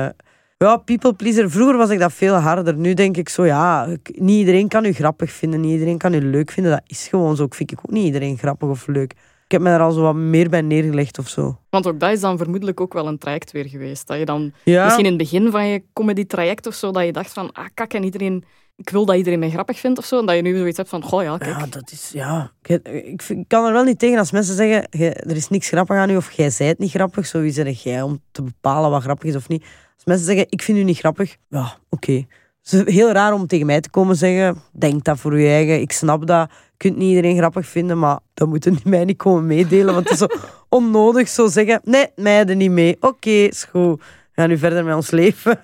Eh, 0.06 0.10
ja, 0.58 0.78
people 0.78 1.14
pleaser. 1.14 1.52
Vroeger 1.52 1.78
was 1.78 1.90
ik 1.90 2.00
dat 2.00 2.14
veel 2.14 2.34
harder. 2.36 2.76
Nu 2.78 2.94
denk 2.94 3.18
ik 3.18 3.30
zo, 3.30 3.46
ja, 3.46 3.88
niet 4.12 4.38
iedereen 4.40 4.68
kan 4.68 4.86
u 4.86 4.92
grappig 4.94 5.32
vinden. 5.32 5.60
Niet 5.62 5.72
iedereen 5.72 5.98
kan 5.98 6.14
u 6.14 6.22
leuk 6.22 6.52
vinden. 6.52 6.72
Dat 6.72 6.82
is 6.88 7.08
gewoon 7.08 7.36
zo. 7.36 7.44
Ik 7.44 7.54
vind 7.54 7.72
ik 7.72 7.80
ook 7.80 7.92
niet 7.92 8.06
iedereen 8.06 8.38
grappig 8.38 8.70
of 8.70 8.88
leuk. 8.88 9.12
Ik 9.46 9.52
heb 9.52 9.62
me 9.62 9.70
er 9.70 9.80
al 9.80 9.92
zo 9.92 10.02
wat 10.02 10.16
meer 10.16 10.50
bij 10.50 10.62
neergelegd 10.62 11.20
of 11.20 11.28
zo. 11.28 11.60
Want 11.70 11.88
ook 11.88 12.00
dat 12.00 12.12
is 12.12 12.20
dan 12.20 12.38
vermoedelijk 12.38 12.82
ook 12.82 12.94
wel 12.94 13.08
een 13.08 13.18
traject 13.18 13.52
weer 13.52 13.66
geweest. 13.68 14.08
Dat 14.08 14.18
je 14.18 14.26
dan 14.26 14.52
Ja, 14.64 14.84
misschien 14.84 15.06
in 15.06 15.10
het 15.12 15.22
begin 15.22 15.52
van 15.52 15.68
je 15.68 15.84
comedy-traject 15.94 16.68
of 16.68 16.74
zo, 16.74 16.92
dat 16.92 17.06
je 17.06 17.12
dacht 17.12 17.34
van, 17.34 17.52
ah, 17.52 17.66
kak, 17.74 17.94
en 17.94 18.04
iedereen... 18.04 18.44
Ik 18.78 18.90
wil 18.90 19.06
dat 19.06 19.16
iedereen 19.16 19.40
mij 19.40 19.50
grappig 19.50 19.80
vindt 19.80 19.98
of 20.00 20.06
zo. 20.06 20.20
En 20.20 20.26
dat 20.26 20.36
je 20.36 20.42
nu 20.42 20.58
zoiets 20.58 20.78
hebt 20.78 20.90
van, 20.90 21.04
goh 21.04 21.24
ja, 21.24 21.38
kijk. 21.38 21.60
ja, 21.60 21.66
dat 21.70 21.92
is... 21.92 22.10
Ja, 22.14 22.52
ik, 22.62 22.88
ik, 22.88 23.22
vind- 23.22 23.40
ik 23.40 23.48
kan 23.48 23.66
er 23.66 23.74
wel 23.74 23.84
niet 23.84 24.00
tegen 24.00 24.20
als 24.20 24.32
mensen 24.32 24.56
zeggen, 24.56 24.88
"Jij- 24.90 25.14
er 25.16 25.36
is 25.36 25.48
niks 25.50 25.68
grappig 25.68 25.96
aan 25.96 26.10
u 26.10 26.16
of 26.16 26.32
jij 26.32 26.50
zijt 26.50 26.78
niet 26.80 26.90
grappig. 26.92 27.26
Zo 27.26 27.42
wie 27.42 27.52
zeg 27.52 27.84
jij 27.84 28.02
om 28.02 28.20
te 28.32 28.42
bepalen 28.44 28.90
wat 28.90 29.02
grappig 29.04 29.30
is 29.30 29.36
of 29.36 29.48
niet. 29.48 29.66
Als 29.96 30.06
mensen 30.06 30.26
zeggen, 30.26 30.46
ik 30.50 30.62
vind 30.62 30.78
u 30.78 30.84
niet 30.84 30.98
grappig. 30.98 31.38
Ja, 31.50 31.78
oké. 31.90 32.26
Het 32.62 32.88
is 32.88 32.94
heel 32.94 33.12
raar 33.12 33.34
om 33.34 33.48
tegen 33.48 33.66
mij 33.66 33.82
te 33.82 33.90
komen 33.90 34.16
zeggen, 34.16 34.62
denk 34.72 35.04
dat 35.04 35.20
voor 35.20 35.40
je 35.40 35.48
eigen. 35.48 35.82
Ik 35.82 35.92
snap 35.92 36.28
dat. 36.28 36.50
Je 36.50 36.78
kunt 36.78 36.98
niet 36.98 37.10
iedereen 37.10 37.38
grappig 37.38 37.68
vinden, 37.68 38.00
maar 38.00 38.20
dat 38.34 38.48
moeten 38.48 38.74
die 38.74 38.90
mij 38.90 39.06
niet 39.06 39.18
komen 39.18 39.48
meedelen. 39.48 39.94
Want 39.94 40.10
het 40.10 40.14
is 40.14 40.18
zo 40.18 40.28
onnodig 40.70 41.28
zo 41.28 41.48
zeggen, 41.48 41.82
nee, 41.84 42.08
mij 42.16 42.46
er 42.46 42.56
niet 42.56 42.72
mee. 42.72 42.98
Oké, 43.00 43.30
is 43.30 43.64
goed. 43.64 44.00
We 44.00 44.42
gaan 44.42 44.50
nu 44.50 44.58
verder 44.58 44.84
met 44.86 44.96
ons 44.96 45.12
leven. 45.12 45.60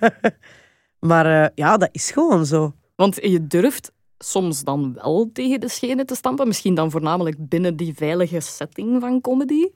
Maar 1.06 1.42
eh, 1.42 1.48
ja, 1.54 1.76
dat 1.76 1.88
is 1.92 2.10
gewoon 2.10 2.46
zo. 2.46 2.72
Want 2.96 3.18
je 3.22 3.46
durft 3.46 3.92
soms 4.18 4.64
dan 4.64 4.94
wel 4.94 5.30
tegen 5.32 5.60
de 5.60 5.68
schenen 5.68 6.06
te 6.06 6.14
stampen. 6.14 6.46
Misschien 6.46 6.74
dan 6.74 6.90
voornamelijk 6.90 7.48
binnen 7.48 7.76
die 7.76 7.94
veilige 7.94 8.40
setting 8.40 9.00
van 9.00 9.20
comedy. 9.20 9.68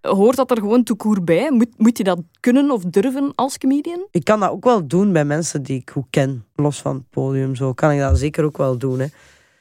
Hoort 0.00 0.36
dat 0.36 0.50
er 0.50 0.56
gewoon 0.56 0.82
toekoer 0.82 1.24
bij? 1.24 1.50
Moet, 1.50 1.68
moet 1.76 1.98
je 1.98 2.04
dat 2.04 2.20
kunnen 2.40 2.70
of 2.70 2.82
durven 2.84 3.32
als 3.34 3.58
comedian? 3.58 4.06
Ik 4.10 4.24
kan 4.24 4.40
dat 4.40 4.50
ook 4.50 4.64
wel 4.64 4.86
doen 4.86 5.12
bij 5.12 5.24
mensen 5.24 5.62
die 5.62 5.80
ik 5.80 5.90
goed 5.90 6.06
ken, 6.10 6.44
los 6.54 6.80
van 6.80 6.94
het 6.94 7.10
podium. 7.10 7.54
Zo 7.54 7.72
kan 7.72 7.90
ik 7.90 7.98
dat 7.98 8.18
zeker 8.18 8.44
ook 8.44 8.56
wel 8.56 8.78
doen. 8.78 8.98
Hè. 8.98 9.06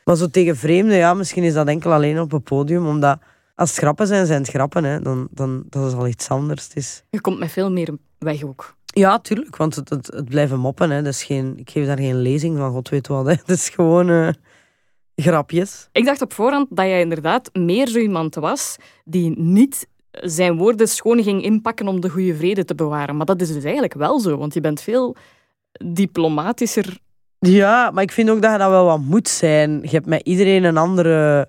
Maar 0.05 0.15
zo 0.15 0.27
tegen 0.27 0.57
vreemden, 0.57 0.97
ja, 0.97 1.13
misschien 1.13 1.43
is 1.43 1.53
dat 1.53 1.67
enkel 1.67 1.93
alleen 1.93 2.19
op 2.19 2.31
het 2.31 2.43
podium. 2.43 2.87
Omdat 2.87 3.19
als 3.55 3.69
het 3.69 3.79
grappen 3.79 4.07
zijn, 4.07 4.25
zijn 4.25 4.41
het 4.41 4.49
grappen. 4.49 4.83
Hè. 4.83 4.99
Dan, 4.99 5.27
dan, 5.31 5.63
dat 5.69 5.87
is 5.87 5.93
al 5.93 6.07
iets 6.07 6.29
anders. 6.29 6.63
Het 6.63 6.75
is... 6.75 7.03
Je 7.09 7.21
komt 7.21 7.39
met 7.39 7.51
veel 7.51 7.71
meer 7.71 7.97
weg 8.17 8.43
ook. 8.43 8.75
Ja, 8.85 9.19
tuurlijk, 9.19 9.55
want 9.55 9.75
het, 9.75 9.89
het, 9.89 10.07
het 10.07 10.29
blijven 10.29 10.59
moppen. 10.59 10.89
Hè. 10.89 11.01
Dat 11.01 11.13
is 11.13 11.23
geen, 11.23 11.57
ik 11.57 11.69
geef 11.69 11.85
daar 11.85 11.97
geen 11.97 12.21
lezing 12.21 12.57
van, 12.57 12.71
god 12.71 12.89
weet 12.89 13.07
wat. 13.07 13.25
Hè. 13.25 13.31
Het 13.45 13.49
is 13.49 13.69
gewoon 13.69 14.09
eh, 14.09 14.29
grapjes. 15.15 15.89
Ik 15.91 16.05
dacht 16.05 16.21
op 16.21 16.33
voorhand 16.33 16.67
dat 16.69 16.85
jij 16.85 17.01
inderdaad 17.01 17.49
meer 17.53 17.87
zo 17.87 17.99
iemand 17.99 18.35
was 18.35 18.75
die 19.03 19.39
niet 19.39 19.87
zijn 20.23 20.57
woorden 20.57 20.87
schoon 20.87 21.23
ging 21.23 21.43
inpakken 21.43 21.87
om 21.87 22.01
de 22.01 22.09
goede 22.09 22.35
vrede 22.35 22.65
te 22.65 22.75
bewaren. 22.75 23.17
Maar 23.17 23.25
dat 23.25 23.41
is 23.41 23.53
dus 23.53 23.63
eigenlijk 23.63 23.93
wel 23.93 24.19
zo, 24.19 24.37
want 24.37 24.53
je 24.53 24.61
bent 24.61 24.81
veel 24.81 25.15
diplomatischer. 25.85 26.97
Ja, 27.39 27.91
maar 27.91 28.03
ik 28.03 28.11
vind 28.11 28.29
ook 28.29 28.41
dat 28.41 28.51
je 28.51 28.57
dat 28.57 28.69
wel 28.69 28.85
wat 28.85 28.99
moet 28.99 29.27
zijn. 29.27 29.79
Je 29.81 29.89
hebt 29.89 30.05
met 30.05 30.21
iedereen 30.23 30.63
een 30.63 30.77
andere 30.77 31.47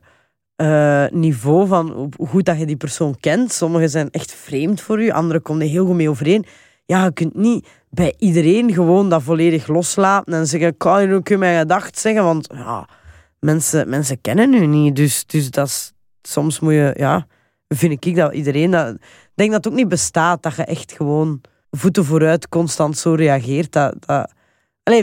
eh, 0.57 1.07
niveau 1.11 1.67
van 1.67 2.13
hoe 2.17 2.27
goed 2.27 2.45
dat 2.45 2.59
je 2.59 2.67
die 2.67 2.77
persoon 2.77 3.17
kent. 3.21 3.53
Sommigen 3.53 3.91
zijn 3.91 4.11
echt 4.11 4.33
vreemd 4.33 4.81
voor 4.81 5.03
je, 5.03 5.13
anderen 5.13 5.43
komen 5.43 5.63
er 5.63 5.69
heel 5.69 5.87
goed 5.87 5.95
mee 5.95 6.11
overeen. 6.11 6.45
Ja, 6.85 7.05
je 7.05 7.13
kunt 7.13 7.35
niet 7.35 7.69
bij 7.91 8.15
iedereen 8.19 8.73
gewoon 8.73 9.09
dat 9.09 9.23
volledig 9.23 9.67
loslaten 9.67 10.33
en 10.35 10.47
zeggen, 10.47 10.77
kan 10.77 11.09
je 11.09 11.15
ook 11.15 11.29
in 11.29 11.39
mijn 11.39 11.59
gedacht 11.59 11.99
zeggen, 11.99 12.25
want 12.25 12.49
ja, 12.55 12.89
mensen, 13.39 13.89
mensen 13.89 14.21
kennen 14.21 14.55
u 14.55 14.67
niet. 14.67 14.97
Dus, 14.97 15.27
dus 15.27 15.51
dat 15.51 15.67
is, 15.67 15.93
soms 16.23 16.61
moet 16.61 16.73
je, 16.73 16.95
ja, 16.97 17.27
vind 17.75 18.05
ik 18.05 18.17
dat 18.17 18.35
iedereen 18.35 18.71
dat... 18.71 18.89
Ik 18.95 19.47
denk 19.47 19.51
dat 19.51 19.65
het 19.65 19.73
ook 19.73 19.79
niet 19.79 19.89
bestaat 19.89 20.43
dat 20.43 20.57
je 20.57 20.65
echt 20.65 20.93
gewoon 20.93 21.41
voeten 21.71 22.05
vooruit 22.05 22.49
constant 22.49 22.99
zo 22.99 23.15
reageert. 23.15 23.73
Dat, 23.73 23.95
dat, 24.07 24.31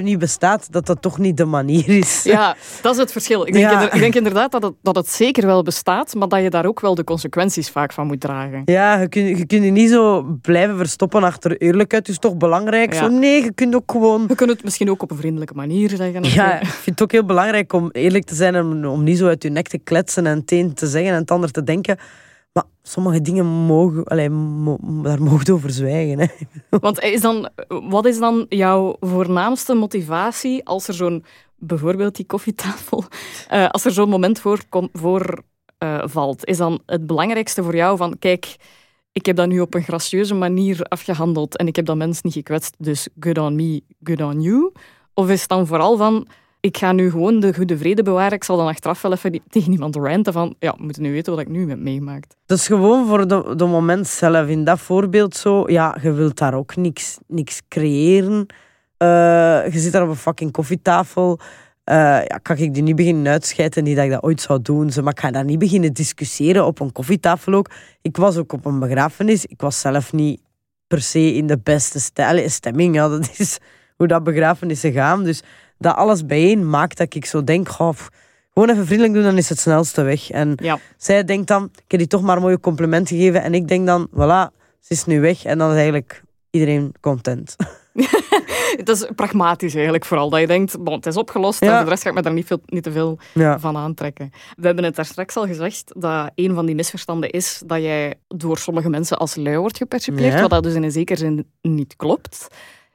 niet 0.02 0.20
bestaat, 0.20 0.72
dat 0.72 0.86
dat 0.86 1.02
toch 1.02 1.18
niet 1.18 1.38
de 1.38 1.46
manier 1.46 1.90
is. 1.90 2.24
Ja, 2.38 2.56
dat 2.82 2.94
is 2.94 3.00
het 3.00 3.12
verschil. 3.12 3.48
Ik 3.48 3.54
denk, 3.54 3.66
Ja. 3.66 3.92
ik 3.92 4.00
denk 4.00 4.16
inderdaad 4.16 4.52
dat 4.52 4.64
het, 4.64 4.74
dat 4.82 4.96
het 4.96 5.10
zeker 5.10 5.46
wel 5.46 5.64
bestaat, 5.64 6.16
maar 6.16 6.28
dat 6.28 6.42
je 6.42 6.50
daar 6.50 6.66
ook 6.66 6.80
wel 6.80 6.96
de 6.96 7.04
consequenties 7.04 7.70
vaak 7.70 7.94
van 7.94 8.08
moet 8.08 8.20
dragen. 8.20 8.62
Ja, 8.66 9.00
je 9.00 9.08
kunt, 9.10 9.38
je 9.38 9.46
kunt 9.46 9.64
je 9.64 9.72
niet 9.72 9.90
zo 9.90 10.24
blijven 10.42 10.78
verstoppen 10.78 11.24
achter 11.24 11.58
eerlijkheid. 11.58 12.08
Het 12.08 12.16
is 12.16 12.22
toch 12.22 12.38
belangrijk. 12.38 12.94
Ja. 12.94 13.00
Zo, 13.00 13.08
nee, 13.08 13.44
je 13.44 13.54
kunt 13.54 13.76
ook 13.76 13.92
gewoon... 13.92 14.26
Je 14.28 14.36
kunt 14.36 14.50
het 14.50 14.64
misschien 14.64 14.90
ook 14.90 15.02
op 15.02 15.12
een 15.12 15.18
vriendelijke 15.18 15.54
manier 15.54 15.90
zeggen. 15.90 16.24
Ja, 16.24 16.60
ik 16.60 16.68
vind 16.68 17.00
het 17.00 17.02
ook 17.02 17.12
heel 17.12 17.26
belangrijk 17.26 17.74
om 17.74 17.90
eerlijk 17.92 18.26
te 18.26 18.36
zijn 18.36 18.56
en 18.56 18.66
om, 18.66 18.86
om 18.86 19.04
niet 19.04 19.18
zo 19.18 19.28
uit 19.28 19.44
je 19.44 19.50
nek 19.50 19.68
te 19.68 19.78
kletsen 19.78 20.26
en 20.26 20.38
het 20.38 20.52
een 20.52 20.74
te 20.74 20.88
zeggen 20.88 21.12
en 21.12 21.20
het 21.20 21.32
ander 21.32 21.52
te 21.52 21.64
denken. 21.64 21.98
Maar 22.58 22.66
sommige 22.84 23.22
dingen 23.22 23.46
mogen... 23.46 24.04
Allee, 24.04 24.30
daar 25.04 25.22
mogen 25.22 25.46
we 25.46 25.54
over 25.54 25.70
zwijgen. 25.70 26.20
Hè. 26.20 26.26
Want 26.70 27.00
is 27.00 27.22
dan, 27.22 27.50
wat 27.68 28.06
is 28.06 28.20
dan 28.20 28.46
jouw 28.50 28.96
voornaamste 29.00 29.74
motivatie 29.74 30.66
als 30.66 30.88
er 30.88 30.94
zo'n, 30.94 31.26
bijvoorbeeld 31.56 32.16
die 32.16 32.26
koffietafel, 32.26 33.04
eh, 33.48 33.70
als 33.70 33.86
er 33.86 33.92
zo'n 33.92 34.10
moment 34.10 34.40
voor, 34.40 34.62
kom- 34.70 34.90
voor 34.94 35.44
eh, 35.78 36.02
valt? 36.04 36.46
Is 36.46 36.58
dan 36.58 36.82
het 36.86 37.06
belangrijkste 37.08 37.64
voor 37.64 37.76
jou 37.76 37.98
van, 37.98 38.20
kijk, 38.20 38.56
ik 39.12 39.26
heb 39.26 39.36
dat 39.36 39.48
nu 39.48 39.60
op 39.60 39.74
een 39.74 39.84
gracieuze 39.84 40.34
manier 40.34 40.84
afgehandeld 40.84 41.58
en 41.58 41.68
ik 41.68 41.76
heb 41.76 41.86
dat 41.86 41.96
mens 41.96 42.22
niet 42.22 42.34
gekwetst, 42.34 42.76
dus 42.78 43.08
good 43.20 43.38
on 43.38 43.56
me, 43.56 43.82
good 44.04 44.22
on 44.22 44.42
you? 44.42 44.72
Of 45.14 45.30
is 45.30 45.40
het 45.40 45.50
dan 45.50 45.68
vooral 45.68 45.98
van, 45.98 46.28
ik 46.68 46.78
ga 46.78 46.92
nu 46.92 47.12
gewoon 47.12 47.40
de 47.40 47.54
goede 47.54 47.78
vrede 47.78 48.04
bewaren, 48.04 48.32
ik 48.32 48.44
zal 48.44 48.58
dan 48.58 48.68
achteraf 48.68 49.02
wel 49.02 49.12
even 49.12 49.42
tegen 49.50 49.72
iemand 49.72 49.96
ranten 49.96 50.34
van, 50.34 50.56
ja, 50.60 50.74
we 50.78 50.84
moeten 50.84 51.02
nu 51.02 51.12
weten 51.12 51.34
wat 51.34 51.42
ik 51.42 51.50
nu 51.50 51.70
heb 51.70 51.80
meegemaakt. 51.80 52.36
Dat 52.46 52.58
is 52.58 52.68
gewoon 52.68 53.08
voor 53.08 53.28
de, 53.28 53.54
de 53.56 53.66
moment 53.66 54.08
zelf. 54.08 54.48
In 54.48 54.64
dat 54.64 54.80
voorbeeld 54.80 55.36
zo, 55.36 55.70
ja, 55.70 55.98
je 56.02 56.12
wilt 56.12 56.38
daar 56.38 56.54
ook 56.54 56.76
niks, 56.76 57.18
niks 57.28 57.62
creëren. 57.68 58.46
Eh, 58.98 59.08
je 59.72 59.80
zit 59.80 59.92
daar 59.92 60.04
op 60.04 60.10
een 60.10 60.16
fucking 60.16 60.52
koffietafel. 60.52 61.40
Eh, 61.84 61.96
ja, 62.26 62.38
kan 62.42 62.58
ik 62.58 62.74
die 62.74 62.84
niet 62.84 62.96
beginnen 62.96 63.32
uitschijten, 63.32 63.84
niet 63.84 63.96
dat 63.96 64.06
ik 64.06 64.12
dat 64.12 64.24
ooit 64.24 64.42
zou 64.42 64.62
doen. 64.62 64.92
Maar 65.04 65.14
ik 65.14 65.20
ga 65.20 65.32
daar 65.32 65.46
niet 65.46 65.60
beginnen 65.60 65.94
discussiëren 65.94 66.66
op 66.66 66.80
een 66.80 66.92
koffietafel 66.92 67.54
ook. 67.54 67.70
Ik 68.02 68.18
was 68.18 68.38
ook 68.38 68.54
op 68.54 68.66
een 68.66 68.80
begrafenis. 68.80 69.46
Ik 69.46 69.62
was 69.62 69.80
zelf 69.80 70.14
niet 70.14 70.42
per 70.88 71.02
se 71.02 71.34
in 71.34 71.48
de 71.48 71.60
beste 71.64 72.00
stemming. 72.50 72.96
Ja, 72.96 73.08
dat 73.10 73.30
is 73.38 73.58
hoe 73.98 74.08
dat 74.08 74.24
begrafenissen 74.24 74.92
gaan. 74.92 75.24
Dus 75.24 75.42
dat 75.78 75.96
alles 75.96 76.26
bijeen 76.26 76.70
maakt 76.70 76.98
dat 76.98 77.16
ik 77.16 77.26
zo 77.26 77.44
denk, 77.44 77.70
goh, 77.70 77.96
gewoon 78.54 78.70
even 78.70 78.86
vriendelijk 78.86 79.14
doen, 79.16 79.24
dan 79.24 79.38
is 79.38 79.50
het 79.50 79.60
snelste 79.60 80.02
weg. 80.02 80.30
En 80.30 80.54
Ja. 80.62 80.80
zij 80.98 81.24
denkt 81.24 81.48
dan, 81.48 81.64
ik 81.64 81.92
heb 81.92 82.00
die 82.00 82.10
toch 82.10 82.22
maar 82.22 82.36
een 82.36 82.42
mooie 82.42 82.60
compliment 82.60 83.08
gegeven. 83.08 83.42
En 83.44 83.54
ik 83.54 83.68
denk 83.68 83.86
dan, 83.86 84.08
voilà, 84.12 84.56
ze 84.80 84.94
is 84.94 85.06
nu 85.06 85.20
weg. 85.22 85.44
En 85.46 85.58
dan 85.58 85.70
is 85.70 85.76
eigenlijk 85.76 86.24
iedereen 86.50 86.94
content. 87.02 87.56
Het 88.78 88.90
is 88.90 89.06
pragmatisch 89.16 89.74
eigenlijk 89.74 90.06
vooral, 90.06 90.30
dat 90.30 90.40
je 90.40 90.48
denkt, 90.48 90.84
bon, 90.84 90.94
het 90.94 91.06
is 91.06 91.16
opgelost 91.18 91.62
en 91.62 91.68
Ja. 91.68 91.84
de 91.84 91.90
rest 91.90 92.04
ga 92.04 92.10
ik 92.10 92.16
me 92.16 92.22
daar 92.22 92.34
niet, 92.34 92.46
veel, 92.48 92.60
niet 92.66 92.84
te 92.84 92.92
veel 92.92 93.18
Ja. 93.34 93.60
van 93.60 93.78
aantrekken. 93.78 94.30
We 94.56 94.66
hebben 94.66 94.84
het 94.84 94.96
daar 94.96 95.06
straks 95.06 95.36
al 95.36 95.46
gezegd 95.48 95.92
dat 95.98 96.32
een 96.36 96.54
van 96.54 96.66
die 96.66 96.76
misverstanden 96.76 97.30
is 97.30 97.62
dat 97.66 97.82
jij 97.82 98.14
door 98.28 98.58
sommige 98.58 98.90
mensen 98.90 99.18
als 99.18 99.36
lui 99.36 99.58
wordt 99.58 99.78
gepercipieerd, 99.78 100.34
Ja. 100.34 100.42
wat 100.42 100.50
dat 100.50 100.64
dus 100.64 100.74
in 100.74 100.84
een 100.84 100.92
zekere 100.92 101.20
zin 101.20 101.52
niet 101.62 101.96
klopt. 101.96 102.48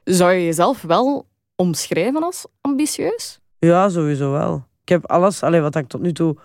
Zou 0.03 0.31
je 0.31 0.45
jezelf 0.45 0.81
wel 0.81 1.25
omschrijven 1.55 2.23
als 2.23 2.45
ambitieus? 2.61 3.39
ja, 3.59 3.89
sowieso 3.89 4.31
wel. 4.31 4.63
Ik 4.81 4.89
heb 4.89 5.05
alles, 5.05 5.43
allee, 5.43 5.61
wat 5.61 5.75
ik 5.75 5.87
tot 5.87 6.01
nu 6.01 6.11
toe 6.11 6.35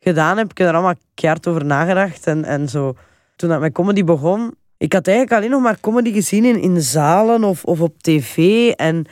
gedaan 0.00 0.36
heb, 0.36 0.50
ik 0.50 0.58
heb 0.58 0.68
er 0.68 0.74
allemaal 0.74 0.94
keihard 1.14 1.46
over 1.46 1.64
nagedacht. 1.64 2.26
En, 2.26 2.44
en 2.44 2.68
zo, 2.68 2.94
toen 3.36 3.48
dat 3.48 3.60
mijn 3.60 3.72
comedy 3.72 4.04
begon, 4.04 4.54
ik 4.76 4.92
had 4.92 5.06
eigenlijk 5.06 5.36
alleen 5.36 5.50
nog 5.50 5.62
maar 5.62 5.80
comedy 5.80 6.12
gezien 6.12 6.44
in, 6.44 6.60
in 6.60 6.82
zalen 6.82 7.44
of, 7.44 7.64
of 7.64 7.80
op 7.80 8.02
tv. 8.02 8.36
En, 8.70 9.06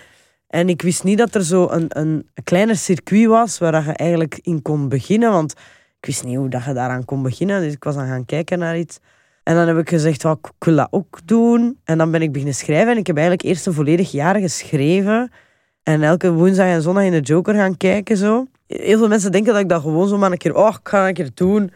en 0.49 0.69
ik 0.69 0.83
wist 0.83 1.05
niet 1.05 1.19
dat 1.19 1.35
er 1.35 1.45
zo 1.45 1.69
een, 1.71 1.87
een, 1.89 2.29
kleiner 2.45 2.77
circuit 2.77 3.27
was 3.27 3.59
waar 3.59 3.85
je 3.85 3.93
eigenlijk 3.93 4.39
in 4.43 4.63
kon 4.63 4.89
beginnen. 4.89 5.31
Want 5.31 5.53
ik 5.99 6.07
wist 6.07 6.25
niet 6.25 6.37
hoe 6.37 6.49
dat 6.49 6.65
je 6.65 6.73
daaraan 6.73 7.05
kon 7.05 7.23
beginnen. 7.23 7.61
Dus 7.61 7.73
ik 7.73 7.85
was 7.85 7.97
aan 7.97 8.09
gaan 8.09 8.25
kijken 8.25 8.59
naar 8.59 8.79
iets. 8.79 8.99
En 9.45 9.55
dan 9.55 9.67
heb 9.67 9.79
ik 9.79 9.89
gezegd, 9.89 10.25
oh, 10.25 10.33
ik 10.41 10.65
wil 10.65 10.77
dat 10.77 10.89
ook 10.91 11.21
doen. 11.25 11.81
En 11.85 11.99
dan 11.99 12.11
ben 12.11 12.23
ik 12.23 12.33
beginnen 12.33 12.55
schrijven. 12.55 12.93
En 12.93 12.99
ik 12.99 13.07
heb 13.07 13.17
eigenlijk 13.17 13.47
eerst 13.47 13.67
een 13.67 13.73
volledig 13.73 14.11
jaar 14.11 14.41
geschreven. 14.41 15.33
En 15.83 16.03
elke 16.03 16.33
woensdag 16.33 16.67
en 16.67 16.83
zondag 16.83 17.05
in 17.05 17.11
de 17.11 17.21
Joker 17.21 17.55
gaan 17.55 17.77
kijken. 17.77 18.17
Zo. 18.17 18.47
Heel 18.67 18.99
veel 18.99 19.09
mensen 19.09 19.33
denken 19.33 19.53
dat 19.53 19.63
ik 19.63 19.69
dat 19.69 19.83
gewoon 19.83 20.09
zo 20.09 20.19
maar 20.19 20.33
een 20.33 20.39
keer... 20.39 20.55
Oh, 20.55 20.75
ik 20.81 20.89
ga 20.89 21.09
een 21.09 21.15
keer 21.15 21.31
doen. 21.35 21.73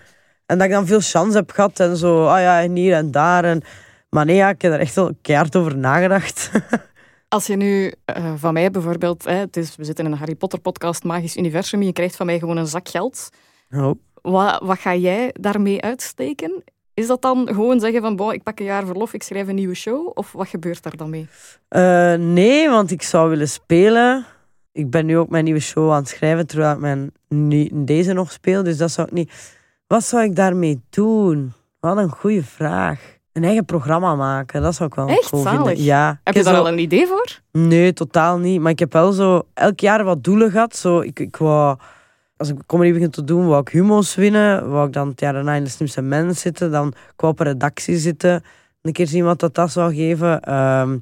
En 0.46 0.58
dat 0.58 0.66
ik 0.66 0.72
dan 0.72 0.86
veel 0.86 1.00
chance 1.00 1.36
heb 1.36 1.50
gehad. 1.50 1.80
En 1.80 1.96
zo, 1.96 2.26
ah 2.26 2.40
ja, 2.40 2.62
en 2.62 2.76
hier 2.76 2.94
en 2.94 3.10
daar. 3.10 3.44
En... 3.44 3.62
Maar 4.10 4.24
nee, 4.24 4.36
ja, 4.36 4.48
ik 4.48 4.62
heb 4.62 4.72
er 4.72 4.80
echt 4.80 4.94
wel 4.94 5.12
keihard 5.22 5.56
over 5.56 5.76
nagedacht. 5.76 6.50
Als 7.28 7.46
je 7.46 7.56
nu 7.56 7.92
uh, 8.16 8.32
van 8.36 8.52
mij 8.52 8.70
bijvoorbeeld... 8.70 9.24
Hè, 9.24 9.34
het 9.34 9.56
is, 9.56 9.76
we 9.76 9.84
zitten 9.84 10.04
in 10.04 10.12
een 10.12 10.18
Harry 10.18 10.34
Potter 10.34 10.60
podcast, 10.60 11.04
Magisch 11.04 11.36
Universum. 11.36 11.82
Je 11.82 11.92
krijgt 11.92 12.16
van 12.16 12.26
mij 12.26 12.38
gewoon 12.38 12.56
een 12.56 12.66
zak 12.66 12.88
geld. 12.88 13.30
Oh. 13.70 13.90
Wat, 14.22 14.62
wat 14.62 14.78
ga 14.78 14.94
jij 14.94 15.34
daarmee 15.40 15.82
uitsteken? 15.82 16.64
Is 16.98 17.06
dat 17.06 17.22
dan 17.22 17.48
gewoon 17.52 17.80
zeggen 17.80 18.00
van, 18.00 18.16
bon, 18.16 18.32
ik 18.32 18.42
pak 18.42 18.58
een 18.58 18.64
jaar 18.64 18.86
verlof, 18.86 19.12
ik 19.12 19.22
schrijf 19.22 19.48
een 19.48 19.54
nieuwe 19.54 19.74
show? 19.74 20.10
Of 20.14 20.32
wat 20.32 20.48
gebeurt 20.48 20.82
daar 20.82 20.96
dan 20.96 21.10
mee? 21.10 21.28
Uh, 21.70 22.14
nee, 22.14 22.68
want 22.68 22.90
ik 22.90 23.02
zou 23.02 23.30
willen 23.30 23.48
spelen. 23.48 24.26
Ik 24.72 24.90
ben 24.90 25.06
nu 25.06 25.18
ook 25.18 25.28
mijn 25.28 25.44
nieuwe 25.44 25.60
show 25.60 25.92
aan 25.92 25.98
het 25.98 26.08
schrijven, 26.08 26.46
terwijl 26.46 26.72
ik 26.72 26.78
mijn, 26.78 27.12
deze 27.86 28.12
nog 28.12 28.32
speel. 28.32 28.62
Dus 28.62 28.76
dat 28.76 28.90
zou 28.90 29.06
ik 29.06 29.12
niet... 29.12 29.32
Wat 29.86 30.04
zou 30.04 30.22
ik 30.22 30.36
daarmee 30.36 30.80
doen? 30.90 31.52
Wat 31.80 31.96
een 31.96 32.10
goede 32.10 32.42
vraag. 32.42 33.00
Een 33.32 33.44
eigen 33.44 33.64
programma 33.64 34.14
maken, 34.14 34.62
dat 34.62 34.74
zou 34.74 34.88
ik 34.88 34.94
wel 34.94 35.08
Echt, 35.08 35.30
cool 35.30 35.42
zalig. 35.42 35.66
vinden. 35.66 35.84
Ja. 35.84 36.20
Heb 36.24 36.34
je 36.34 36.42
daar 36.42 36.56
al 36.56 36.68
een 36.68 36.78
idee 36.78 37.06
voor? 37.06 37.40
Nee, 37.52 37.92
totaal 37.92 38.38
niet. 38.38 38.60
Maar 38.60 38.72
ik 38.72 38.78
heb 38.78 38.92
wel 38.92 39.12
zo 39.12 39.42
elk 39.54 39.80
jaar 39.80 40.04
wat 40.04 40.24
doelen 40.24 40.50
gehad. 40.50 40.76
Zo, 40.76 41.00
ik, 41.00 41.20
ik 41.20 41.36
wou 41.36 41.76
als 42.38 42.48
ik 42.48 42.56
comedy 42.66 42.92
begin 42.92 43.10
te 43.10 43.24
doen, 43.24 43.46
wou 43.46 43.60
ik 43.60 43.68
humo's 43.68 44.14
winnen. 44.14 44.70
Wou 44.70 44.86
ik 44.86 44.92
dan 44.92 45.08
het 45.08 45.20
jaar 45.20 45.32
daarna 45.32 45.54
in 45.54 45.64
de 45.64 45.70
slimste 45.70 46.02
mens 46.02 46.40
zitten. 46.40 46.70
Dan 46.70 46.92
kwam 47.16 47.30
op 47.30 47.40
een 47.40 47.46
redactie 47.46 47.98
zitten. 47.98 48.42
Een 48.82 48.92
keer 48.92 49.06
zien 49.06 49.24
wat 49.24 49.40
dat, 49.40 49.54
dat 49.54 49.70
zou 49.70 49.94
geven. 49.94 50.40
Ehm, 50.40 50.98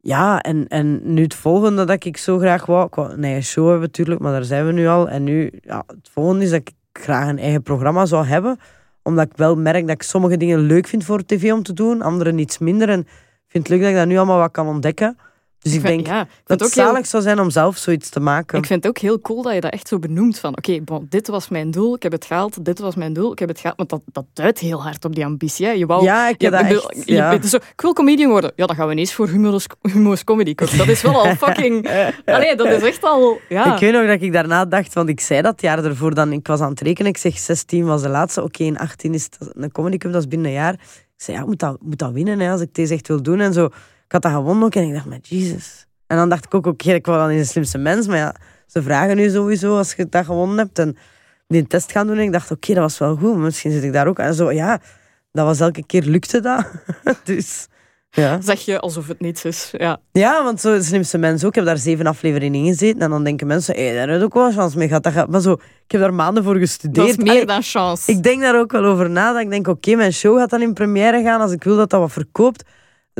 ja, 0.00 0.40
en, 0.40 0.68
en 0.68 1.14
nu 1.14 1.22
het 1.22 1.34
volgende 1.34 1.84
dat 1.84 2.04
ik 2.04 2.16
zo 2.16 2.38
graag 2.38 2.66
wou... 2.66 2.86
Ik 2.86 2.94
wou 2.94 3.12
een 3.12 3.24
eigen 3.24 3.42
show 3.42 3.64
hebben 3.64 3.86
natuurlijk, 3.86 4.20
maar 4.20 4.32
daar 4.32 4.44
zijn 4.44 4.66
we 4.66 4.72
nu 4.72 4.86
al. 4.86 5.08
En 5.08 5.24
nu, 5.24 5.50
ja, 5.60 5.84
het 5.86 6.08
volgende 6.12 6.44
is 6.44 6.50
dat 6.50 6.60
ik 6.60 6.70
graag 6.92 7.28
een 7.28 7.38
eigen 7.38 7.62
programma 7.62 8.06
zou 8.06 8.24
hebben. 8.26 8.58
Omdat 9.02 9.26
ik 9.26 9.36
wel 9.36 9.56
merk 9.56 9.86
dat 9.86 9.94
ik 9.94 10.02
sommige 10.02 10.36
dingen 10.36 10.58
leuk 10.58 10.86
vind 10.86 11.04
voor 11.04 11.24
tv 11.24 11.52
om 11.52 11.62
te 11.62 11.72
doen. 11.72 12.02
Andere 12.02 12.34
iets 12.34 12.58
minder. 12.58 12.88
En 12.88 13.00
ik 13.00 13.06
vind 13.46 13.68
het 13.68 13.72
leuk 13.72 13.80
dat 13.80 13.90
ik 13.90 13.96
dat 13.96 14.06
nu 14.06 14.16
allemaal 14.16 14.38
wat 14.38 14.50
kan 14.50 14.66
ontdekken. 14.66 15.16
Dus 15.68 15.76
ik, 15.76 15.86
denk 15.86 16.06
ja, 16.06 16.26
dat 16.44 16.60
het 16.60 16.72
zalig 16.72 17.06
zou 17.06 17.22
zijn 17.22 17.40
om 17.40 17.50
zelf 17.50 17.76
zoiets 17.76 18.08
te 18.08 18.20
maken. 18.20 18.58
Ik 18.58 18.66
vind 18.66 18.82
het 18.84 18.92
ook 18.92 18.98
heel 18.98 19.20
cool 19.20 19.42
dat 19.42 19.54
je 19.54 19.60
dat 19.60 19.72
echt 19.72 19.88
zo 19.88 19.98
benoemt. 19.98 20.38
Van 20.38 20.56
oké, 20.56 20.80
bon, 20.80 21.06
dit 21.08 21.28
was 21.28 21.48
mijn 21.48 21.70
doel, 21.70 21.94
ik 21.94 22.02
heb 22.02 22.12
het 22.12 22.24
gehaald. 22.24 22.64
Dit 22.64 22.78
was 22.78 22.94
mijn 22.94 23.12
doel, 23.12 23.32
ik 23.32 23.38
heb 23.38 23.48
het 23.48 23.58
gehaald. 23.60 23.76
Want 23.76 23.90
dat, 23.90 24.00
dat 24.12 24.24
duidt 24.32 24.58
heel 24.58 24.82
hard 24.82 25.04
op 25.04 25.14
die 25.14 25.24
ambitie. 25.24 25.66
Hè. 25.66 25.72
Je 25.72 25.86
wou, 25.86 26.02
ja, 26.02 26.28
ik, 26.28 26.40
dat 26.40 26.52
echt, 26.52 27.02
ja. 27.04 27.32
je, 27.32 27.48
zo, 27.48 27.56
ik 27.56 27.80
wil 27.80 27.92
comedian 27.92 28.30
worden. 28.30 28.52
Ja, 28.56 28.66
dan 28.66 28.76
gaan 28.76 28.86
we 28.86 28.92
ineens 28.92 29.12
voor 29.12 29.28
Humo's 29.82 30.24
Comedy 30.24 30.54
Cup. 30.54 30.76
Dat 30.76 30.88
is 30.88 31.02
wel 31.02 31.24
al 31.24 31.34
fucking... 31.46 31.88
Allee, 32.24 32.56
dat 32.56 32.66
is 32.66 32.82
echt 32.82 33.02
al... 33.02 33.40
Ja. 33.48 33.74
Ik 33.74 33.80
weet 33.80 33.92
nog 33.92 34.06
dat 34.06 34.22
ik 34.22 34.32
daarna 34.32 34.64
dacht, 34.64 34.94
want 34.94 35.08
ik 35.08 35.20
zei 35.20 35.42
dat 35.42 35.60
jaar 35.60 35.84
ervoor 35.84 36.14
dan... 36.14 36.32
Ik 36.32 36.46
was 36.46 36.60
aan 36.60 36.70
het 36.70 36.80
rekenen, 36.80 37.10
ik 37.10 37.16
zeg 37.16 37.38
16 37.38 37.84
was 37.84 38.02
de 38.02 38.08
laatste. 38.08 38.42
Oké, 38.42 38.62
in 38.62 38.78
18 38.78 39.14
is 39.14 39.24
het 39.24 39.50
een 39.52 39.72
Comedy 39.72 39.96
Cup, 39.96 40.12
dat 40.12 40.22
is 40.22 40.28
binnen 40.28 40.46
een 40.48 40.52
jaar. 40.52 40.72
Ik 40.72 41.24
zei, 41.24 41.36
ja, 41.36 41.42
ik 41.42 41.48
moet 41.48 41.58
dat, 41.58 41.76
moet 41.82 41.98
dat 41.98 42.12
winnen 42.12 42.40
hè, 42.40 42.50
als 42.50 42.60
ik 42.60 42.74
deze 42.74 42.94
echt 42.94 43.08
wil 43.08 43.22
doen. 43.22 43.40
En 43.40 43.52
zo. 43.52 43.68
Ik 44.08 44.14
had 44.14 44.22
dat 44.22 44.32
gewonnen 44.32 44.64
ook 44.64 44.74
en 44.74 44.82
ik 44.82 44.92
dacht, 44.92 45.06
maar 45.06 45.18
Jesus... 45.22 45.86
En 46.08 46.16
dan 46.16 46.28
dacht 46.28 46.44
ik 46.44 46.54
ook, 46.54 46.66
oké, 46.66 46.92
ik 46.92 47.06
wil 47.06 47.14
dan 47.14 47.30
in 47.30 47.38
de 47.38 47.44
slimste 47.44 47.78
mens. 47.78 48.06
Maar 48.06 48.16
ja, 48.16 48.34
ze 48.66 48.82
vragen 48.82 49.16
nu 49.16 49.30
sowieso 49.30 49.76
als 49.76 49.94
je 49.94 50.08
dat 50.08 50.24
gewonnen 50.24 50.58
hebt. 50.58 50.78
En 50.78 50.96
die 51.46 51.66
test 51.66 51.92
gaan 51.92 52.06
doen. 52.06 52.16
En 52.16 52.22
ik 52.22 52.32
dacht, 52.32 52.50
oké, 52.50 52.74
dat 52.74 52.82
was 52.82 52.98
wel 52.98 53.16
goed. 53.16 53.36
Misschien 53.36 53.70
zit 53.70 53.82
ik 53.82 53.92
daar 53.92 54.06
ook. 54.06 54.18
En 54.18 54.34
zo, 54.34 54.52
ja, 54.52 54.80
dat 55.32 55.46
was 55.46 55.60
elke 55.60 55.86
keer 55.86 56.02
lukte 56.02 56.40
dat. 56.40 56.66
dus, 57.24 57.66
ja. 58.10 58.40
Zeg 58.40 58.60
je 58.60 58.80
alsof 58.80 59.08
het 59.08 59.20
niets 59.20 59.44
is. 59.44 59.70
Ja, 59.76 60.00
ja 60.12 60.44
want 60.44 60.60
zo 60.60 60.76
de 60.76 60.82
slimste 60.82 61.18
mens 61.18 61.42
ook. 61.42 61.48
Ik 61.48 61.54
heb 61.54 61.64
daar 61.64 61.78
zeven 61.78 62.06
afleveringen 62.06 62.60
in 62.60 62.66
gezeten. 62.66 63.00
En 63.00 63.10
dan 63.10 63.24
denken 63.24 63.46
mensen, 63.46 63.74
hé, 63.74 63.94
daar 63.94 64.08
heb 64.08 64.22
ook 64.22 64.34
wel 64.34 64.52
chance 64.52 64.78
mee 64.78 64.88
gehad. 64.88 65.02
Dat 65.02 65.12
gaat, 65.12 65.28
maar 65.28 65.40
zo, 65.40 65.52
ik 65.52 65.90
heb 65.92 66.00
daar 66.00 66.14
maanden 66.14 66.44
voor 66.44 66.56
gestudeerd. 66.56 67.06
Dat 67.06 67.18
is 67.18 67.32
meer 67.32 67.46
dan 67.46 67.62
chance. 67.62 68.10
Ik 68.10 68.22
denk 68.22 68.40
daar 68.40 68.58
ook 68.58 68.72
wel 68.72 68.84
over 68.84 69.10
na. 69.10 69.32
Dat 69.32 69.42
ik 69.42 69.50
denk, 69.50 69.68
oké, 69.68 69.94
mijn 69.94 70.12
show 70.12 70.38
gaat 70.38 70.50
dan 70.50 70.62
in 70.62 70.72
première 70.72 71.22
gaan. 71.22 71.40
Als 71.40 71.52
ik 71.52 71.64
wil 71.64 71.76
dat 71.76 71.90
dat 71.90 72.00
wat 72.00 72.12
verkoopt 72.12 72.64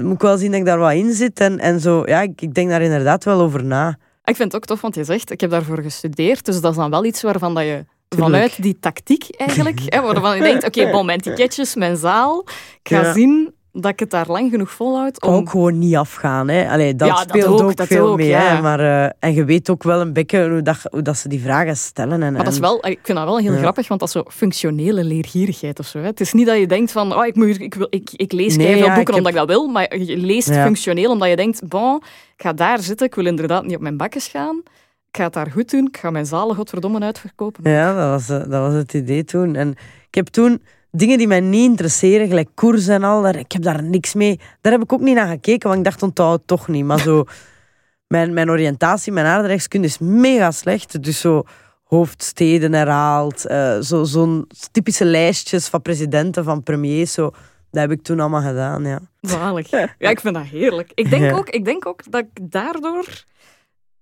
moet 0.03 0.15
ik 0.15 0.21
wel 0.21 0.37
zien 0.37 0.51
dat 0.51 0.61
ik 0.61 0.67
daar 0.67 0.79
wat 0.79 0.93
in 0.93 1.13
zit. 1.13 1.41
En, 1.41 1.59
en 1.59 1.81
zo, 1.81 2.03
ja, 2.07 2.21
ik, 2.21 2.41
ik 2.41 2.55
denk 2.55 2.71
daar 2.71 2.83
inderdaad 2.83 3.25
wel 3.25 3.41
over 3.41 3.65
na. 3.65 3.99
Ik 4.25 4.37
vind 4.37 4.53
het 4.53 4.55
ook 4.55 4.65
tof, 4.65 4.81
want 4.81 4.95
je 4.95 5.05
zegt, 5.05 5.31
ik 5.31 5.41
heb 5.41 5.51
daarvoor 5.51 5.83
gestudeerd. 5.83 6.45
Dus 6.45 6.61
dat 6.61 6.71
is 6.71 6.77
dan 6.77 6.91
wel 6.91 7.05
iets 7.05 7.23
waarvan 7.23 7.55
dat 7.55 7.65
je 7.65 7.85
vanuit 8.09 8.63
die 8.63 8.79
tactiek 8.81 9.25
eigenlijk, 9.37 9.81
hè, 9.85 10.01
waarvan 10.01 10.37
je 10.37 10.43
denkt, 10.43 10.67
oké, 10.67 10.79
okay, 10.81 10.93
bon, 10.97 11.07
mijn 11.07 11.21
ticketjes, 11.21 11.75
mijn 11.75 11.97
zaal, 11.97 12.45
ik 12.83 12.89
ga 12.89 13.01
ja. 13.01 13.13
zien 13.13 13.55
dat 13.81 13.93
ik 13.93 14.01
het 14.01 14.11
daar 14.11 14.27
lang 14.27 14.51
genoeg 14.51 14.71
volhoud. 14.71 15.23
Om... 15.23 15.33
Ook 15.33 15.51
gewoon 15.51 15.79
niet 15.79 15.97
afgaan. 15.97 16.49
Hè. 16.49 16.69
Allee, 16.71 16.95
dat 16.97 17.09
ja, 17.09 17.17
speelt 17.17 17.47
ook, 17.47 17.61
ook 17.61 17.77
dat 17.77 17.87
veel 17.87 18.09
ook, 18.09 18.17
mee. 18.17 18.29
ja. 18.29 18.41
Hè. 18.41 18.61
Maar, 18.63 18.81
uh, 18.81 19.11
en 19.19 19.35
je 19.35 19.45
weet 19.45 19.71
ook 19.71 19.83
wel 19.83 20.01
een 20.01 20.13
beetje 20.13 20.49
hoe, 20.51 20.63
dat, 20.63 20.79
hoe 20.91 21.03
dat 21.03 21.17
ze 21.17 21.29
die 21.29 21.41
vragen 21.41 21.77
stellen. 21.77 22.23
En, 22.23 22.33
maar 22.33 22.45
dat 22.45 22.53
is 22.53 22.59
wel, 22.59 22.87
ik 22.87 22.99
vind 23.03 23.19
dat 23.19 23.27
wel 23.27 23.39
heel 23.39 23.53
Ja. 23.53 23.59
grappig, 23.59 23.89
want 23.89 24.01
dat 24.01 24.09
is 24.09 24.15
zo 24.15 24.25
functionele 24.31 25.05
leergierigheid 25.05 25.79
of 25.79 25.87
zo. 25.87 25.99
Hè. 25.99 26.05
Het 26.07 26.21
is 26.21 26.33
niet 26.33 26.47
dat 26.47 26.59
je 26.59 26.67
denkt 26.67 26.93
van, 26.93 27.15
oh, 27.17 27.27
ik, 27.27 27.35
moet, 27.35 27.61
ik, 27.61 27.75
wil, 27.75 27.87
ik, 27.91 28.11
ik 28.13 28.33
lees 28.33 28.57
Nee, 28.57 28.83
veel 28.83 28.95
boeken 28.95 29.15
omdat 29.15 29.33
ik 29.33 29.39
dat 29.39 29.49
wil, 29.49 29.67
maar 29.67 29.99
je 29.99 30.17
leest 30.17 30.53
functioneel 30.53 31.11
omdat 31.11 31.29
je 31.29 31.37
denkt, 31.37 31.69
bon, 31.69 31.97
ik 32.37 32.43
ga 32.43 32.53
daar 32.53 32.81
zitten, 32.81 33.07
ik 33.07 33.15
wil 33.15 33.27
inderdaad 33.27 33.67
niet 33.67 33.77
op 33.77 33.83
mijn 33.83 33.97
bakkes 33.97 34.27
gaan. 34.29 34.63
Ik 35.11 35.17
ga 35.17 35.25
het 35.25 35.33
daar 35.33 35.51
goed 35.51 35.71
doen, 35.71 35.87
ik 35.87 35.97
ga 35.97 36.11
mijn 36.11 36.27
zalen 36.27 36.57
godverdomme 36.57 37.01
uitverkopen. 37.01 37.71
Ja, 37.71 37.95
dat 37.95 38.09
was, 38.11 38.39
eh, 38.41 38.51
dat 38.51 38.61
was 38.61 38.75
het 38.75 38.95
idee 38.95 39.25
toen. 39.25 39.55
En 39.55 39.71
ik 40.09 40.15
heb 40.15 40.27
toen 40.27 40.63
dingen 40.99 41.19
die 41.19 41.27
mij 41.27 41.41
niet 41.41 41.65
interesseren, 41.71 42.29
gelijk 42.29 42.49
koers 42.55 42.89
en 42.89 43.03
al, 43.05 43.23
daar, 43.23 43.37
ik 43.37 43.53
heb 43.53 43.63
daar 43.63 43.83
niks 43.83 44.15
mee. 44.15 44.41
Daar 44.61 44.73
heb 44.73 44.83
ik 44.83 44.93
ook 44.93 45.01
niet 45.01 45.15
naar 45.15 45.29
gekeken, 45.29 45.69
want 45.69 45.79
ik 45.81 45.85
dacht, 45.85 46.03
onthoud 46.03 46.39
het 46.39 46.47
toch 46.47 46.69
niet. 46.69 46.85
Maar 46.85 47.01
zo, 47.01 47.25
mijn, 48.15 48.35
mijn 48.35 48.51
oriëntatie, 48.51 49.13
mijn 49.13 49.27
aardrijkskunde 49.27 49.87
is 49.87 49.99
mega 49.99 50.51
slecht. 50.51 51.03
Dus 51.03 51.21
zo 51.21 51.43
hoofdsteden 51.85 52.73
herhaald, 52.73 53.47
eh, 53.47 53.79
zo, 53.81 54.05
zo'n 54.05 54.47
typische 54.73 55.05
lijstjes 55.05 55.69
van 55.69 55.83
presidenten, 55.83 56.45
van 56.45 56.63
premiers, 56.63 57.13
zo. 57.13 57.31
Dat 57.71 57.81
heb 57.83 57.91
ik 57.91 58.03
toen 58.03 58.21
allemaal 58.21 58.43
gedaan, 58.43 58.85
ja. 58.85 59.01
Zalig. 59.21 59.71
Ja, 59.99 60.11
ik 60.11 60.21
vind 60.21 60.35
dat 60.35 60.45
heerlijk. 60.45 60.91
Ik 60.95 61.11
denk, 61.11 61.23
Ja. 61.23 61.33
ook, 61.37 61.49
ik 61.49 61.65
denk 61.65 61.87
ook 61.87 62.11
dat 62.11 62.25
ik 62.33 62.51
daardoor 62.53 63.25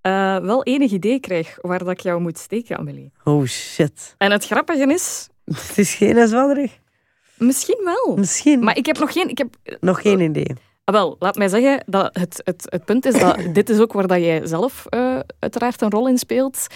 eh, 0.00 0.36
wel 0.36 0.64
enig 0.64 0.90
idee 0.90 1.20
krijg 1.20 1.58
waar 1.60 1.78
dat 1.78 1.90
ik 1.90 2.00
jou 2.00 2.20
moet 2.20 2.38
steken, 2.38 2.78
Amelie. 2.78 3.12
Oh 3.24 3.44
shit. 3.44 4.14
En 4.18 4.30
het 4.30 4.44
grappige 4.46 4.86
is, 4.92 5.28
Het 5.68 5.78
is 5.78 5.94
geen 5.94 6.28
zwalderig. 6.28 6.78
Misschien 7.38 7.80
wel. 7.84 8.16
Misschien. 8.16 8.60
Maar 8.64 8.76
ik 8.76 8.86
heb 8.86 8.98
nog 8.98 9.12
geen... 9.12 9.28
Ik 9.28 9.38
heb, 9.38 9.54
Nog 9.80 10.00
geen 10.00 10.20
idee. 10.20 10.50
Ah, 10.84 10.94
wel, 10.94 11.16
laat 11.18 11.36
mij 11.36 11.48
zeggen 11.48 11.82
dat 11.86 12.16
het, 12.18 12.40
het, 12.44 12.66
het 12.68 12.84
punt 12.84 13.04
is 13.06 13.18
dat 13.20 13.38
dit 13.54 13.68
is 13.70 13.80
ook 13.80 13.92
waar 13.92 14.06
dat 14.06 14.18
jij 14.18 14.46
zelf 14.46 14.86
eh, 14.86 15.18
uiteraard 15.38 15.80
een 15.82 15.90
rol 15.90 16.08
in 16.08 16.18
speelt. 16.18 16.66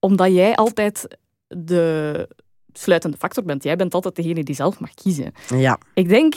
Omdat 0.00 0.32
jij 0.32 0.54
altijd 0.54 1.18
de 1.48 2.28
sluitende 2.72 3.16
factor 3.16 3.44
bent. 3.44 3.62
Jij 3.62 3.76
bent 3.76 3.94
altijd 3.94 4.16
degene 4.16 4.42
die 4.44 4.54
zelf 4.54 4.80
mag 4.80 4.94
kiezen. 4.94 5.32
Ja. 5.56 5.78
Ik 5.94 6.08
denk, 6.08 6.34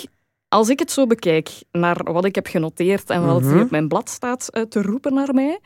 als 0.48 0.70
ik 0.70 0.80
het 0.80 0.92
zo 0.92 1.08
bekijk 1.08 1.50
naar 1.72 2.04
wat 2.04 2.26
ik 2.26 2.36
heb 2.36 2.48
genoteerd 2.48 3.10
en 3.10 3.26
wat 3.26 3.42
Mhm. 3.42 3.54
hier 3.54 3.64
op 3.64 3.72
mijn 3.72 3.88
blad 3.88 4.10
staat 4.10 4.48
eh, 4.50 4.62
te 4.64 4.82
roepen 4.82 5.14
naar 5.14 5.34
mij. 5.34 5.60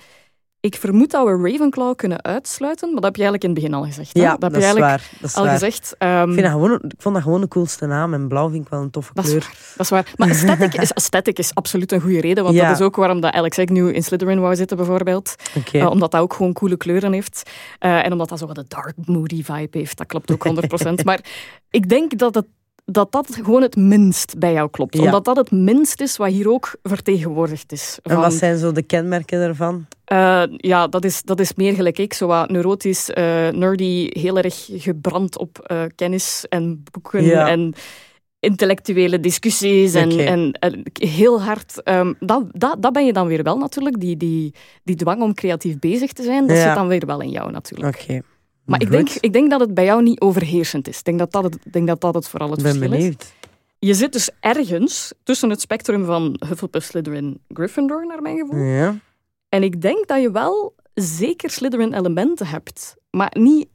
Ik 0.65 0.75
vermoed 0.75 1.11
dat 1.11 1.25
we 1.25 1.49
Ravenclaw 1.51 1.95
kunnen 1.95 2.23
uitsluiten, 2.23 2.85
maar 2.91 3.01
dat 3.01 3.03
heb 3.03 3.15
je 3.15 3.21
eigenlijk 3.23 3.43
in 3.43 3.49
het 3.49 3.59
begin 3.59 3.73
al 3.73 3.83
gezegd. 3.91 4.13
hè? 4.13 4.21
Ja, 4.21 4.29
dat 4.31 4.41
dat, 4.41 4.51
heb 4.51 4.61
je 4.61 4.67
is 4.67 4.73
waar. 4.79 5.09
Dat 5.19 5.29
is 5.29 5.35
al 5.35 5.43
waar. 5.43 5.53
gezegd. 5.53 5.95
ehm, 5.97 6.27
Ik, 6.27 6.33
vind 6.33 6.41
dat 6.41 6.51
gewoon, 6.51 6.73
ik 6.73 6.93
vond 6.97 7.15
dat 7.15 7.23
gewoon 7.23 7.41
de 7.41 7.47
coolste 7.47 7.85
naam. 7.85 8.13
En 8.13 8.27
blauw 8.27 8.49
vind 8.49 8.63
ik 8.65 8.69
wel 8.69 8.81
een 8.81 8.89
toffe 8.89 9.11
Dat 9.13 9.23
is 9.25 9.29
kleur. 9.29 9.43
waar. 9.43 9.55
Dat 9.75 9.85
is 9.85 9.89
waar. 9.89 10.13
Maar 10.15 10.27
aesthetic 10.29 10.81
is, 10.81 10.93
aesthetic 10.99 11.39
is 11.39 11.53
absoluut 11.53 11.91
een 11.91 12.01
goede 12.01 12.21
reden, 12.21 12.43
want 12.43 12.55
Ja. 12.55 12.67
dat 12.67 12.79
is 12.79 12.85
ook 12.85 12.95
waarom 12.95 13.19
dat 13.21 13.33
Alex 13.33 13.59
Agnew 13.59 13.87
in 13.95 14.03
Slytherin 14.03 14.39
wou 14.39 14.55
zitten, 14.55 14.77
bijvoorbeeld. 14.77 15.35
Eh, 15.71 15.89
omdat 15.89 16.11
dat 16.11 16.21
ook 16.21 16.33
gewoon 16.33 16.53
coole 16.53 16.77
kleuren 16.77 17.13
heeft. 17.13 17.49
Eh, 17.79 18.05
en 18.05 18.11
omdat 18.11 18.29
dat 18.29 18.39
zo 18.39 18.47
wat 18.47 18.57
een 18.57 18.65
dark, 18.67 18.93
moody 19.05 19.43
vibe 19.43 19.77
heeft. 19.77 19.97
Dat 19.97 20.07
klopt 20.07 20.31
ook 20.31 20.43
100%. 20.47 21.03
maar 21.05 21.19
ik 21.69 21.89
denk 21.89 22.17
dat 22.17 22.35
het 22.35 22.45
dat 22.85 23.11
dat 23.11 23.35
gewoon 23.41 23.61
het 23.61 23.75
minst 23.75 24.37
bij 24.39 24.53
jou 24.53 24.69
klopt. 24.69 24.97
Ja. 24.97 25.03
Omdat 25.03 25.25
dat 25.25 25.35
het 25.35 25.51
minst 25.51 26.01
is 26.01 26.17
wat 26.17 26.29
hier 26.31 26.49
ook 26.49 26.75
vertegenwoordigd 26.83 27.71
is. 27.71 27.99
En 28.03 28.11
Van, 28.11 28.21
wat 28.21 28.33
zijn 28.33 28.57
zo 28.57 28.71
de 28.71 28.81
kenmerken 28.83 29.39
daarvan? 29.39 29.85
eh, 30.05 30.43
ja, 30.57 30.87
dat 30.87 31.05
is, 31.05 31.21
dat 31.23 31.39
is 31.39 31.53
meer 31.53 31.73
gelijk 31.73 31.97
ik. 31.99 32.13
Zo 32.13 32.27
wat 32.27 32.49
neurotisch, 32.49 33.09
eh, 33.09 33.23
nerdy, 33.49 34.07
heel 34.19 34.37
erg 34.37 34.65
gebrand 34.71 35.37
op 35.37 35.59
eh, 35.59 35.83
kennis 35.95 36.45
en 36.49 36.83
boeken 36.91 37.23
Ja. 37.23 37.47
en 37.49 37.73
intellectuele 38.39 39.19
discussies. 39.19 39.93
En, 39.93 40.19
en, 40.19 40.51
en 40.51 40.83
heel 40.93 41.41
hard... 41.41 41.83
ehm, 41.83 42.13
dat, 42.19 42.43
dat, 42.51 42.81
dat 42.81 42.93
ben 42.93 43.05
je 43.05 43.13
dan 43.13 43.27
weer 43.27 43.43
wel 43.43 43.57
natuurlijk. 43.57 43.99
Die, 43.99 44.17
die, 44.17 44.53
die 44.83 44.95
dwang 44.95 45.21
om 45.21 45.33
creatief 45.33 45.79
bezig 45.79 46.11
te 46.11 46.23
zijn, 46.23 46.47
dat 46.47 46.57
Ja. 46.57 46.63
zit 46.63 46.75
dan 46.75 46.87
weer 46.87 47.05
wel 47.05 47.21
in 47.21 47.29
jou 47.29 47.51
natuurlijk. 47.51 48.01
Oké. 48.01 48.21
Maar 48.65 48.81
ik 48.81 48.91
denk, 48.91 49.09
ik 49.09 49.33
denk 49.33 49.49
dat 49.49 49.59
het 49.59 49.73
bij 49.73 49.85
jou 49.85 50.03
niet 50.03 50.19
overheersend 50.19 50.87
is. 50.87 50.97
Ik 50.97 51.03
denk 51.03 51.19
dat 51.19 51.31
dat 51.31 51.43
het, 51.43 51.57
denk 51.71 51.87
dat, 51.87 52.01
dat 52.01 52.13
het 52.13 52.27
vooral 52.27 52.51
het 52.51 52.61
ben 52.61 52.77
verschil 52.77 52.99
is. 52.99 53.15
Je 53.79 53.93
zit 53.93 54.13
dus 54.13 54.29
ergens 54.39 55.13
tussen 55.23 55.49
het 55.49 55.61
spectrum 55.61 56.05
van 56.05 56.35
Hufflepuff, 56.47 56.85
Slytherin, 56.85 57.39
Gryffindor, 57.47 58.05
naar 58.05 58.21
mijn 58.21 58.37
gevoel. 58.37 58.59
Ja. 58.59 58.95
En 59.49 59.63
ik 59.63 59.81
denk 59.81 60.07
dat 60.07 60.21
je 60.21 60.31
wel 60.31 60.75
zeker 60.93 61.49
Slytherin-elementen 61.49 62.47
hebt. 62.47 62.95
Maar 63.09 63.31
niet 63.39 63.67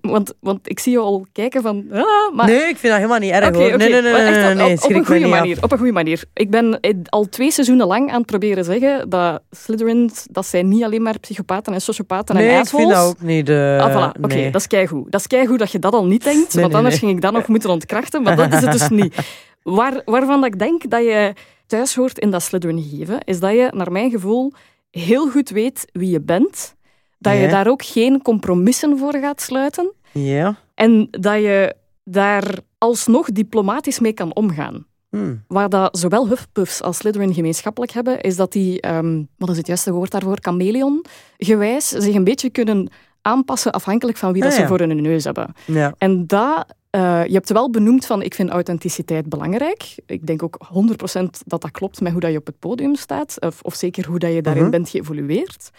Want, 0.00 0.32
want 0.40 0.70
ik 0.70 0.78
zie 0.78 0.92
je 0.92 0.98
al 0.98 1.26
kijken 1.32 1.62
van... 1.62 1.84
Ah, 1.92 2.34
maar... 2.34 2.46
Nee, 2.46 2.56
ik 2.68 2.76
vind 2.76 2.82
dat 2.82 2.94
helemaal 2.96 3.18
niet 3.18 3.30
erg 3.30 3.44
hoor. 3.56 3.76
Nee, 3.76 3.76
nee, 3.78 3.88
nee, 4.02 4.02
nee, 4.02 4.12
nee, 4.12 4.50
op- 4.50 4.56
nee, 4.56 4.72
op, 4.72 4.78
schrik 4.78 4.96
een 4.96 5.06
goede 5.06 5.24
af. 5.24 5.30
manier. 5.30 5.58
Op 5.62 5.72
een 5.72 5.78
goede 5.78 5.92
manier. 5.92 6.24
Ik 6.34 6.50
ben 6.50 6.80
eh, 6.80 6.94
al 7.04 7.28
twee 7.28 7.50
seizoenen 7.50 7.86
lang 7.86 8.10
aan 8.10 8.16
het 8.16 8.26
proberen 8.26 8.64
zeggen 8.64 9.08
dat 9.10 9.42
Slytherins, 9.50 10.26
dat 10.30 10.46
zijn 10.46 10.68
niet 10.68 10.84
alleen 10.84 11.02
maar 11.02 11.18
psychopaten 11.18 11.72
en 11.74 11.80
sociopaten 11.80 12.34
Nee, 12.34 12.48
en 12.48 12.60
ik 12.60 12.66
vind 12.66 12.82
assholes. 12.92 12.96
dat 12.96 13.06
ook 13.08 13.20
niet. 13.28 13.48
eh, 13.48 13.78
Ah, 13.78 13.90
voilà. 14.12 14.20
Oké, 14.20 14.34
nee. 14.34 14.50
dat 14.50 14.60
is 14.60 14.66
keigoed. 14.66 15.12
Dat 15.12 15.20
is 15.20 15.26
keigoed 15.26 15.58
dat 15.58 15.70
je 15.72 15.78
dat 15.78 15.92
al 15.92 16.06
niet 16.06 16.24
denkt, 16.24 16.38
Nee, 16.54 16.62
want 16.62 16.66
nee, 16.66 16.74
anders 16.76 16.94
nee. 16.94 16.98
ging 17.04 17.12
ik 17.12 17.20
dat 17.20 17.32
nog 17.32 17.46
moeten 17.48 17.70
ontkrachten, 17.70 18.22
maar 18.22 18.36
dat 18.36 18.52
is 18.52 18.60
het 18.60 18.72
dus 18.72 18.88
niet. 19.02 19.14
Waar, 19.62 20.02
waarvan 20.04 20.40
dat 20.40 20.52
ik 20.52 20.58
denk 20.58 20.90
dat 20.90 21.00
je 21.02 21.32
thuis 21.66 21.94
hoort 21.94 22.18
in 22.18 22.30
dat 22.30 22.42
Slytherin-gegeven, 22.42 23.20
is 23.24 23.40
dat 23.40 23.50
je, 23.52 23.68
naar 23.74 23.92
mijn 23.92 24.10
gevoel, 24.10 24.52
heel 24.90 25.30
goed 25.30 25.50
weet 25.50 25.84
wie 25.92 26.10
je 26.10 26.20
bent, 26.20 26.74
dat 27.18 27.38
je 27.38 27.48
daar 27.48 27.66
ook 27.68 27.84
geen 27.84 28.22
compromissen 28.22 28.98
voor 28.98 29.14
gaat 29.16 29.40
sluiten 29.40 29.92
Ja. 30.12 30.56
en 30.74 31.08
dat 31.10 31.34
je 31.40 31.74
daar 32.04 32.58
alsnog 32.78 33.30
diplomatisch 33.30 33.98
mee 34.00 34.12
kan 34.12 34.34
omgaan. 34.34 34.86
Hm. 35.10 35.34
Waar 35.48 35.68
dat 35.68 35.98
zowel 35.98 36.28
Hufflepuffs 36.28 36.82
als 36.82 36.96
Slytherin 36.96 37.34
gemeenschappelijk 37.34 37.92
hebben, 37.92 38.20
is 38.20 38.36
dat 38.36 38.52
die, 38.52 38.80
ehm, 38.80 39.22
wat 39.38 39.50
is 39.50 39.56
het 39.56 39.66
juiste 39.66 39.92
woord 39.92 40.10
daarvoor, 40.10 40.38
chameleon-gewijs, 40.40 41.88
zich 41.88 42.14
een 42.14 42.24
beetje 42.24 42.50
kunnen 42.50 42.88
aanpassen 43.22 43.72
afhankelijk 43.72 44.18
van 44.18 44.32
wie 44.32 44.42
dat 44.42 44.52
Ah, 44.52 44.58
ze 44.58 44.66
voor 44.66 44.78
hun 44.78 45.02
neus 45.02 45.24
hebben. 45.24 45.52
Ja. 45.64 45.94
En 45.98 46.26
dat, 46.26 46.64
eh, 46.90 47.24
je 47.26 47.32
hebt 47.32 47.52
wel 47.52 47.70
benoemd 47.70 48.06
van, 48.06 48.22
ik 48.22 48.34
vind 48.34 48.50
authenticiteit 48.50 49.28
belangrijk. 49.28 49.94
Ik 50.06 50.26
denk 50.26 50.42
ook 50.42 50.58
100% 50.68 51.42
dat 51.44 51.60
dat 51.62 51.70
klopt 51.70 52.00
met 52.00 52.12
hoe 52.12 52.20
dat 52.20 52.30
je 52.30 52.38
op 52.38 52.46
het 52.46 52.58
podium 52.58 52.94
staat, 52.94 53.36
of, 53.40 53.62
of 53.62 53.74
zeker 53.74 54.06
hoe 54.06 54.18
dat 54.18 54.32
je 54.32 54.42
daarin 54.42 54.62
Mhm. 54.62 54.70
bent 54.70 54.88
geëvolueerd. 54.88 55.70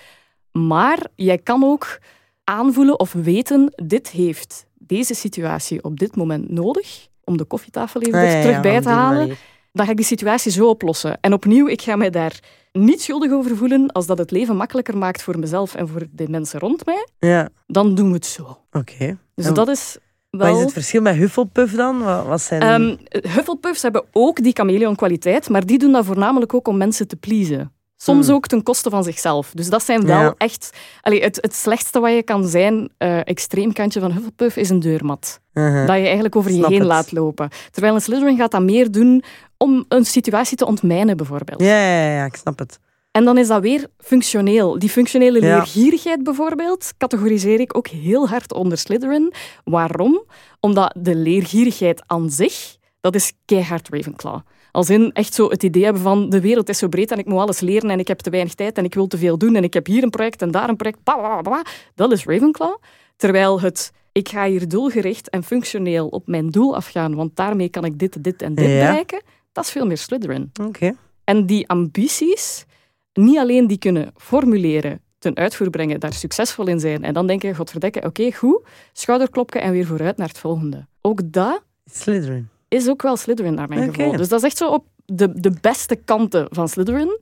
Maar 0.66 1.08
jij 1.16 1.38
kan 1.38 1.64
ook 1.64 1.99
aanvoelen 2.43 2.99
of 2.99 3.14
weten, 3.14 3.74
dit 3.76 4.10
heeft 4.10 4.66
deze 4.74 5.14
situatie 5.14 5.84
op 5.84 5.99
dit 5.99 6.16
moment 6.16 6.49
nodig 6.49 7.08
om 7.24 7.38
de 7.38 7.43
koffietafel 7.43 8.01
even 8.01 8.20
Ah, 8.20 8.26
er 8.26 8.36
ja, 8.36 8.41
terug 8.41 8.62
bij 8.62 8.82
te 8.82 8.89
halen 8.89 9.38
dan 9.78 9.86
ga 9.86 9.91
ik 9.91 9.97
die 9.97 10.05
situatie 10.05 10.51
zo 10.51 10.70
oplossen. 10.70 11.18
En 11.22 11.34
opnieuw, 11.34 11.68
ik 11.68 11.82
ga 11.82 11.95
mij 11.95 12.10
daar 12.10 12.39
niet 12.72 13.01
schuldig 13.01 13.32
over 13.32 13.58
voelen 13.58 13.91
als 13.91 14.05
dat 14.05 14.18
het 14.18 14.32
leven 14.32 14.55
makkelijker 14.55 14.97
maakt 14.97 15.24
voor 15.24 15.39
mezelf 15.39 15.76
en 15.76 15.88
voor 15.88 16.08
de 16.12 16.30
mensen 16.30 16.60
rond 16.60 16.86
mij. 16.86 17.08
Ja, 17.20 17.49
Dan 17.68 17.95
doen 17.95 18.08
we 18.08 18.14
het 18.14 18.26
zo. 18.26 18.58
oké. 18.72 19.18
Dus 19.36 19.45
En 19.45 19.53
dat 19.53 19.68
is 19.68 19.97
Wat 20.30 20.47
wel... 20.47 20.55
is 20.58 20.64
het 20.64 20.74
verschil 20.74 21.01
met 21.01 21.16
Hufflepuff 21.16 21.74
dan? 21.76 21.99
Wat, 22.03 22.26
wat 22.26 22.41
zijn... 22.41 22.62
Ehm, 22.62 22.95
Hufflepuffs 23.30 23.82
hebben 23.82 24.03
ook 24.12 24.43
die 24.43 24.53
chameleon-kwaliteit, 24.53 25.49
maar 25.49 25.66
die 25.66 25.78
doen 25.80 25.91
dat 25.91 26.05
voornamelijk 26.05 26.53
ook 26.53 26.68
om 26.68 26.78
mensen 26.78 27.08
te 27.08 27.16
pleasen. 27.16 27.72
Soms 28.00 28.26
Hmm. 28.26 28.36
ook 28.36 28.48
ten 28.48 28.64
koste 28.64 28.89
van 28.89 29.04
zichzelf. 29.04 29.52
Dus 29.54 29.70
dat 29.70 29.84
zijn 29.84 30.06
wel 30.06 30.22
Ja. 30.22 30.34
echt... 30.38 30.70
Allee, 31.02 31.22
het, 31.24 31.38
het 31.41 31.56
slechtste 31.56 32.00
wat 32.00 32.12
je 32.14 32.24
kan 32.24 32.48
zijn, 32.48 32.89
eh 32.98 33.20
extreemkantje 33.28 34.00
van 34.00 34.12
Hufflepuff, 34.12 34.56
is 34.58 34.70
een 34.70 34.80
deurmat. 34.80 35.39
Uh-huh. 35.54 35.88
Dat 35.88 35.95
je 35.95 36.04
eigenlijk 36.04 36.36
over 36.36 36.52
je 36.52 36.66
heen 36.68 36.78
het. 36.80 36.88
laat 36.88 37.12
lopen. 37.12 37.50
Terwijl 37.72 37.95
een 37.95 38.02
Slytherin 38.02 38.38
gaat 38.38 38.52
dat 38.52 38.62
meer 38.62 38.91
doen 38.91 39.24
om 39.58 39.86
een 39.88 40.06
situatie 40.06 40.58
te 40.58 40.66
ontmijnen, 40.66 41.18
bijvoorbeeld. 41.18 41.62
Ja, 41.62 41.80
ja, 41.88 42.12
ja, 42.12 42.26
ik 42.26 42.36
snap 42.36 42.60
het. 42.60 42.80
En 43.12 43.26
dan 43.26 43.38
is 43.38 43.48
dat 43.48 43.62
weer 43.62 43.88
functioneel. 43.98 44.80
Die 44.80 44.89
functionele 44.89 45.41
Ja. 45.41 45.56
leergierigheid 45.56 46.24
bijvoorbeeld, 46.24 46.91
categoriseer 46.98 47.60
ik 47.60 47.78
ook 47.78 47.88
heel 47.88 48.28
hard 48.30 48.54
onder 48.54 48.78
Slytherin. 48.78 49.34
Waarom? 49.64 50.24
Omdat 50.60 50.95
de 51.00 51.16
leergierigheid 51.16 52.04
aan 52.06 52.30
zich, 52.30 52.76
dat 53.02 53.16
is 53.16 53.34
keihard 53.45 53.88
Ravenclaw. 53.91 54.39
Als 54.78 54.90
in 54.90 55.12
echt 55.14 55.34
zo 55.34 55.50
het 55.50 55.64
idee 55.64 55.84
hebben 55.84 56.02
van 56.02 56.30
de 56.30 56.42
wereld 56.42 56.70
is 56.70 56.78
zo 56.78 56.88
breed 56.88 57.12
en 57.12 57.18
ik 57.18 57.26
moet 57.26 57.40
alles 57.40 57.60
leren 57.60 57.90
en 57.90 58.00
ik 58.00 58.08
heb 58.08 58.20
te 58.20 58.30
weinig 58.30 58.54
tijd 58.54 58.78
en 58.78 58.84
ik 58.84 58.94
wil 58.94 59.08
te 59.08 59.18
veel 59.18 59.38
doen 59.38 59.56
en 59.56 59.64
ik 59.64 59.74
heb 59.74 59.86
hier 59.86 60.04
een 60.04 60.10
project 60.10 60.42
en 60.42 60.52
daar 60.52 60.70
een 60.70 60.76
project. 60.76 61.04
Bla, 61.04 61.16
bla, 61.16 61.28
bla, 61.28 61.42
bla. 61.42 61.66
Dat 61.96 62.12
is 62.12 62.26
Ravenclaw. 62.26 62.78
Terwijl 63.16 63.62
het 63.62 63.92
ik 64.12 64.30
ga 64.30 64.48
hier 64.48 64.68
doelgericht 64.68 65.30
en 65.30 65.44
functioneel 65.44 66.08
op 66.08 66.28
mijn 66.28 66.50
doel 66.50 66.76
afgaan, 66.76 67.16
want 67.16 67.36
daarmee 67.36 67.70
kan 67.70 67.86
ik 67.86 68.00
dit, 68.00 68.24
dit 68.24 68.42
en 68.42 68.56
dit 68.56 68.66
Ja. 68.66 68.72
bereiken, 68.72 69.22
dat 69.52 69.64
is 69.64 69.72
veel 69.72 69.86
meer 69.86 69.98
Slytherin. 69.98 70.52
Oké. 70.62 70.96
En 71.24 71.46
die 71.46 71.68
ambities, 71.68 72.66
niet 73.14 73.38
alleen 73.38 73.68
die 73.68 73.78
kunnen 73.78 74.12
formuleren, 74.16 75.02
ten 75.20 75.36
uitvoer 75.36 75.70
brengen, 75.70 76.00
daar 76.00 76.14
succesvol 76.14 76.68
in 76.68 76.80
zijn 76.80 77.04
en 77.04 77.14
dan 77.14 77.28
denken, 77.28 77.56
godverdekke, 77.56 78.04
oké, 78.04 78.32
goed, 78.32 78.68
schouderklopken 78.94 79.62
en 79.62 79.72
weer 79.72 79.86
vooruit 79.86 80.18
naar 80.18 80.28
het 80.28 80.40
volgende. 80.40 80.88
Ook 81.02 81.32
dat 81.32 81.64
Slytherin. 81.86 82.50
Is 82.68 82.89
ook 82.89 83.01
wel 83.01 83.18
Slytherin 83.18 83.53
naar 83.53 83.68
mijn 83.68 83.89
Oké. 83.89 83.93
gevoel. 83.93 84.18
Dus 84.18 84.28
dat 84.30 84.39
is 84.39 84.45
echt 84.45 84.57
zo 84.57 84.70
op 84.70 84.86
de, 85.05 85.32
de 85.39 85.51
beste 85.61 85.95
kanten 85.95 86.47
van 86.49 86.68
Slytherin, 86.70 87.20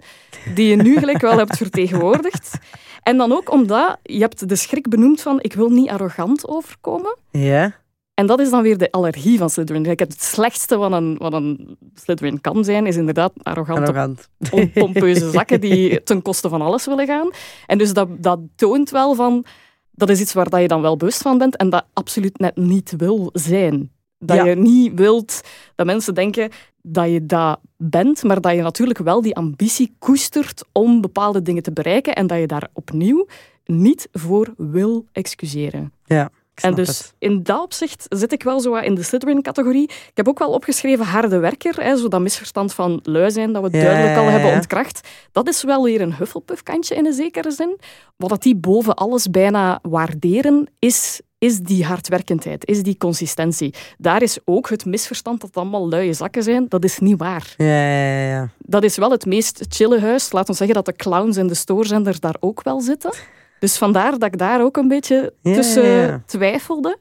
die 0.55 0.67
je 0.67 0.75
nu 0.75 0.97
gelijk 0.99 1.21
wel 1.21 1.37
hebt 1.37 1.57
vertegenwoordigd. 1.57 2.57
En 3.03 3.17
dan 3.17 3.31
ook 3.31 3.51
omdat 3.51 3.97
je 4.03 4.19
hebt 4.19 4.49
de 4.49 4.55
schrik 4.55 4.89
benoemd 4.89 5.21
van 5.21 5.41
ik 5.41 5.53
wil 5.53 5.69
niet 5.69 5.89
arrogant 5.89 6.47
overkomen. 6.47 7.17
Ja. 7.31 7.75
En 8.13 8.25
dat 8.25 8.39
is 8.39 8.49
dan 8.49 8.61
weer 8.61 8.77
de 8.77 8.91
allergie 8.91 9.37
van 9.37 9.49
Slytherin. 9.49 9.85
Ik 9.85 9.99
heb 9.99 10.09
het 10.09 10.23
slechtste 10.23 10.77
wat 10.77 10.91
een, 10.91 11.15
wat 11.17 11.33
een 11.33 11.77
Slytherin 11.93 12.41
kan 12.41 12.63
zijn, 12.63 12.85
is 12.85 12.95
inderdaad 12.95 13.31
arrogante 13.43 13.81
Arrogant. 13.81 14.29
pom- 14.49 14.71
pompeuze 14.71 15.29
zakken 15.37 15.61
die 15.61 16.03
ten 16.03 16.21
koste 16.21 16.49
van 16.49 16.61
alles 16.61 16.85
willen 16.85 17.05
gaan. 17.07 17.29
En 17.65 17.77
dus 17.77 17.93
dat, 17.93 18.07
dat 18.23 18.39
toont 18.55 18.89
wel 18.89 19.15
van... 19.15 19.45
Dat 19.91 20.09
is 20.09 20.19
iets 20.19 20.33
waar 20.33 20.49
dat 20.49 20.61
je 20.61 20.67
dan 20.67 20.81
wel 20.81 20.97
bewust 20.97 21.21
van 21.21 21.37
bent 21.37 21.55
en 21.57 21.69
dat 21.69 21.85
absoluut 21.93 22.37
net 22.39 22.55
niet 22.55 22.93
wil 22.97 23.29
zijn. 23.33 23.91
Dat 24.26 24.38
Ja. 24.38 24.45
je 24.45 24.55
niet 24.55 24.91
wilt 24.95 25.41
dat 25.76 25.86
mensen 25.86 26.13
denken 26.13 26.49
dat 26.82 27.09
je 27.11 27.26
dat 27.26 27.59
bent, 27.78 28.23
maar 28.23 28.41
dat 28.41 28.53
je 28.55 28.61
natuurlijk 28.61 28.99
wel 28.99 29.21
die 29.21 29.36
ambitie 29.36 29.95
koestert 29.99 30.63
om 30.71 31.01
bepaalde 31.01 31.41
dingen 31.41 31.63
te 31.63 31.71
bereiken 31.71 32.15
en 32.15 32.28
dat 32.28 32.39
je 32.39 32.47
daar 32.47 32.67
opnieuw 32.73 33.28
niet 33.65 34.07
voor 34.11 34.53
wil 34.57 35.05
excuseren. 35.11 35.93
Ja, 36.05 36.30
En 36.55 36.76
dus 36.76 36.88
het. 36.88 37.13
in 37.19 37.43
dat 37.43 37.61
opzicht 37.63 38.05
zit 38.09 38.32
ik 38.32 38.43
wel 38.43 38.59
zo 38.59 38.76
in 38.76 38.95
de 38.95 39.03
Slytherin-categorie. 39.03 39.84
Ik 39.84 40.11
heb 40.13 40.28
ook 40.28 40.39
wel 40.39 40.51
opgeschreven 40.51 41.05
harde 41.05 41.38
werker, 41.39 41.84
hè, 41.84 41.97
zo 41.97 42.07
dat 42.07 42.21
misverstand 42.21 42.73
van 42.73 42.99
lui 43.03 43.32
zijn, 43.32 43.53
dat 43.53 43.63
we 43.71 43.78
Ja, 43.78 43.84
duidelijk 43.84 44.17
al 44.17 44.23
ja, 44.23 44.30
hebben 44.30 44.53
ontkracht. 44.53 45.07
Dat 45.32 45.47
is 45.47 45.63
wel 45.63 45.84
weer 45.84 46.01
een 46.01 46.13
Hufflepuff-kantje 46.15 46.95
in 46.95 47.05
een 47.05 47.13
zekere 47.13 47.51
zin. 47.51 47.80
Wat 48.15 48.30
dat 48.30 48.41
die 48.43 48.55
boven 48.55 48.95
alles 48.95 49.30
bijna 49.30 49.80
waarderen, 49.82 50.67
is, 50.80 51.21
is 51.45 51.59
die 51.59 51.85
hardwerkendheid, 51.85 52.65
is 52.65 52.83
die 52.83 52.97
consistentie. 52.97 53.73
Daar 53.97 54.21
is 54.21 54.37
ook 54.45 54.69
het 54.69 54.85
misverstand 54.85 55.39
dat 55.39 55.49
het 55.49 55.57
allemaal 55.57 55.89
luie 55.89 56.13
zakken 56.13 56.43
zijn. 56.43 56.65
Dat 56.69 56.83
is 56.83 56.99
niet 56.99 57.17
waar. 57.17 57.53
Ja, 57.57 57.65
ja, 57.65 58.27
ja. 58.27 58.49
Dat 58.57 58.83
is 58.83 58.97
wel 58.97 59.11
het 59.11 59.25
meest 59.25 59.65
chille 59.69 59.99
huis. 59.99 60.31
Laat 60.31 60.49
ons 60.49 60.57
zeggen 60.57 60.75
dat 60.75 60.85
de 60.85 60.95
clowns 60.95 61.37
en 61.37 61.47
de 61.47 61.53
stoorzenders 61.53 62.19
daar 62.19 62.35
ook 62.39 62.63
wel 62.63 62.81
zitten. 62.81 63.13
Dus 63.59 63.77
vandaar 63.77 64.11
dat 64.11 64.23
ik 64.23 64.37
daar 64.37 64.61
ook 64.61 64.77
een 64.77 64.87
beetje 64.87 65.33
tussen 65.41 66.23
twijfelde. 66.25 66.97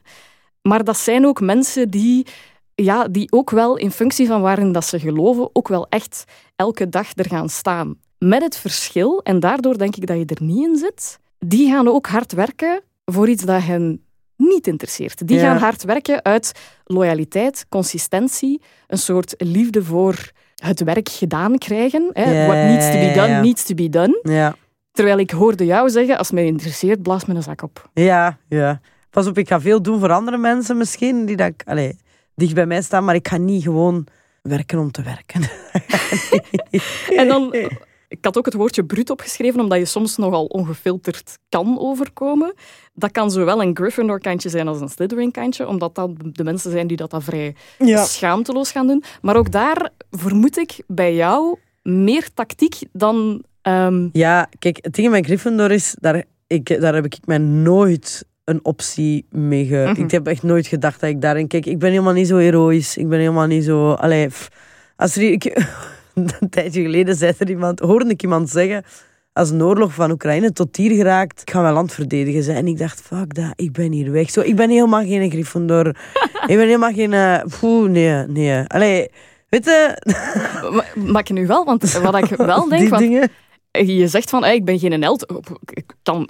Maar 0.63 0.85
dat 0.85 0.97
zijn 0.97 1.27
ook 1.27 1.41
mensen 1.41 1.91
die, 1.91 2.27
ja, 2.75 3.09
die 3.09 3.33
ook 3.33 3.51
wel 3.51 3.77
in 3.77 3.91
functie 3.91 4.27
van 4.27 4.41
waarin 4.41 4.73
dat 4.73 4.85
ze 4.85 4.99
geloven, 4.99 5.51
ook 5.53 5.69
wel 5.69 5.87
echt 5.89 6.25
elke 6.57 6.89
dag 6.89 7.11
er 7.15 7.29
gaan 7.29 7.49
staan. 7.49 7.97
Met 8.19 8.43
het 8.43 8.57
verschil, 8.57 9.21
en 9.23 9.41
daardoor 9.41 9.79
denk 9.79 9.97
ik 9.97 10.07
dat 10.07 10.17
je 10.17 10.25
er 10.25 10.43
niet 10.43 10.67
in 10.69 10.77
zit, 10.77 11.19
die 11.39 11.71
gaan 11.71 11.89
ook 11.89 12.07
hard 12.07 12.33
werken 12.33 12.83
voor 13.05 13.29
iets 13.29 13.45
dat 13.45 13.63
hen 13.63 14.05
niet 14.37 14.67
interesseert. 14.67 15.27
Die 15.29 15.37
Ja. 15.39 15.43
gaan 15.43 15.57
hard 15.57 15.85
werken 15.85 16.25
uit 16.25 16.53
loyaliteit, 16.85 17.67
consistentie, 17.69 18.63
een 18.87 18.99
soort 18.99 19.35
liefde 19.39 19.83
voor 19.85 20.31
het 20.55 20.81
werk 20.83 21.09
gedaan 21.09 21.59
krijgen. 21.59 22.11
Hè. 22.13 22.47
What 22.47 22.57
needs 22.57 22.87
to 22.87 22.99
be 22.99 23.13
done, 23.15 23.41
needs 23.41 23.65
to 23.65 23.75
be 23.75 23.89
done. 23.89 24.21
Ja, 24.23 24.55
Terwijl 24.93 25.19
ik 25.19 25.31
hoorde 25.31 25.65
jou 25.65 25.91
zeggen, 25.91 26.19
als 26.19 26.31
mij 26.31 26.45
interesseert, 26.45 27.03
blaas 27.03 27.25
me 27.25 27.35
een 27.35 27.43
zak 27.43 27.63
op. 27.63 27.91
ja, 27.95 28.39
ja. 28.49 28.81
Pas 29.11 29.27
op, 29.27 29.39
ik 29.39 29.49
ga 29.49 29.61
veel 29.61 29.83
doen 29.83 29.99
voor 30.01 30.13
andere 30.13 30.37
mensen 30.37 30.77
misschien, 30.77 31.27
die 31.27 31.37
dat, 31.37 31.47
ik- 31.49 31.63
allee, 31.67 31.97
dicht 32.35 32.55
bij 32.55 32.67
mij 32.67 32.83
staan, 32.83 33.05
maar 33.05 33.15
ik 33.15 33.29
ga 33.29 33.37
niet 33.37 33.63
gewoon 33.63 34.07
werken 34.43 34.79
om 34.79 34.91
te 34.91 35.03
werken. 35.03 35.41
En 37.17 37.29
dan, 37.29 37.55
ik 38.19 38.25
had 38.25 38.39
ook 38.39 38.45
het 38.45 38.55
woordje 38.55 38.85
bruut 38.85 39.11
opgeschreven, 39.11 39.61
omdat 39.61 39.79
je 39.79 39.85
soms 39.85 40.17
nogal 40.17 40.45
ongefilterd 40.45 41.39
kan 41.49 41.79
overkomen. 41.81 42.55
Dat 42.95 43.11
kan 43.11 43.31
zowel 43.31 43.63
een 43.63 43.77
Gryffindor-kantje 43.77 44.49
zijn 44.49 44.69
als 44.69 44.81
een 44.81 44.89
Slytherin-kantje, 44.89 45.67
omdat 45.69 45.95
dat 45.95 46.11
de 46.33 46.45
mensen 46.45 46.71
zijn 46.71 46.87
die 46.87 46.97
dat, 46.97 47.11
dat 47.11 47.25
vrij 47.25 47.55
Ja. 47.79 48.05
schaamteloos 48.05 48.71
gaan 48.73 48.87
doen. 48.87 49.03
Maar 49.23 49.37
ook 49.37 49.51
daar 49.51 49.91
vermoed 50.11 50.57
ik 50.59 50.83
bij 50.87 51.15
jou 51.15 51.59
meer 51.83 52.29
tactiek 52.35 52.75
dan... 52.93 53.45
ehm, 53.63 54.09
Ja, 54.13 54.49
kijk, 54.59 54.79
het 54.81 54.95
ding 54.95 55.11
met 55.11 55.25
Gryffindor 55.27 55.71
is, 55.71 55.97
daar, 56.01 56.25
ik, 56.47 56.81
daar 56.81 56.95
heb 56.95 57.05
ik 57.05 57.17
mij 57.25 57.39
nooit 57.39 58.25
een 58.45 58.65
optie 58.65 59.27
mee 59.31 59.67
ge... 59.67 59.91
Mhm. 59.93 60.03
Ik 60.03 60.11
heb 60.11 60.27
echt 60.27 60.43
nooit 60.43 60.67
gedacht 60.67 61.01
dat 61.01 61.11
ik 61.11 61.21
daarin... 61.21 61.47
Kijk, 61.47 61.67
ik 61.67 61.79
ben 61.79 61.91
helemaal 61.91 62.13
niet 62.13 62.29
zo 62.29 62.37
heroïs. 62.37 62.97
Ik 62.97 63.09
ben 63.09 63.19
helemaal 63.19 63.47
niet 63.47 63.65
zo... 63.65 63.93
Allee, 63.93 64.27
pff. 64.29 64.49
als 64.97 65.17
er... 65.17 65.23
Ik, 65.23 65.65
een 66.41 66.49
tijdje 66.51 66.83
geleden 66.83 67.17
zei 67.17 67.33
er 67.39 67.51
iemand... 67.51 67.81
Hoorde 67.81 68.11
ik 68.11 68.23
iemand 68.23 68.51
zeggen... 68.51 68.85
Als 69.33 69.51
een 69.51 69.63
oorlog 69.63 69.95
van 69.95 70.11
Oekraïne 70.11 70.53
tot 70.53 70.77
hier 70.77 70.97
geraakt, 70.97 71.41
ik 71.41 71.51
ga 71.51 71.61
mijn 71.61 71.75
land 71.75 71.93
verdedigen. 71.93 72.43
Zijn. 72.43 72.57
En 72.57 72.67
ik 72.67 72.79
dacht, 72.79 73.01
fuck 73.01 73.35
dat, 73.35 73.53
ik 73.57 73.73
ben 73.73 73.93
hier 73.93 74.11
weg. 74.13 74.31
Zo, 74.31 74.41
ik 74.41 74.57
ben 74.57 74.71
helemaal 74.71 75.03
geen 75.05 75.31
Gryffindor. 75.31 75.87
ik 76.47 76.57
ben 76.57 76.59
helemaal 76.59 76.93
geen... 76.93 77.13
eh, 77.13 77.41
Poeh, 77.61 77.91
nee, 77.91 78.27
nee. 78.27 78.65
Allee, 78.67 79.09
weet 79.49 79.65
je... 79.65 79.97
ma- 80.71 81.03
maak 81.13 81.27
je 81.27 81.33
nu 81.35 81.47
wel, 81.47 81.65
want 81.65 81.93
wat 81.93 82.17
ik 82.17 82.25
wel 82.37 82.69
denk... 82.69 82.81
die 82.81 82.91
Want 82.91 83.03
dingen... 83.03 83.29
je 83.71 84.09
zegt 84.09 84.31
van, 84.31 84.45
ik 84.45 84.65
ben 84.65 84.79
geen 84.79 85.03
held. 85.03 85.33
Ik 85.73 85.95
kan 86.03 86.29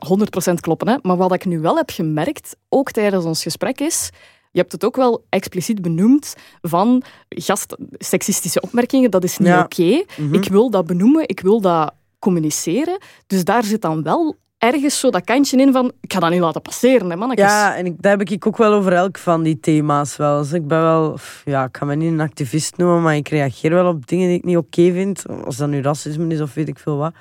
100% 0.51 0.53
kloppen, 0.61 0.89
hè. 0.89 0.97
maar 1.03 1.17
wat 1.17 1.33
ik 1.35 1.45
nu 1.45 1.61
wel 1.61 1.77
heb 1.77 1.91
gemerkt, 1.91 2.57
ook 2.69 2.91
tijdens 2.91 3.25
ons 3.25 3.43
gesprek, 3.43 3.81
is... 3.81 4.11
Je 4.55 4.61
hebt 4.61 4.73
het 4.73 4.85
ook 4.85 4.97
wel 4.97 5.25
expliciet 5.29 5.83
benoemd 5.83 6.35
van 6.61 7.03
gast, 7.29 7.77
seksistische 7.91 8.61
opmerkingen, 8.61 9.11
dat 9.11 9.25
is 9.25 9.39
niet 9.39 9.55
oké. 9.55 10.05
Mhm. 10.17 10.35
Ik 10.35 10.49
wil 10.49 10.71
dat 10.71 10.87
benoemen, 10.87 11.29
ik 11.29 11.41
wil 11.41 11.61
dat 11.61 11.95
communiceren. 12.19 12.99
Dus 13.27 13.45
daar 13.45 13.65
zit 13.65 13.83
dan 13.83 14.03
wel 14.03 14.37
ergens 14.59 14.99
zo 14.99 15.11
dat 15.11 15.25
kantje 15.25 15.57
in 15.57 15.73
van, 15.73 15.93
ik 16.01 16.13
ga 16.13 16.21
dat 16.21 16.31
niet 16.31 16.41
laten 16.41 16.63
passeren, 16.63 17.11
hè, 17.11 17.17
mannetjes. 17.17 17.49
Ja, 17.49 17.77
en 17.77 17.87
ik, 17.87 18.03
daar 18.03 18.19
heb 18.19 18.29
ik 18.29 18.47
ook 18.47 18.57
wel 18.57 18.73
over 18.73 18.93
elk 18.93 19.19
van 19.19 19.43
die 19.43 19.61
thema's 19.61 20.17
wel. 20.17 20.39
Dus 20.39 20.53
ik 20.53 20.67
ben 20.67 20.81
wel, 20.81 21.19
ja, 21.45 21.65
ik 21.65 21.77
ga 21.77 21.85
me 21.85 21.95
niet 21.95 22.13
een 22.13 22.21
activist 22.21 22.77
noemen, 22.77 23.03
maar 23.03 23.17
ik 23.17 23.29
reageer 23.29 23.71
wel 23.71 23.89
op 23.89 24.07
dingen 24.07 24.29
die 24.29 24.37
ik 24.37 24.45
niet 24.45 24.57
oké 24.57 24.93
vind. 24.93 25.25
Als 25.45 25.57
dat 25.57 25.69
nu 25.69 25.83
racisme 25.83 26.35
is 26.35 26.41
of 26.41 26.55
weet 26.55 26.69
ik 26.69 26.79
veel 26.79 26.97
wat. 26.97 27.15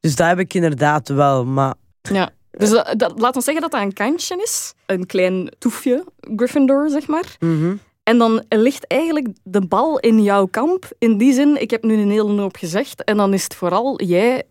Dus 0.00 0.16
daar 0.16 0.28
heb 0.28 0.38
ik 0.38 0.54
inderdaad 0.54 1.08
wel, 1.08 1.44
maar... 1.44 1.74
Ja, 2.02 2.30
dus 2.50 2.70
dat, 2.70 3.12
laat 3.16 3.34
ons 3.34 3.44
zeggen 3.44 3.62
dat 3.62 3.70
dat 3.70 3.80
een 3.80 3.92
kantje 3.92 4.42
is. 4.42 4.74
Een 4.86 5.06
klein 5.06 5.52
toefje 5.58 6.04
Gryffindor, 6.36 6.90
zeg 6.90 7.06
maar. 7.06 7.36
Mhm. 7.38 7.74
En 8.02 8.18
dan 8.18 8.44
ligt 8.48 8.86
eigenlijk 8.86 9.28
de 9.42 9.66
bal 9.66 9.98
in 9.98 10.22
jouw 10.22 10.46
kamp. 10.46 10.90
In 10.98 11.18
die 11.18 11.32
zin, 11.32 11.60
ik 11.60 11.70
heb 11.70 11.82
nu 11.82 11.94
een 11.94 12.10
hele 12.10 12.40
hoop 12.40 12.56
gezegd. 12.56 13.04
En 13.04 13.16
dan 13.16 13.34
is 13.34 13.42
het 13.42 13.54
vooral 13.54 14.02
jij 14.02 14.42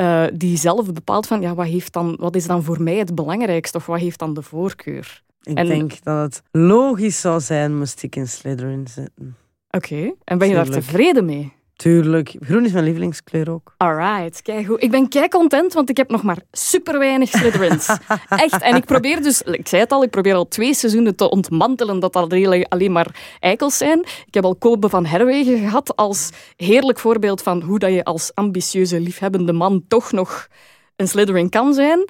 uh, 0.00 0.24
die 0.32 0.56
zelf 0.56 0.92
bepaalt 0.92 1.26
van 1.26 1.40
ja, 1.40 1.54
wat, 1.54 1.66
heeft 1.66 1.92
dan, 1.92 2.16
wat 2.20 2.36
is 2.36 2.46
dan 2.46 2.62
voor 2.62 2.82
mij 2.82 2.96
het 2.96 3.14
belangrijkste 3.14 3.76
of 3.76 3.86
wat 3.86 4.00
heeft 4.00 4.18
dan 4.18 4.34
de 4.34 4.42
voorkeur. 4.42 5.22
Ik 5.42 5.56
denk 5.56 6.02
dat 6.02 6.22
het 6.22 6.42
logisch 6.50 7.20
zou 7.20 7.40
zijn 7.40 7.78
moest 7.78 8.02
ik 8.02 8.16
in 8.16 8.28
Slytherin 8.28 8.86
zitten. 8.88 9.36
Oké, 9.70 10.12
en 10.24 10.38
ben 10.38 10.48
je 10.48 10.54
daar 10.54 10.68
tevreden 10.68 11.24
mee? 11.24 11.52
Tuurlijk. 11.80 12.36
Groen 12.40 12.64
is 12.64 12.72
mijn 12.72 12.84
lievelingskleur 12.84 13.50
ook. 13.50 13.74
Alright, 13.76 14.42
kijk 14.42 14.66
goed. 14.66 14.82
Ik 14.82 14.90
ben 14.90 15.08
kei 15.08 15.28
content, 15.28 15.72
want 15.72 15.90
ik 15.90 15.96
heb 15.96 16.10
nog 16.10 16.22
maar 16.22 16.38
super 16.52 16.98
weinig 16.98 17.28
Slytherins. 17.28 17.88
Echt. 18.28 18.62
En 18.62 18.76
ik 18.76 18.84
probeer 18.84 19.22
dus, 19.22 19.42
ik 19.42 19.68
zei 19.68 19.82
het 19.82 19.92
al, 19.92 20.02
ik 20.02 20.10
probeer 20.10 20.34
al 20.34 20.48
twee 20.48 20.74
seizoenen 20.74 21.16
te 21.16 21.30
ontmantelen 21.30 22.00
dat 22.00 22.12
dat 22.12 22.32
alleen 22.68 22.92
maar 22.92 23.36
eikels 23.38 23.76
zijn. 23.76 23.98
Ik 24.00 24.34
heb 24.34 24.44
al 24.44 24.56
Kobe 24.56 24.88
van 24.88 25.06
Herwegen 25.06 25.58
gehad 25.58 25.96
als 25.96 26.30
heerlijk 26.56 26.98
voorbeeld 26.98 27.42
van 27.42 27.62
hoe 27.62 27.78
dat 27.78 27.92
je 27.92 28.04
als 28.04 28.30
ambitieuze, 28.34 29.00
liefhebbende 29.00 29.52
man 29.52 29.84
toch 29.88 30.12
nog 30.12 30.48
een 30.96 31.08
Slytherin 31.08 31.48
kan 31.48 31.74
zijn. 31.74 32.04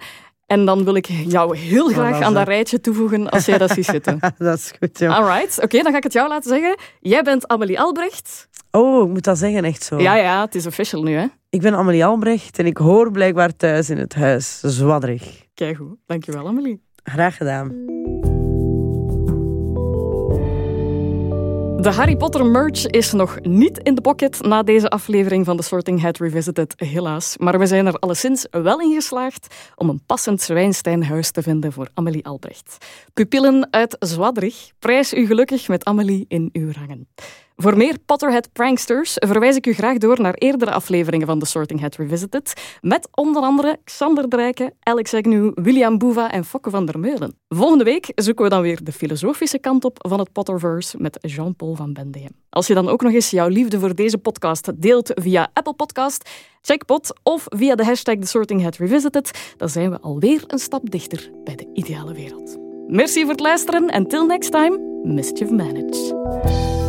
En 0.46 0.64
dan 0.64 0.84
wil 0.84 0.94
ik 0.94 1.06
jou 1.06 1.56
heel 1.56 1.88
graag 1.88 2.20
aan 2.20 2.34
dat 2.34 2.46
rijtje 2.46 2.80
toevoegen 2.80 3.28
als 3.28 3.44
jij 3.44 3.58
dat 3.58 3.70
ziet 3.70 3.84
zitten. 3.84 4.18
dat 4.38 4.58
is 4.58 4.72
goed, 4.78 4.98
ja. 4.98 5.14
Alright, 5.14 5.62
oké, 5.62 5.82
dan 5.82 5.92
ga 5.92 5.96
ik 5.96 6.02
het 6.02 6.12
jou 6.12 6.28
laten 6.28 6.50
zeggen. 6.50 6.76
Jij 7.00 7.22
bent 7.22 7.48
Amelie 7.48 7.80
Albrecht. 7.80 8.48
Oh, 8.70 9.06
ik 9.06 9.12
moet 9.12 9.24
dat 9.24 9.38
zeggen, 9.38 9.64
echt 9.64 9.82
zo. 9.82 10.00
Ja, 10.00 10.14
ja, 10.16 10.40
het 10.40 10.54
is 10.54 10.66
official 10.66 11.02
nu, 11.02 11.12
hè. 11.12 11.26
Ik 11.48 11.60
ben 11.60 11.74
Amelie 11.74 12.04
Albrecht 12.04 12.58
en 12.58 12.66
ik 12.66 12.76
hoor 12.76 13.10
blijkbaar 13.10 13.56
thuis 13.56 13.90
in 13.90 13.98
het 13.98 14.14
huis. 14.14 14.60
Zwadrig. 14.60 15.46
Kijk 15.54 15.76
goed. 15.76 15.96
Dankjewel, 16.06 16.46
Amelie. 16.46 16.82
Graag 17.02 17.36
gedaan. 17.36 17.68
De 21.80 21.90
Harry 21.90 22.16
Potter 22.16 22.46
merch 22.46 22.86
is 22.86 23.12
nog 23.12 23.40
niet 23.40 23.78
in 23.78 23.94
de 23.94 24.00
pocket 24.00 24.42
na 24.42 24.62
deze 24.62 24.88
aflevering 24.88 25.44
van 25.44 25.56
de 25.56 25.62
Sorting 25.62 26.02
Hat 26.02 26.18
Revisited, 26.18 26.74
helaas. 26.76 27.36
Maar 27.38 27.58
we 27.58 27.66
zijn 27.66 27.86
er 27.86 27.98
alleszins 27.98 28.46
wel 28.50 28.80
in 28.80 28.94
geslaagd 28.94 29.54
om 29.74 29.88
een 29.88 30.02
passend 30.06 30.40
Zwijnsteinhuis 30.40 31.30
te 31.30 31.42
vinden 31.42 31.72
voor 31.72 31.88
Amelie 31.94 32.26
Albrecht. 32.26 32.86
Pupillen 33.14 33.68
uit 33.70 33.96
Zwadrig, 33.98 34.70
prijs 34.78 35.14
u 35.14 35.26
gelukkig 35.26 35.68
met 35.68 35.84
Amelie 35.84 36.24
in 36.28 36.48
uw 36.52 36.70
rangen. 36.72 37.08
Voor 37.62 37.76
meer 37.76 37.96
Potterhead 38.06 38.52
pranksters 38.52 39.16
verwijs 39.18 39.56
ik 39.56 39.66
u 39.66 39.72
graag 39.72 39.98
door 39.98 40.20
naar 40.20 40.34
eerdere 40.34 40.70
afleveringen 40.70 41.26
van 41.26 41.38
The 41.38 41.46
Sorting 41.46 41.80
Hat 41.80 41.96
Revisited, 41.96 42.78
met 42.80 43.08
onder 43.14 43.42
andere 43.42 43.78
Xander 43.84 44.28
Drijken, 44.28 44.72
Alex 44.82 45.14
Agnew, 45.14 45.52
William 45.54 45.98
Boeva 45.98 46.30
en 46.30 46.44
Fokke 46.44 46.70
van 46.70 46.86
der 46.86 46.98
Meulen. 46.98 47.34
Volgende 47.48 47.84
week 47.84 48.12
zoeken 48.14 48.44
we 48.44 48.50
dan 48.50 48.62
weer 48.62 48.84
de 48.84 48.92
filosofische 48.92 49.58
kant 49.58 49.84
op 49.84 49.96
van 50.08 50.18
het 50.18 50.32
Potterverse 50.32 50.96
met 51.00 51.18
Jean-Paul 51.20 51.74
van 51.74 51.92
Bendegem. 51.92 52.32
Als 52.50 52.66
je 52.66 52.74
dan 52.74 52.88
ook 52.88 53.02
nog 53.02 53.12
eens 53.12 53.30
jouw 53.30 53.48
liefde 53.48 53.78
voor 53.78 53.94
deze 53.94 54.18
podcast 54.18 54.82
deelt 54.82 55.10
via 55.14 55.50
Apple 55.52 55.74
Podcast, 55.74 56.30
Checkpot 56.60 57.20
of 57.22 57.44
via 57.48 57.74
de 57.74 57.84
hashtag 57.84 58.16
The 58.16 58.26
Sorting 58.26 58.62
Hat 58.62 58.76
Revisited, 58.76 59.54
dan 59.56 59.68
zijn 59.68 59.90
we 59.90 60.00
alweer 60.00 60.44
een 60.46 60.58
stap 60.58 60.90
dichter 60.90 61.30
bij 61.44 61.54
de 61.54 61.70
ideale 61.72 62.14
wereld. 62.14 62.56
Merci 62.86 63.20
voor 63.20 63.30
het 63.30 63.40
luisteren 63.40 63.88
en 63.88 64.06
till 64.06 64.26
next 64.26 64.50
time, 64.50 64.78
mischief 65.04 65.50
managed. 65.50 66.88